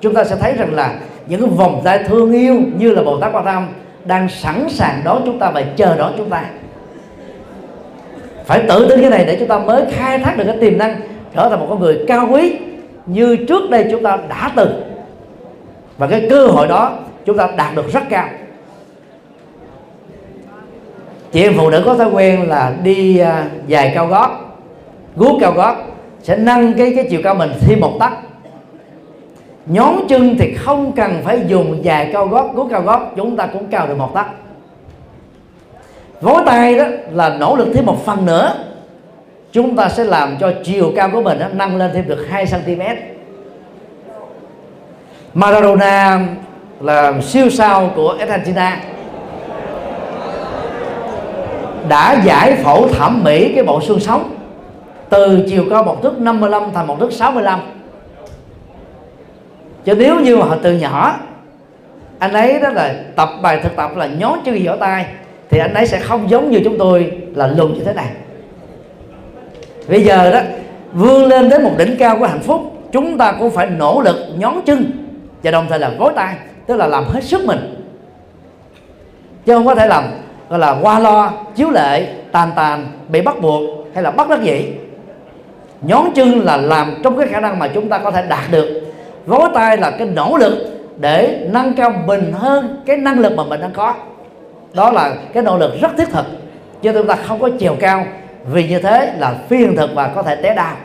Chúng 0.01 0.13
ta 0.13 0.23
sẽ 0.23 0.35
thấy 0.35 0.53
rằng 0.53 0.73
là 0.73 0.93
những 1.27 1.41
cái 1.41 1.49
vòng 1.49 1.81
tay 1.83 1.99
thương 2.07 2.31
yêu 2.31 2.55
như 2.77 2.91
là 2.91 3.03
bồ 3.03 3.19
tát 3.19 3.33
quan 3.33 3.45
tâm 3.45 3.67
đang 4.05 4.29
sẵn 4.29 4.69
sàng 4.69 5.01
đón 5.05 5.21
chúng 5.25 5.39
ta 5.39 5.51
và 5.51 5.63
chờ 5.75 5.95
đón 5.97 6.13
chúng 6.17 6.29
ta. 6.29 6.43
Phải 8.45 8.63
tự 8.69 8.89
tin 8.89 9.01
cái 9.01 9.09
này 9.09 9.25
để 9.25 9.35
chúng 9.39 9.47
ta 9.47 9.59
mới 9.59 9.85
khai 9.91 10.19
thác 10.19 10.37
được 10.37 10.43
cái 10.47 10.57
tiềm 10.57 10.77
năng 10.77 10.95
trở 11.35 11.49
thành 11.49 11.59
một 11.59 11.65
con 11.69 11.79
người 11.79 11.99
cao 12.07 12.27
quý 12.31 12.55
như 13.05 13.35
trước 13.35 13.69
đây 13.69 13.87
chúng 13.91 14.03
ta 14.03 14.17
đã 14.29 14.51
từng. 14.55 14.81
Và 15.97 16.07
cái 16.07 16.27
cơ 16.29 16.47
hội 16.47 16.67
đó 16.67 16.97
chúng 17.25 17.37
ta 17.37 17.49
đạt 17.57 17.75
được 17.75 17.93
rất 17.93 18.03
cao 18.09 18.27
chị 21.31 21.43
em 21.43 21.53
phụ 21.57 21.69
nữ 21.69 21.83
có 21.85 21.95
thói 21.95 22.09
quen 22.09 22.49
là 22.49 22.73
đi 22.83 23.17
à, 23.17 23.45
dài 23.67 23.91
cao 23.95 24.07
gót 24.07 24.49
guốc 25.15 25.37
cao 25.41 25.51
gót 25.51 25.75
sẽ 26.23 26.37
nâng 26.37 26.73
cái 26.73 26.93
cái 26.95 27.07
chiều 27.09 27.21
cao 27.23 27.35
mình 27.35 27.51
thêm 27.61 27.79
một 27.79 27.97
tấc. 27.99 28.11
Nhón 29.65 29.95
chân 30.09 30.37
thì 30.39 30.53
không 30.53 30.91
cần 30.91 31.21
phải 31.23 31.41
dùng 31.47 31.79
dài 31.83 32.09
cao 32.13 32.27
gót 32.27 32.55
guốc 32.55 32.67
cao 32.71 32.81
gót 32.81 33.11
chúng 33.15 33.37
ta 33.37 33.47
cũng 33.47 33.67
cao 33.67 33.87
được 33.87 33.97
một 33.97 34.13
tấc. 34.13 34.25
Vối 36.21 36.43
tay 36.45 36.75
đó 36.75 36.85
là 37.11 37.29
nỗ 37.29 37.55
lực 37.55 37.67
thêm 37.73 37.85
một 37.85 38.05
phần 38.05 38.25
nữa. 38.25 38.53
Chúng 39.51 39.75
ta 39.75 39.89
sẽ 39.89 40.03
làm 40.03 40.37
cho 40.39 40.51
chiều 40.63 40.91
cao 40.95 41.09
của 41.13 41.21
mình 41.21 41.39
đó, 41.39 41.47
nâng 41.53 41.77
lên 41.77 41.91
thêm 41.93 42.07
được 42.07 42.27
2 42.29 42.45
cm 42.45 42.81
Maradona 45.33 46.19
là 46.81 47.21
siêu 47.21 47.49
sao 47.49 47.91
của 47.95 48.15
Argentina 48.19 48.81
đã 51.89 52.21
giải 52.25 52.55
phẫu 52.55 52.87
thẩm 52.87 53.23
mỹ 53.23 53.51
cái 53.55 53.63
bộ 53.63 53.81
xương 53.81 53.99
sống. 53.99 54.35
Từ 55.09 55.45
chiều 55.49 55.65
cao 55.69 55.83
một 55.83 56.03
thước 56.03 56.19
55 56.19 56.63
thành 56.73 56.87
một 56.87 56.99
thước 56.99 57.13
65 57.13 57.59
chứ 59.85 59.95
nếu 59.95 60.19
như 60.19 60.37
mà 60.37 60.45
từ 60.61 60.73
nhỏ, 60.73 61.15
anh 62.19 62.33
ấy 62.33 62.59
đó 62.59 62.69
là 62.69 62.95
tập 63.15 63.29
bài 63.41 63.59
thực 63.63 63.75
tập 63.75 63.91
là 63.95 64.07
nhón 64.07 64.39
chân 64.45 64.59
vỗ 64.65 64.75
tay, 64.79 65.05
thì 65.49 65.59
anh 65.59 65.73
ấy 65.73 65.87
sẽ 65.87 65.99
không 65.99 66.29
giống 66.29 66.51
như 66.51 66.61
chúng 66.63 66.77
tôi 66.77 67.11
là 67.35 67.47
lùn 67.47 67.73
như 67.73 67.83
thế 67.83 67.93
này. 67.93 68.07
Bây 69.87 70.03
giờ 70.03 70.31
đó, 70.31 70.39
vươn 70.93 71.25
lên 71.25 71.49
đến 71.49 71.63
một 71.63 71.71
đỉnh 71.77 71.95
cao 71.99 72.17
của 72.19 72.25
hạnh 72.27 72.39
phúc, 72.39 72.61
chúng 72.91 73.17
ta 73.17 73.31
cũng 73.31 73.51
phải 73.51 73.69
nỗ 73.69 74.01
lực 74.01 74.15
nhón 74.37 74.53
chân 74.65 74.91
và 75.43 75.51
đồng 75.51 75.65
thời 75.69 75.79
là 75.79 75.91
gối 75.99 76.13
tay, 76.15 76.35
tức 76.67 76.75
là 76.75 76.87
làm 76.87 77.03
hết 77.03 77.23
sức 77.23 77.45
mình. 77.45 77.75
Chứ 79.45 79.53
không 79.53 79.65
có 79.65 79.75
thể 79.75 79.87
làm 79.87 80.03
gọi 80.49 80.59
là 80.59 80.75
qua 80.81 80.99
lo, 80.99 81.31
chiếu 81.55 81.69
lệ, 81.69 82.07
tàn 82.31 82.51
tàn, 82.55 82.87
bị 83.09 83.21
bắt 83.21 83.41
buộc 83.41 83.61
hay 83.93 84.03
là 84.03 84.11
bắt 84.11 84.29
đắc 84.29 84.41
dĩ. 84.41 84.65
Nhón 85.81 86.03
chân 86.15 86.45
là 86.45 86.57
làm 86.57 86.93
trong 87.03 87.17
cái 87.17 87.27
khả 87.27 87.39
năng 87.39 87.59
mà 87.59 87.67
chúng 87.67 87.89
ta 87.89 87.97
có 87.97 88.11
thể 88.11 88.23
đạt 88.29 88.51
được. 88.51 88.81
Gối 89.27 89.49
tay 89.53 89.77
là 89.77 89.91
cái 89.91 90.07
nỗ 90.07 90.37
lực 90.37 90.53
để 90.97 91.47
nâng 91.51 91.73
cao 91.73 91.93
mình 92.05 92.31
hơn 92.31 92.81
cái 92.85 92.97
năng 92.97 93.19
lực 93.19 93.33
mà 93.35 93.43
mình 93.43 93.61
đang 93.61 93.71
có. 93.73 93.93
Đó 94.73 94.91
là 94.91 95.13
cái 95.33 95.43
nỗ 95.43 95.57
lực 95.57 95.81
rất 95.81 95.91
thiết 95.97 96.09
thực, 96.11 96.25
chứ 96.81 96.91
chúng 96.93 97.07
ta 97.07 97.15
không 97.15 97.39
có 97.39 97.49
chiều 97.59 97.75
cao. 97.79 98.05
Vì 98.51 98.67
như 98.67 98.79
thế 98.79 99.13
là 99.17 99.35
phi 99.49 99.57
hiện 99.57 99.75
thực 99.75 99.95
và 99.95 100.07
có 100.07 100.23
thể 100.23 100.35
té 100.35 100.55
đau 100.55 100.75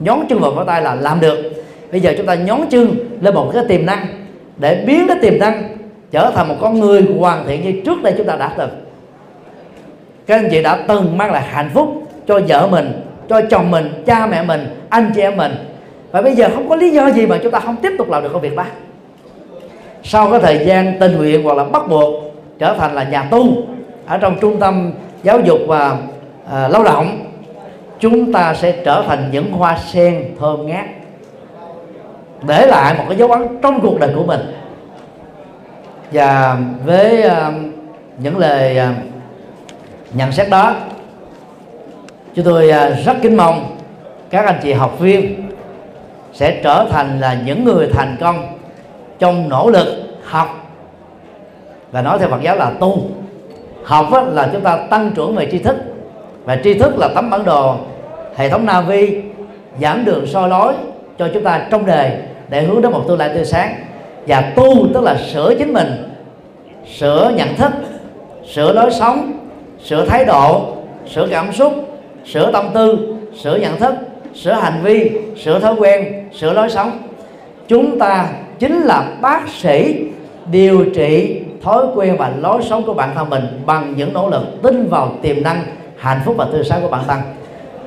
nhón 0.00 0.18
chân 0.28 0.38
vào 0.38 0.50
gối 0.50 0.64
tay 0.66 0.82
là 0.82 0.94
làm 0.94 1.20
được. 1.20 1.52
Bây 1.92 2.00
giờ 2.00 2.14
chúng 2.16 2.26
ta 2.26 2.34
nhón 2.34 2.60
chân 2.70 2.94
lên 3.20 3.34
một 3.34 3.50
cái 3.54 3.64
tiềm 3.68 3.86
năng 3.86 4.06
để 4.56 4.84
biến 4.86 5.06
cái 5.08 5.16
tiềm 5.22 5.38
năng 5.38 5.62
trở 6.10 6.30
thành 6.34 6.48
một 6.48 6.54
con 6.60 6.80
người 6.80 7.06
hoàn 7.18 7.46
thiện 7.46 7.64
như 7.64 7.82
trước 7.84 8.02
đây 8.02 8.14
chúng 8.16 8.26
ta 8.26 8.36
đã 8.36 8.52
từng 8.58 8.70
các 10.26 10.36
anh 10.36 10.48
chị 10.50 10.62
đã 10.62 10.78
từng 10.88 11.18
mang 11.18 11.32
lại 11.32 11.42
hạnh 11.42 11.70
phúc 11.74 12.02
cho 12.26 12.40
vợ 12.48 12.68
mình 12.70 13.02
cho 13.28 13.40
chồng 13.50 13.70
mình 13.70 14.02
cha 14.06 14.26
mẹ 14.26 14.42
mình 14.42 14.80
anh 14.88 15.12
chị 15.14 15.20
em 15.20 15.36
mình. 15.36 15.52
Và 16.10 16.22
bây 16.22 16.34
giờ 16.34 16.48
không 16.54 16.68
có 16.68 16.76
lý 16.76 16.90
do 16.90 17.10
gì 17.10 17.26
mà 17.26 17.38
chúng 17.42 17.52
ta 17.52 17.60
không 17.60 17.76
tiếp 17.76 17.92
tục 17.98 18.10
làm 18.10 18.22
được 18.22 18.30
công 18.32 18.42
việc 18.42 18.56
đó 18.56 18.64
sau 20.02 20.30
cái 20.30 20.40
thời 20.40 20.66
gian 20.66 20.98
tình 21.00 21.16
nguyện 21.16 21.42
hoặc 21.44 21.56
là 21.56 21.64
bắt 21.64 21.82
buộc 21.88 22.14
trở 22.58 22.74
thành 22.78 22.94
là 22.94 23.02
nhà 23.04 23.22
tu 23.22 23.46
ở 24.06 24.18
trong 24.18 24.38
trung 24.40 24.60
tâm 24.60 24.92
giáo 25.22 25.40
dục 25.40 25.58
và 25.66 25.96
à, 26.52 26.68
lao 26.68 26.84
động 26.84 27.18
chúng 28.00 28.32
ta 28.32 28.54
sẽ 28.54 28.72
trở 28.84 29.04
thành 29.06 29.28
những 29.32 29.52
hoa 29.52 29.78
sen 29.92 30.24
thơm 30.40 30.66
ngát 30.66 30.84
để 32.46 32.66
lại 32.66 32.94
một 32.98 33.04
cái 33.08 33.18
dấu 33.18 33.32
ấn 33.32 33.42
trong 33.62 33.80
cuộc 33.80 34.00
đời 34.00 34.10
của 34.16 34.24
mình. 34.24 34.40
Và 36.12 36.58
với 36.84 37.24
uh, 37.26 37.54
những 38.18 38.38
lời 38.38 38.78
uh, 38.78 39.15
nhận 40.12 40.32
xét 40.32 40.50
đó. 40.50 40.74
Chúng 42.34 42.44
tôi 42.44 42.70
à, 42.70 42.90
rất 43.04 43.16
kính 43.22 43.36
mong 43.36 43.76
các 44.30 44.44
anh 44.44 44.58
chị 44.62 44.72
học 44.72 44.98
viên 44.98 45.48
sẽ 46.32 46.60
trở 46.62 46.86
thành 46.90 47.20
là 47.20 47.36
những 47.44 47.64
người 47.64 47.88
thành 47.92 48.16
công 48.20 48.58
trong 49.18 49.48
nỗ 49.48 49.70
lực 49.70 49.86
học. 50.24 50.48
Và 51.92 52.02
nói 52.02 52.18
theo 52.18 52.28
Phật 52.28 52.42
giáo 52.42 52.56
là 52.56 52.70
tu. 52.80 53.02
Học 53.84 54.06
là 54.32 54.48
chúng 54.52 54.62
ta 54.62 54.78
tăng 54.90 55.10
trưởng 55.14 55.36
về 55.36 55.48
tri 55.52 55.58
thức. 55.58 55.76
Và 56.44 56.58
tri 56.64 56.74
thức 56.74 56.98
là 56.98 57.08
tấm 57.14 57.30
bản 57.30 57.44
đồ 57.44 57.76
hệ 58.36 58.48
thống 58.48 58.66
navi 58.66 59.22
giảng 59.80 60.04
đường 60.04 60.26
soi 60.26 60.48
lối 60.48 60.74
cho 61.18 61.28
chúng 61.34 61.42
ta 61.42 61.66
trong 61.70 61.86
đời 61.86 62.10
để 62.48 62.62
hướng 62.62 62.82
đến 62.82 62.92
một 62.92 63.04
tương 63.08 63.18
lai 63.18 63.30
tươi 63.34 63.44
sáng. 63.44 63.74
Và 64.26 64.52
tu 64.56 64.86
tức 64.94 65.04
là 65.04 65.16
sửa 65.32 65.54
chính 65.58 65.72
mình, 65.72 66.10
sửa 66.96 67.32
nhận 67.36 67.56
thức, 67.56 67.72
sửa 68.52 68.72
lối 68.72 68.90
sống 68.90 69.32
sửa 69.84 70.06
thái 70.06 70.24
độ, 70.24 70.76
sửa 71.14 71.28
cảm 71.30 71.52
xúc, 71.52 71.72
sửa 72.26 72.52
tâm 72.52 72.66
tư, 72.74 73.14
sửa 73.42 73.56
nhận 73.56 73.78
thức, 73.78 73.94
sửa 74.34 74.52
hành 74.52 74.80
vi, 74.82 75.10
sửa 75.44 75.58
thói 75.58 75.74
quen, 75.74 76.28
sửa 76.34 76.52
lối 76.52 76.70
sống. 76.70 76.98
Chúng 77.68 77.98
ta 77.98 78.28
chính 78.58 78.82
là 78.82 79.04
bác 79.20 79.48
sĩ 79.48 80.04
điều 80.50 80.84
trị 80.94 81.40
thói 81.62 81.86
quen 81.94 82.16
và 82.16 82.32
lối 82.40 82.62
sống 82.62 82.82
của 82.82 82.94
bản 82.94 83.10
thân 83.14 83.30
mình 83.30 83.62
bằng 83.66 83.94
những 83.96 84.12
nỗ 84.12 84.30
lực 84.30 84.62
tin 84.62 84.88
vào 84.88 85.12
tiềm 85.22 85.42
năng 85.42 85.64
hạnh 85.98 86.20
phúc 86.24 86.34
và 86.38 86.46
tươi 86.52 86.64
sáng 86.64 86.82
của 86.82 86.88
bản 86.88 87.02
thân. 87.08 87.18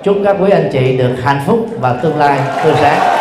Chúc 0.04 0.18
các 0.24 0.36
quý 0.40 0.52
anh 0.52 0.70
chị 0.74 0.98
được 0.98 1.16
hạnh 1.24 1.42
phúc 1.46 1.66
và 1.82 1.94
tương 1.94 2.18
lai 2.18 2.40
tươi 2.64 2.74
sáng. 2.82 3.18